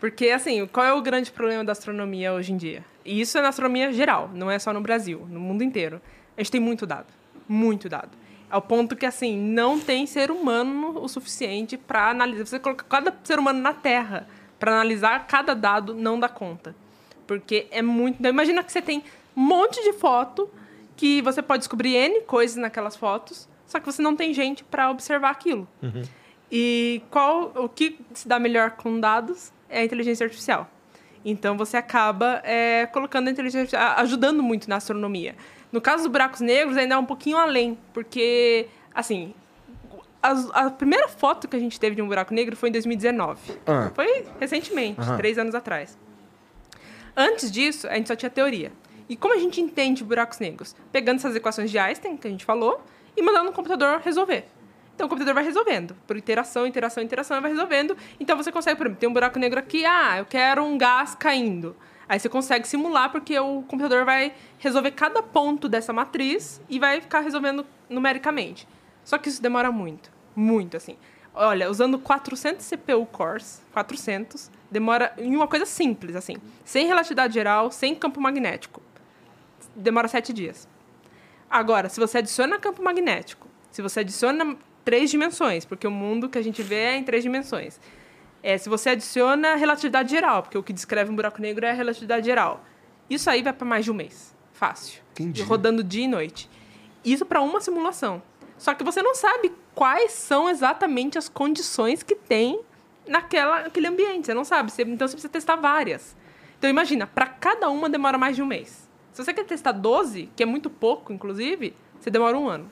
[0.00, 2.84] Porque, assim, qual é o grande problema da astronomia hoje em dia?
[3.04, 6.00] E isso é na astronomia geral, não é só no Brasil, no mundo inteiro.
[6.36, 7.06] A gente tem muito dado.
[7.48, 8.10] Muito dado.
[8.50, 12.46] Ao ponto que, assim, não tem ser humano o suficiente para analisar.
[12.46, 14.26] Você coloca cada ser humano na Terra
[14.58, 16.74] para analisar cada dado, não dá conta.
[17.26, 18.16] Porque é muito.
[18.18, 19.04] Então, imagina que você tem
[19.36, 20.50] um monte de foto
[20.96, 24.90] que você pode descobrir N coisas naquelas fotos, só que você não tem gente para
[24.90, 25.68] observar aquilo.
[26.50, 30.68] E qual o que se dá melhor com dados é a inteligência artificial.
[31.24, 35.36] Então você acaba é, colocando a inteligência ajudando muito na astronomia.
[35.70, 39.34] No caso dos buracos negros, ainda é um pouquinho além, porque, assim,
[40.22, 43.40] as- a, primeira foto que a gente teve de um buraco negro foi em 2019.
[43.66, 43.90] Ah.
[43.94, 45.16] Foi recentemente, Aham.
[45.16, 45.96] três anos atrás.
[47.16, 48.72] Antes disso, a gente só tinha teoria.
[49.08, 50.76] E como a gente entende buracos negros?
[50.92, 52.82] Pegando essas equações de Einstein, que a gente falou,
[53.16, 54.44] e mandando no computador resolver.
[54.94, 55.94] Então o computador vai resolvendo.
[56.06, 57.96] Por interação, interação, interação, vai resolvendo.
[58.18, 61.14] Então você consegue, por exemplo, tem um buraco negro aqui, ah, eu quero um gás
[61.14, 61.76] caindo.
[62.08, 67.00] Aí você consegue simular, porque o computador vai resolver cada ponto dessa matriz e vai
[67.00, 68.66] ficar resolvendo numericamente.
[69.04, 70.10] Só que isso demora muito.
[70.34, 70.96] Muito, assim.
[71.34, 76.36] Olha, usando 400 CPU cores, 400, demora em uma coisa simples, assim.
[76.64, 78.82] Sem relatividade geral, sem campo magnético.
[79.76, 80.66] Demora sete dias.
[81.48, 86.38] Agora, se você adiciona campo magnético, se você adiciona três dimensões, porque o mundo que
[86.38, 87.78] a gente vê é em três dimensões.
[88.42, 91.74] É, se você adiciona relatividade geral, porque o que descreve um buraco negro é a
[91.74, 92.64] relatividade geral.
[93.10, 94.34] Isso aí vai para mais de um mês.
[94.52, 95.00] Fácil.
[95.12, 95.42] Entendi.
[95.42, 96.48] Rodando dia e noite.
[97.04, 98.22] Isso para uma simulação.
[98.56, 102.60] Só que você não sabe quais são exatamente as condições que tem
[103.06, 104.26] naquela, naquele ambiente.
[104.26, 104.70] Você não sabe.
[104.70, 106.16] Você- então você precisa testar várias.
[106.58, 108.88] Então imagina, para cada uma demora mais de um mês.
[109.12, 112.70] Se você quer testar 12, que é muito pouco, inclusive, você demora um ano.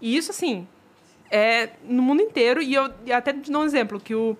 [0.00, 0.66] E isso, assim,
[1.30, 2.62] é no mundo inteiro.
[2.62, 4.36] E eu e até te dou um exemplo, que o...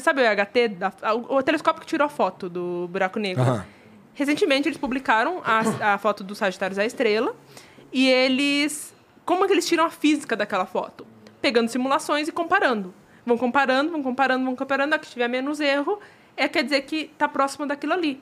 [0.00, 0.68] sabe o EHT?
[0.68, 3.42] Da, o, o telescópio que tirou a foto do buraco negro.
[3.42, 3.66] Aham.
[4.14, 7.34] Recentemente, eles publicaram a, a foto do Sagitários à Estrela.
[7.92, 8.94] E eles...
[9.24, 11.06] Como é que eles tiram a física daquela foto?
[11.40, 12.92] Pegando simulações e comparando.
[13.24, 14.94] Vão comparando, vão comparando, vão comparando.
[14.94, 16.00] A que tiver menos erro,
[16.36, 18.20] é, quer dizer que está próximo daquilo ali.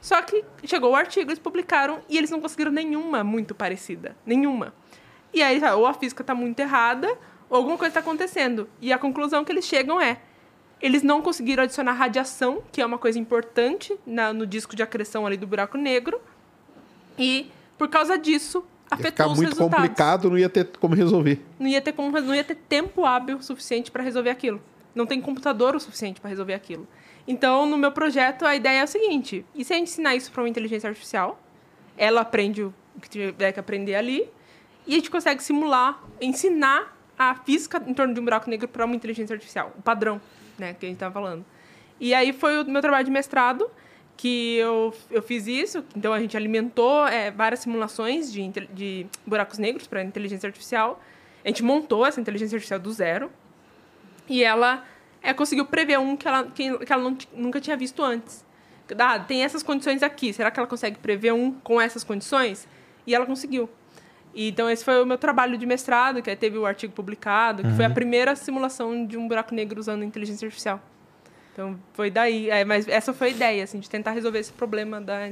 [0.00, 4.16] Só que chegou o artigo, eles publicaram e eles não conseguiram nenhuma muito parecida.
[4.26, 4.74] Nenhuma.
[5.32, 7.08] E aí, ou a física está muito errada,
[7.56, 8.68] alguma coisa está acontecendo.
[8.80, 10.18] E a conclusão que eles chegam é:
[10.80, 15.26] eles não conseguiram adicionar radiação, que é uma coisa importante na- no disco de acreção
[15.26, 16.20] ali do buraco negro.
[17.18, 19.76] E, por causa disso, Ia afetou ficar os muito resultados.
[19.76, 21.40] complicado, não ia ter como resolver.
[21.58, 24.60] Não ia ter, como, não ia ter tempo hábil suficiente para resolver aquilo.
[24.94, 26.86] Não tem computador o suficiente para resolver aquilo.
[27.26, 30.30] Então, no meu projeto, a ideia é o seguinte: e se a gente ensinar isso
[30.32, 31.40] para uma inteligência artificial?
[31.96, 34.28] Ela aprende o que tiver que aprender ali,
[34.86, 36.98] e a gente consegue simular, ensinar
[37.30, 40.20] a física em torno de um buraco negro para uma inteligência artificial, o padrão,
[40.58, 41.44] né, que a gente estava falando.
[42.00, 43.70] E aí foi o meu trabalho de mestrado
[44.16, 45.84] que eu, eu fiz isso.
[45.96, 51.00] Então a gente alimentou é, várias simulações de, de buracos negros para inteligência artificial.
[51.44, 53.30] A gente montou essa inteligência artificial do zero
[54.28, 54.84] e ela
[55.22, 58.44] é, conseguiu prever um que ela, que, que ela não nunca tinha visto antes.
[58.98, 60.32] Ah, tem essas condições aqui.
[60.32, 62.68] Será que ela consegue prever um com essas condições?
[63.06, 63.68] E ela conseguiu.
[64.34, 67.62] E, então, esse foi o meu trabalho de mestrado, que aí teve o artigo publicado,
[67.62, 70.80] que foi a primeira simulação de um buraco negro usando inteligência artificial.
[71.52, 72.48] Então, foi daí.
[72.48, 75.30] é, mas essa foi a ideia, assim, de tentar resolver esse problema da,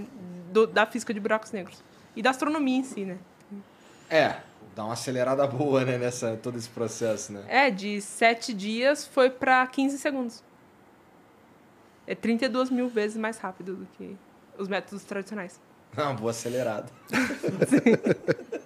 [0.53, 1.83] do- da física de buracos negros.
[2.15, 3.17] E da astronomia em si, né?
[4.11, 4.37] É,
[4.77, 7.43] dá uma acelerada boa, né, nessa, todo esse processo, né?
[7.49, 10.43] É, de 7 dias foi para 15 segundos.
[12.07, 14.15] É 32 mil vezes mais rápido do que
[14.59, 15.59] os métodos tradicionais.
[15.97, 16.87] Não, boa acelerada.
[17.69, 18.60] Sim.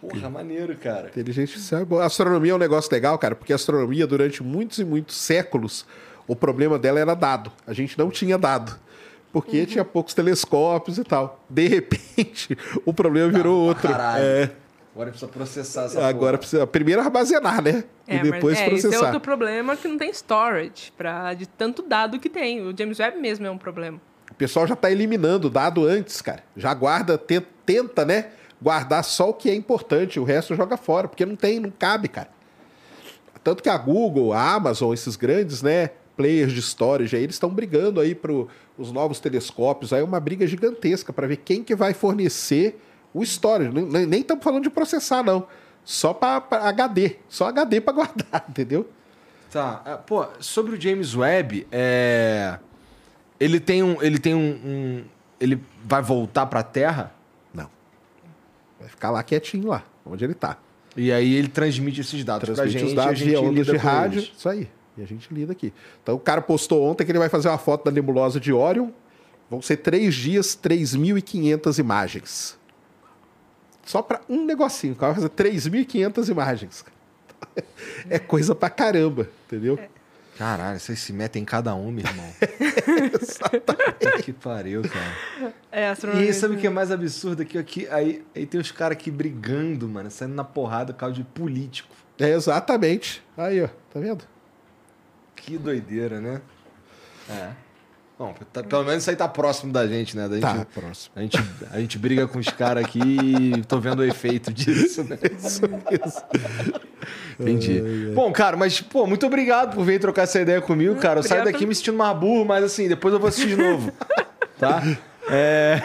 [0.00, 1.08] Porra, maneiro, cara.
[1.08, 1.98] Inteligência artificial é bom.
[1.98, 5.86] A astronomia é um negócio legal, cara, porque a astronomia, durante muitos e muitos séculos,
[6.26, 7.50] o problema dela era dado.
[7.66, 8.78] A gente não tinha dado.
[9.32, 11.44] Porque tinha poucos telescópios e tal.
[11.50, 13.88] De repente, o problema virou outro.
[13.88, 14.24] caralho.
[14.24, 14.50] É,
[14.94, 16.38] Agora precisa processar essa agora porra.
[16.38, 17.84] precisa primeiro armazenar, né?
[18.06, 19.04] É, e depois mas, é, esse é processar.
[19.06, 22.62] outro problema que não tem storage pra, de tanto dado que tem.
[22.66, 24.00] O James Webb mesmo é um problema.
[24.30, 26.42] O pessoal já está eliminando dado antes, cara.
[26.56, 28.30] Já guarda, te- tenta, né?
[28.60, 32.08] Guardar só o que é importante, o resto joga fora, porque não tem, não cabe,
[32.08, 32.28] cara.
[33.44, 37.48] Tanto que a Google, a Amazon, esses grandes, né, players de storage aí, eles estão
[37.50, 38.32] brigando aí para
[38.76, 39.92] os novos telescópios.
[39.92, 42.80] Aí é uma briga gigantesca para ver quem que vai fornecer
[43.14, 43.70] o storage.
[43.70, 45.46] Nem- estamos falando de processar, não.
[45.84, 47.16] Só para HD.
[47.28, 48.88] Só HD para guardar, entendeu?
[49.50, 52.58] Tá, é, pô, sobre o James Webb, é...
[53.40, 55.04] ele tem um, ele tem um, um-
[55.40, 57.17] ele vai voltar pra Terra Não.
[58.78, 60.56] Vai ficar lá quietinho lá, onde ele está.
[60.96, 63.40] e aí ele transmite esses dados pra transmite gente, os dados e a gente via
[63.40, 64.32] ondas lida de rádio, eles.
[64.36, 64.68] isso aí.
[64.96, 65.72] E a gente lida aqui.
[66.02, 68.90] Então o cara postou ontem que ele vai fazer uma foto da nebulosa de Orion.
[69.50, 72.58] Vão ser três dias, 3.500 imagens.
[73.84, 74.92] Só para um negocinho.
[74.92, 76.84] O cara vai fazer 3.500 imagens.
[78.10, 79.78] É coisa pra caramba, entendeu?
[80.38, 82.32] Caralho, vocês se metem em cada um, meu irmão.
[84.22, 85.52] que pariu, cara.
[85.72, 86.30] É, astronomia.
[86.30, 87.58] E sabe o que é mais absurdo aqui?
[87.58, 91.24] aqui aí, aí tem os caras aqui brigando, mano, saindo na porrada por causa de
[91.24, 91.92] político.
[92.20, 93.20] É exatamente.
[93.36, 94.24] Aí, ó, tá vendo?
[95.34, 96.40] Que doideira, né?
[97.28, 97.50] É.
[98.18, 100.26] Bom, tá- pelo menos isso aí tá próximo da gente, né?
[100.28, 101.12] Da gente, Tá, próximo.
[101.14, 101.38] A gente,
[101.70, 105.16] a gente briga com os caras aqui e tô vendo o efeito disso, né?
[107.38, 107.80] Entendi.
[108.14, 111.20] Bom, cara, mas, pô, muito obrigado por vir trocar essa ideia comigo, cara.
[111.20, 111.54] Eu saio Obrigado.
[111.60, 113.92] daqui me sentindo mais burro, mas assim, depois eu vou assistir de novo.
[114.58, 114.82] Tá?
[115.30, 115.80] É.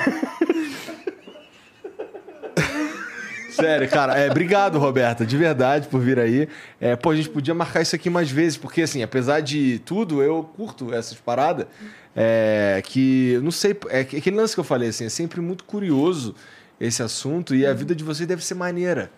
[3.52, 6.50] Sério, cara, é, obrigado, Roberta, de verdade, por vir aí.
[6.82, 10.24] É, pô, a gente podia marcar isso aqui mais vezes, porque, assim, apesar de tudo,
[10.24, 11.68] eu curto essas paradas.
[12.16, 15.64] É, que, não sei, é que- aquele lance que eu falei, assim, é sempre muito
[15.64, 16.36] curioso
[16.80, 19.12] esse assunto e a vida de vocês deve ser maneira.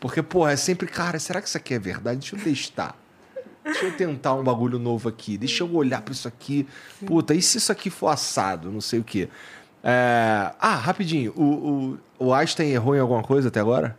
[0.00, 2.18] Porque, porra, é sempre, cara, será que isso aqui é verdade?
[2.20, 2.96] Deixa eu testar.
[3.64, 5.38] Deixa eu tentar um bagulho novo aqui.
[5.38, 6.66] Deixa eu olhar pra isso aqui.
[7.06, 8.70] Puta, e se isso aqui for assado?
[8.72, 9.28] Não sei o quê.
[9.84, 11.32] É, Ah, rapidinho.
[11.36, 13.96] O, o, o Einstein errou em alguma coisa até agora?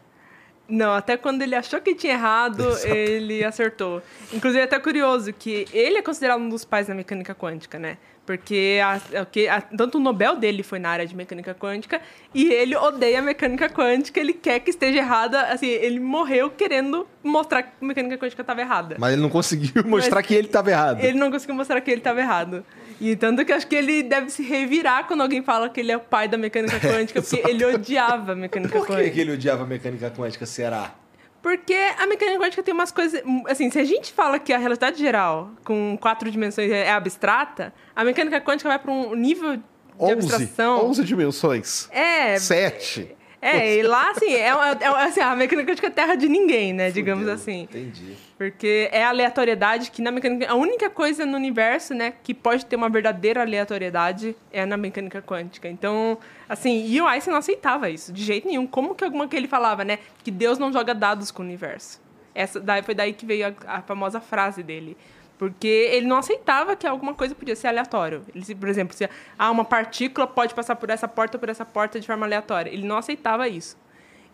[0.68, 4.02] Não, até quando ele achou que tinha errado, ele acertou.
[4.34, 7.98] Inclusive, é até curioso que ele é considerado um dos pais da mecânica quântica, né?
[8.26, 12.00] Porque a- o que- a- tanto o Nobel dele foi na área de mecânica quântica
[12.34, 15.42] e ele odeia a mecânica quântica, ele quer que esteja errada.
[15.48, 18.96] Assim, ele morreu querendo mostrar que a mecânica quântica estava errada.
[18.98, 21.04] Mas ele não conseguiu mostrar que ele estava errado.
[21.04, 22.66] Ele não conseguiu mostrar que ele estava errado.
[23.02, 25.98] E tanto que acho que ele deve se revirar quando alguém fala que ele é
[25.98, 29.10] o pai da mecânica quântica, porque ele odiava a mecânica Por quântica.
[29.10, 30.96] que ele odiava a mecânica quântica, será?
[31.44, 33.22] Porque a mecânica quântica tem umas coisas.
[33.50, 38.06] Assim, se a gente fala que a realidade geral, com quatro dimensões, é abstrata, a
[38.06, 39.64] mecânica quântica vai para um nível de
[40.00, 40.88] 11, abstração.
[40.88, 41.90] 11 dimensões.
[41.92, 43.14] É, 7.
[43.44, 46.92] É, e lá, assim, é, é- assim, a mecânica quântica é terra de ninguém, né?
[46.92, 47.64] Digamos assim.
[47.64, 48.16] Entendi.
[48.38, 50.50] Porque é a aleatoriedade que na mecânica.
[50.52, 55.22] A única coisa no universo, né, que pode ter uma verdadeira aleatoriedade é na mecânica
[55.22, 55.68] quântica.
[55.68, 56.18] Então,
[56.48, 58.66] assim, e o Einstein não aceitava isso, de jeito nenhum.
[58.66, 60.00] Como que alguma que ele falava, né?
[60.24, 62.02] Que Deus não joga dados com o universo.
[62.36, 64.98] Essa, daí, foi daí que veio a, a famosa frase dele.
[65.44, 68.22] Porque ele não aceitava que alguma coisa podia ser aleatório.
[68.34, 71.66] Ele, por exemplo, se ah, uma partícula pode passar por essa porta ou por essa
[71.66, 72.70] porta de forma aleatória.
[72.70, 73.76] Ele não aceitava isso.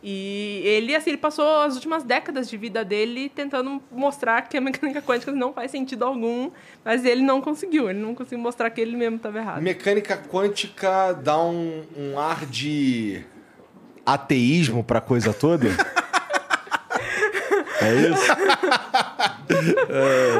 [0.03, 4.61] E ele, assim, ele passou as últimas décadas de vida dele tentando mostrar que a
[4.61, 6.51] mecânica quântica não faz sentido algum,
[6.85, 7.89] mas ele não conseguiu.
[7.89, 9.63] Ele não conseguiu mostrar que ele mesmo estava errado.
[9.63, 13.25] Mecânica quântica dá um, um ar de
[14.05, 15.69] ateísmo pra coisa toda?
[17.81, 18.31] é isso?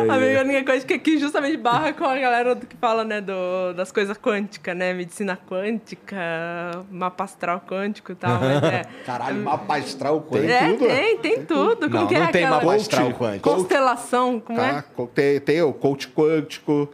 [0.10, 3.92] A mecânica quântica aqui justamente barra com a galera do que fala, né, do, das
[3.92, 4.94] coisas quânticas, né?
[4.94, 6.16] Medicina quântica,
[6.92, 8.40] mapa astral quântico e tal.
[8.40, 10.52] Mas é, Caralho, mapa astral quântico.
[10.52, 11.90] é, tudo, tem, tem tudo.
[11.90, 13.50] Como Não, que é não tem aquela mapa astral quântico.
[13.50, 14.40] constelação?
[14.40, 14.84] Como Tá?
[14.98, 15.06] é?
[15.14, 16.90] Tem, tem o coach quântico,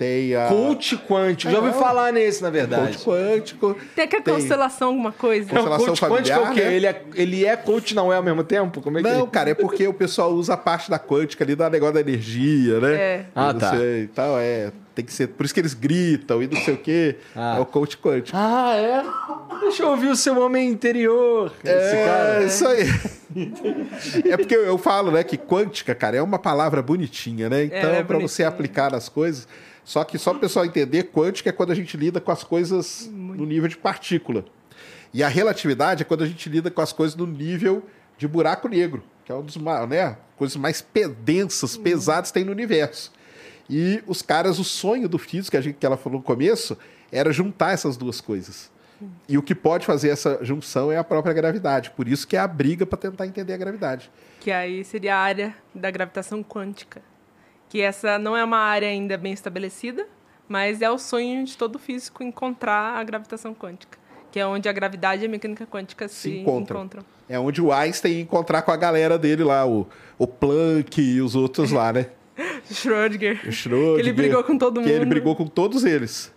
[0.00, 0.48] tem a.
[0.48, 1.52] Coach quântico.
[1.52, 1.72] Já ouvi É.
[1.74, 2.96] falar nesse, na verdade.
[2.96, 3.76] Coach quântico.
[3.94, 5.52] Tem aquela constelação, alguma coisa?
[5.52, 6.70] Não, Constelação coach quântico é o familiar, quê?
[6.70, 6.74] né?
[6.74, 8.80] Ele, é, ele é coach, não é ao mesmo tempo?
[8.80, 9.26] Como é que Não, é?
[9.26, 12.80] cara, é porque o pessoal usa a parte da quântica ali, da negócio da energia,
[12.80, 12.94] né?
[12.94, 13.26] É.
[13.34, 13.70] Ah, não tá.
[13.76, 14.72] sei, e tal, é.
[14.94, 15.28] Tem que ser.
[15.28, 17.16] Por isso que eles gritam e não sei o quê.
[17.36, 17.56] Ah.
[17.58, 18.36] É o coach quântico.
[18.40, 19.04] Ah, é?
[19.60, 21.52] Deixa eu ouvir o seu homem interior.
[21.62, 22.42] Esse é, cara.
[22.44, 22.86] isso aí.
[24.30, 27.64] é porque eu, eu falo, né, que quântica, cara, é uma palavra bonitinha, né?
[27.64, 29.46] Então, Ela é pra você aplicar nas coisas.
[29.90, 33.10] Só que só o pessoal entender, quântica é quando a gente lida com as coisas
[33.12, 34.44] no nível de partícula.
[35.12, 37.82] E a relatividade é quando a gente lida com as coisas no nível
[38.16, 39.56] de buraco negro, que é uma das
[39.88, 40.86] né, coisas mais
[41.24, 43.10] densas, pesadas que tem no universo.
[43.68, 46.78] E os caras, o sonho do físico, que, a gente, que ela falou no começo,
[47.10, 48.70] era juntar essas duas coisas.
[49.28, 51.90] E o que pode fazer essa junção é a própria gravidade.
[51.90, 54.08] Por isso que é a briga para tentar entender a gravidade.
[54.38, 57.02] Que aí seria a área da gravitação quântica.
[57.70, 60.06] Que essa não é uma área ainda bem estabelecida,
[60.46, 63.98] mas é o sonho de todo físico encontrar a gravitação quântica.
[64.30, 66.80] Que é onde a gravidade e a mecânica quântica se, Se encontram.
[66.80, 67.04] encontram.
[67.28, 69.88] É onde o Einstein ia encontrar com a galera dele lá, o,
[70.18, 72.06] o Planck e os outros lá, né?
[72.70, 73.40] Schrödinger.
[73.46, 73.94] O Schrödinger.
[73.94, 75.08] Que ele brigou com todo Que ele mundo.
[75.08, 76.32] brigou com todos eles.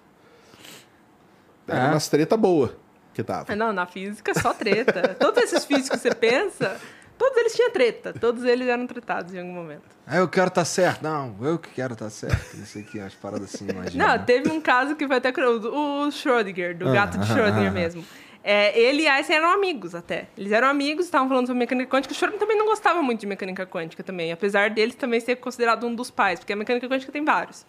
[1.68, 1.90] Era É.
[1.90, 2.76] umas treta boa
[3.14, 3.52] que tava.
[3.54, 5.16] Ah, Não, na física é só treta.
[5.20, 6.80] todos esses físicos que você pensa,
[7.24, 8.14] todos eles tinham treta.
[8.14, 9.84] Todos eles eram tretados em algum momento.
[10.06, 11.02] Ah, eu quero estar certo.
[11.02, 12.58] Não, eu que quero estar certo.
[12.58, 14.18] Isso aqui, as paradas assim, imagina.
[14.18, 15.30] Não, teve um caso que foi até.
[15.30, 18.06] O Schrödinger, do Ah, gato de ah, Schrödinger ah, mesmo.
[18.44, 20.28] É, ele e Einstein eram amigos até.
[20.38, 22.14] Eles eram amigos, estavam falando sobre mecânica quântica.
[22.14, 25.88] O Schrödinger também não gostava muito de mecânica quântica também, apesar deles também ser considerado
[25.88, 27.66] um dos pais, porque a mecânica quântica tem vários.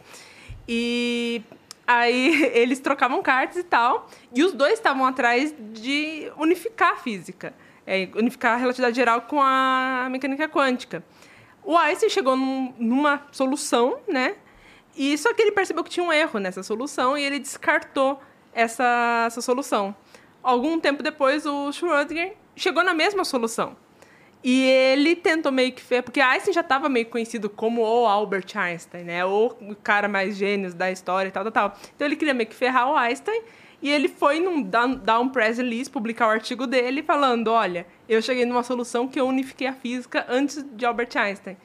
[0.68, 1.42] E
[1.86, 7.54] aí eles trocavam cartas e tal, e os dois estavam atrás de unificar a física,
[7.86, 11.02] é, unificar a relatividade geral com a mecânica quântica.
[11.62, 14.36] O Einstein chegou num- numa solução, né?
[14.96, 18.20] E só que ele percebeu que tinha um erro nessa solução e ele descartou
[18.52, 19.94] essa, essa solução.
[20.42, 23.76] Algum tempo depois, o Schrödinger chegou na mesma solução.
[24.46, 29.02] E ele tentou meio que porque Einstein já estava meio conhecido como o Albert Einstein,
[29.04, 29.24] né?
[29.24, 29.50] O
[29.82, 31.78] cara mais gênios da história e tal, tal, tal.
[31.96, 33.42] Então ele queria meio que ferrar o Einstein
[33.84, 38.22] e ele foi num dar um press release, publicar o artigo dele falando, olha, eu
[38.22, 41.58] cheguei numa solução que eu unifiquei a física antes de Albert Einstein.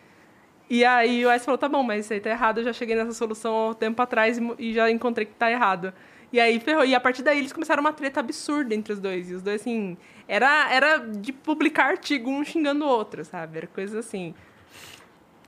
[0.70, 2.94] E aí o Einstein falou, tá bom, mas isso aí tá errado, eu já cheguei
[2.94, 5.94] nessa solução há tempo atrás e, e já encontrei que tá errado.
[6.34, 6.84] E aí ferrou.
[6.84, 9.32] E a partir daí eles começaram uma treta absurda entre os dois.
[9.32, 9.98] E os dois, assim,
[10.28, 13.60] era, era de publicar artigo um xingando o outro, sabe?
[13.60, 14.36] Era coisa assim.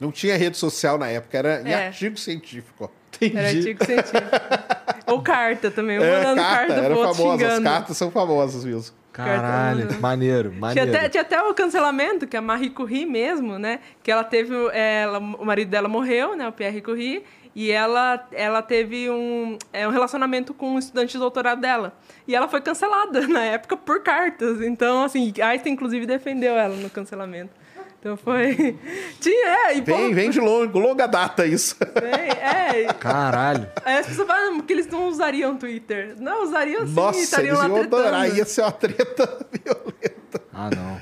[0.02, 1.86] Não tinha rede social na época, era em É.
[1.88, 2.91] artigo científico.
[2.91, 3.02] ó.
[3.23, 4.18] Era artigo científico.
[5.07, 7.48] Ou carta também, É, mandando carta, carta, era pro outro famosa.
[7.53, 8.95] As cartas são famosas mesmo.
[9.14, 9.99] Caralho, Cartão.
[9.99, 10.90] maneiro, Tinha maneiro.
[10.95, 13.80] até, tinha até o cancelamento, que a Marie Curie mesmo, né?
[14.02, 14.56] Que ela teve.
[14.72, 16.48] é, Ela, o marido dela morreu, né?
[16.48, 17.23] O Pierre Curie.
[17.53, 21.94] E ela, ela teve um, é, um relacionamento com um estudante de doutorado dela.
[22.26, 24.61] E ela foi cancelada na época por cartas.
[24.61, 27.52] Então, assim, Einstein, inclusive, defendeu ela no cancelamento.
[28.02, 28.76] Então foi.
[29.22, 31.76] Tinha, é, e pô, Vem, vem de longo, longa data isso.
[32.02, 32.91] vem, é.
[32.94, 33.69] Caralho.
[33.86, 36.15] Aí as pessoas falam que eles não usariam Twitter.
[36.19, 38.36] Não, usariam sim, Nossa, estariam eles lá iam adorar.
[38.36, 40.41] Ia ser uma treta violenta.
[40.52, 40.99] Ah, não.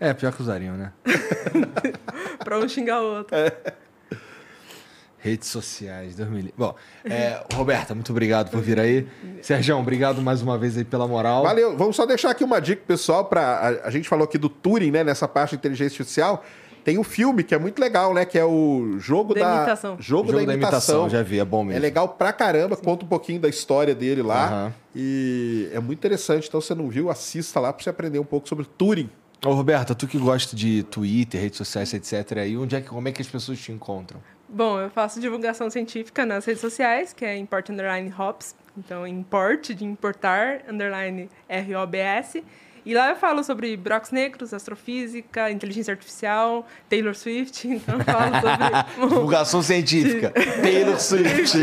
[0.00, 0.92] É, pior que usariam, né?
[2.42, 3.36] Pra um xingar o outro.
[5.22, 6.52] Redes sociais, 2000.
[6.58, 6.74] Bom,
[7.04, 9.06] é, Roberta, muito obrigado por vir aí.
[9.40, 11.44] Sérgio, obrigado mais uma vez aí pela moral.
[11.44, 11.76] Valeu.
[11.76, 14.90] Vamos só deixar aqui uma dica, pessoal, para a, a gente falou aqui do Turing,
[14.90, 16.44] né, nessa parte de inteligência artificial.
[16.82, 19.96] Tem um filme que é muito legal, né, que é o jogo Da da, imitação.
[20.00, 21.08] Jogo, Jogo da imitação.
[21.08, 21.78] já vi, é bom mesmo.
[21.78, 24.46] É legal pra caramba, conta um pouquinho da história dele lá.
[24.48, 24.74] Aham.
[24.96, 26.48] E é muito interessante.
[26.48, 29.08] Então, se você não viu, assista lá pra você aprender um pouco sobre Turing.
[29.44, 32.38] Ô, Roberta, tu que gosta de Twitter, redes sociais, etc.
[32.38, 34.20] aí, onde é que, como é que as pessoas te encontram?
[34.54, 38.54] Bom, eu faço divulgação científica nas redes sociais, que é import underline hops.
[38.76, 42.44] Então, import, de importar, underline R-O-B-S.
[42.84, 47.66] E lá eu falo sobre buracos negros, astrofísica, inteligência artificial, Taylor Swift.
[47.72, 49.08] Então, eu falo sobre...
[49.08, 50.30] Divulgação científica.
[50.60, 51.56] Taylor Swift.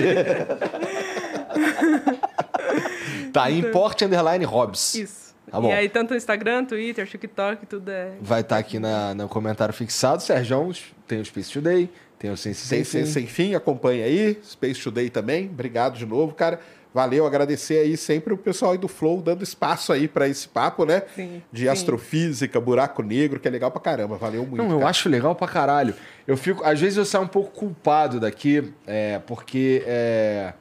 [3.32, 4.95] tá, importe underline Hobbs.
[4.95, 5.36] Isso.
[5.52, 5.70] Tá bom.
[5.70, 8.14] E aí, tanto Instagram, Twitter, TikTok, tudo é...
[8.20, 10.24] Vai estar aqui na, no comentário fixado.
[10.24, 10.74] Sérgio,
[11.07, 14.37] tem o Space Today, tem o Sem, Sem sem, sem fim, acompanha aí.
[14.43, 15.45] Space Today também.
[15.47, 16.59] Obrigado de novo, cara.
[16.93, 20.85] Valeu, agradecer aí sempre o pessoal aí do Flow dando espaço aí pra esse papo,
[20.85, 21.03] né?
[21.15, 21.67] Sim, De sim.
[21.69, 24.17] astrofísica, buraco negro, que é legal pra caramba.
[24.17, 24.57] Valeu muito.
[24.57, 24.89] Não, eu cara.
[24.89, 25.93] acho legal pra caralho.
[26.27, 30.53] Eu fico, às vezes eu saio um pouco culpado daqui, é, porque é,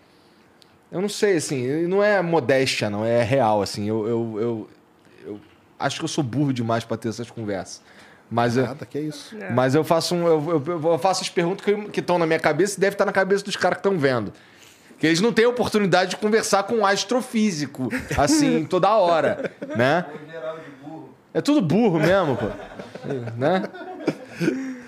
[0.92, 3.88] eu não sei, assim, não é modéstia, não é real, assim.
[3.88, 4.68] Eu, eu, eu,
[5.26, 5.40] eu
[5.78, 7.82] acho que eu sou burro demais pra ter essas conversas.
[8.30, 9.34] Mas eu, Nada, que é isso.
[9.40, 9.50] É.
[9.50, 12.76] mas eu faço um, eu, eu- eu faço as perguntas que estão na minha cabeça
[12.76, 14.32] e deve estar na cabeça dos caras que estão vendo.
[14.98, 17.88] Que eles não têm oportunidade de conversar com um astrofísico,
[18.18, 20.04] assim, toda hora, né?
[20.82, 21.14] Burro.
[21.32, 22.46] É tudo burro mesmo, pô.
[23.36, 23.62] né?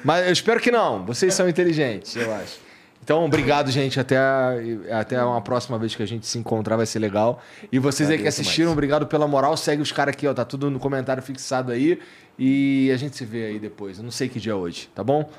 [0.04, 1.04] Mas eu espero que não.
[1.04, 2.58] Vocês são inteligentes, eu acho.
[3.02, 3.98] Então, obrigado, gente.
[3.98, 4.54] Até, a-
[5.00, 7.42] até uma próxima vez que a gente se encontrar, vai ser legal.
[7.72, 8.72] E vocês aí que assistiram, demais.
[8.74, 9.56] obrigado pela moral.
[9.56, 10.34] Segue os caras aqui, ó.
[10.34, 11.98] Tá tudo no comentário fixado aí.
[12.42, 13.98] E a gente se vê aí depois.
[13.98, 15.30] Eu não sei que dia é hoje, tá bom?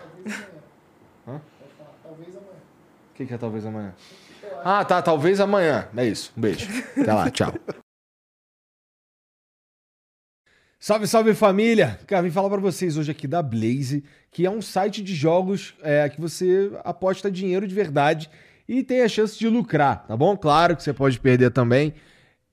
[1.27, 1.41] Hã?
[2.05, 3.95] O que, que é talvez amanhã?
[4.63, 5.01] Ah, tá.
[5.01, 5.87] Talvez amanhã.
[5.97, 6.31] É isso.
[6.37, 6.67] Um beijo.
[6.95, 7.31] Até lá.
[7.31, 7.55] Tchau.
[10.79, 11.99] Salve, salve família!
[12.07, 15.75] Cara, vim falar pra vocês hoje aqui da Blaze, que é um site de jogos
[15.83, 18.29] é, que você aposta dinheiro de verdade
[18.67, 20.35] e tem a chance de lucrar, tá bom?
[20.35, 21.93] Claro que você pode perder também,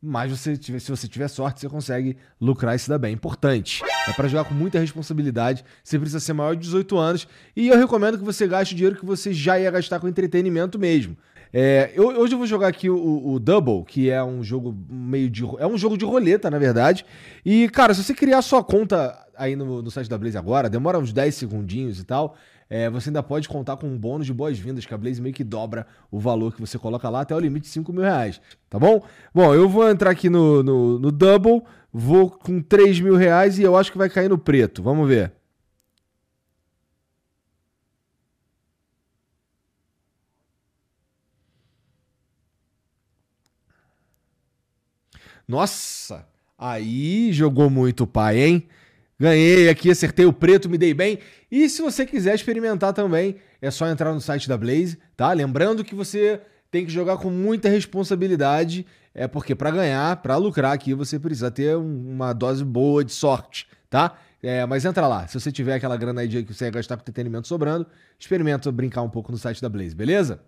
[0.00, 3.12] mas você tiver- se você tiver sorte, você consegue lucrar e se dar bem.
[3.14, 3.82] Importante.
[4.08, 7.26] É pra jogar com muita responsabilidade, você precisa ser maior de 18 anos
[7.56, 10.78] e eu recomendo que você gaste o dinheiro que você já ia gastar com entretenimento
[10.78, 11.16] mesmo.
[11.52, 15.30] É, eu- hoje eu vou jogar aqui o, o Double, que é um jogo meio
[15.30, 15.42] de.
[15.58, 17.04] É um jogo de roleta, na verdade.
[17.44, 20.98] E, cara, se você criar sua conta aí no, no site da Blaze agora, demora
[20.98, 22.36] uns 10 segundinhos e tal.
[22.70, 25.44] É, você ainda pode contar com um bônus de boas-vindas, que a Blaze meio que
[25.44, 28.40] dobra o valor que você coloca lá até o limite de 5 mil reais.
[28.68, 29.02] Tá bom?
[29.34, 31.62] Bom, eu vou entrar aqui no, no, no Double,
[31.92, 34.82] vou com 3 mil reais e eu acho que vai cair no preto.
[34.82, 35.32] Vamos ver.
[45.46, 46.26] Nossa,
[46.58, 48.68] aí jogou muito pai, hein?
[49.20, 51.18] Ganhei aqui, acertei o preto, me dei bem.
[51.50, 55.32] E se você quiser experimentar também, é só entrar no site da Blaze, tá?
[55.32, 56.40] Lembrando que você
[56.70, 61.50] tem que jogar com muita responsabilidade, é porque para ganhar, para lucrar aqui, você precisa
[61.50, 64.16] ter um- uma dose boa de sorte, tá?
[64.40, 67.00] É, mas entra lá, se você tiver aquela grana aí que você ia gastar com
[67.02, 67.84] entretenimento sobrando,
[68.16, 70.40] experimenta brincar um pouco no site da Blaze, beleza?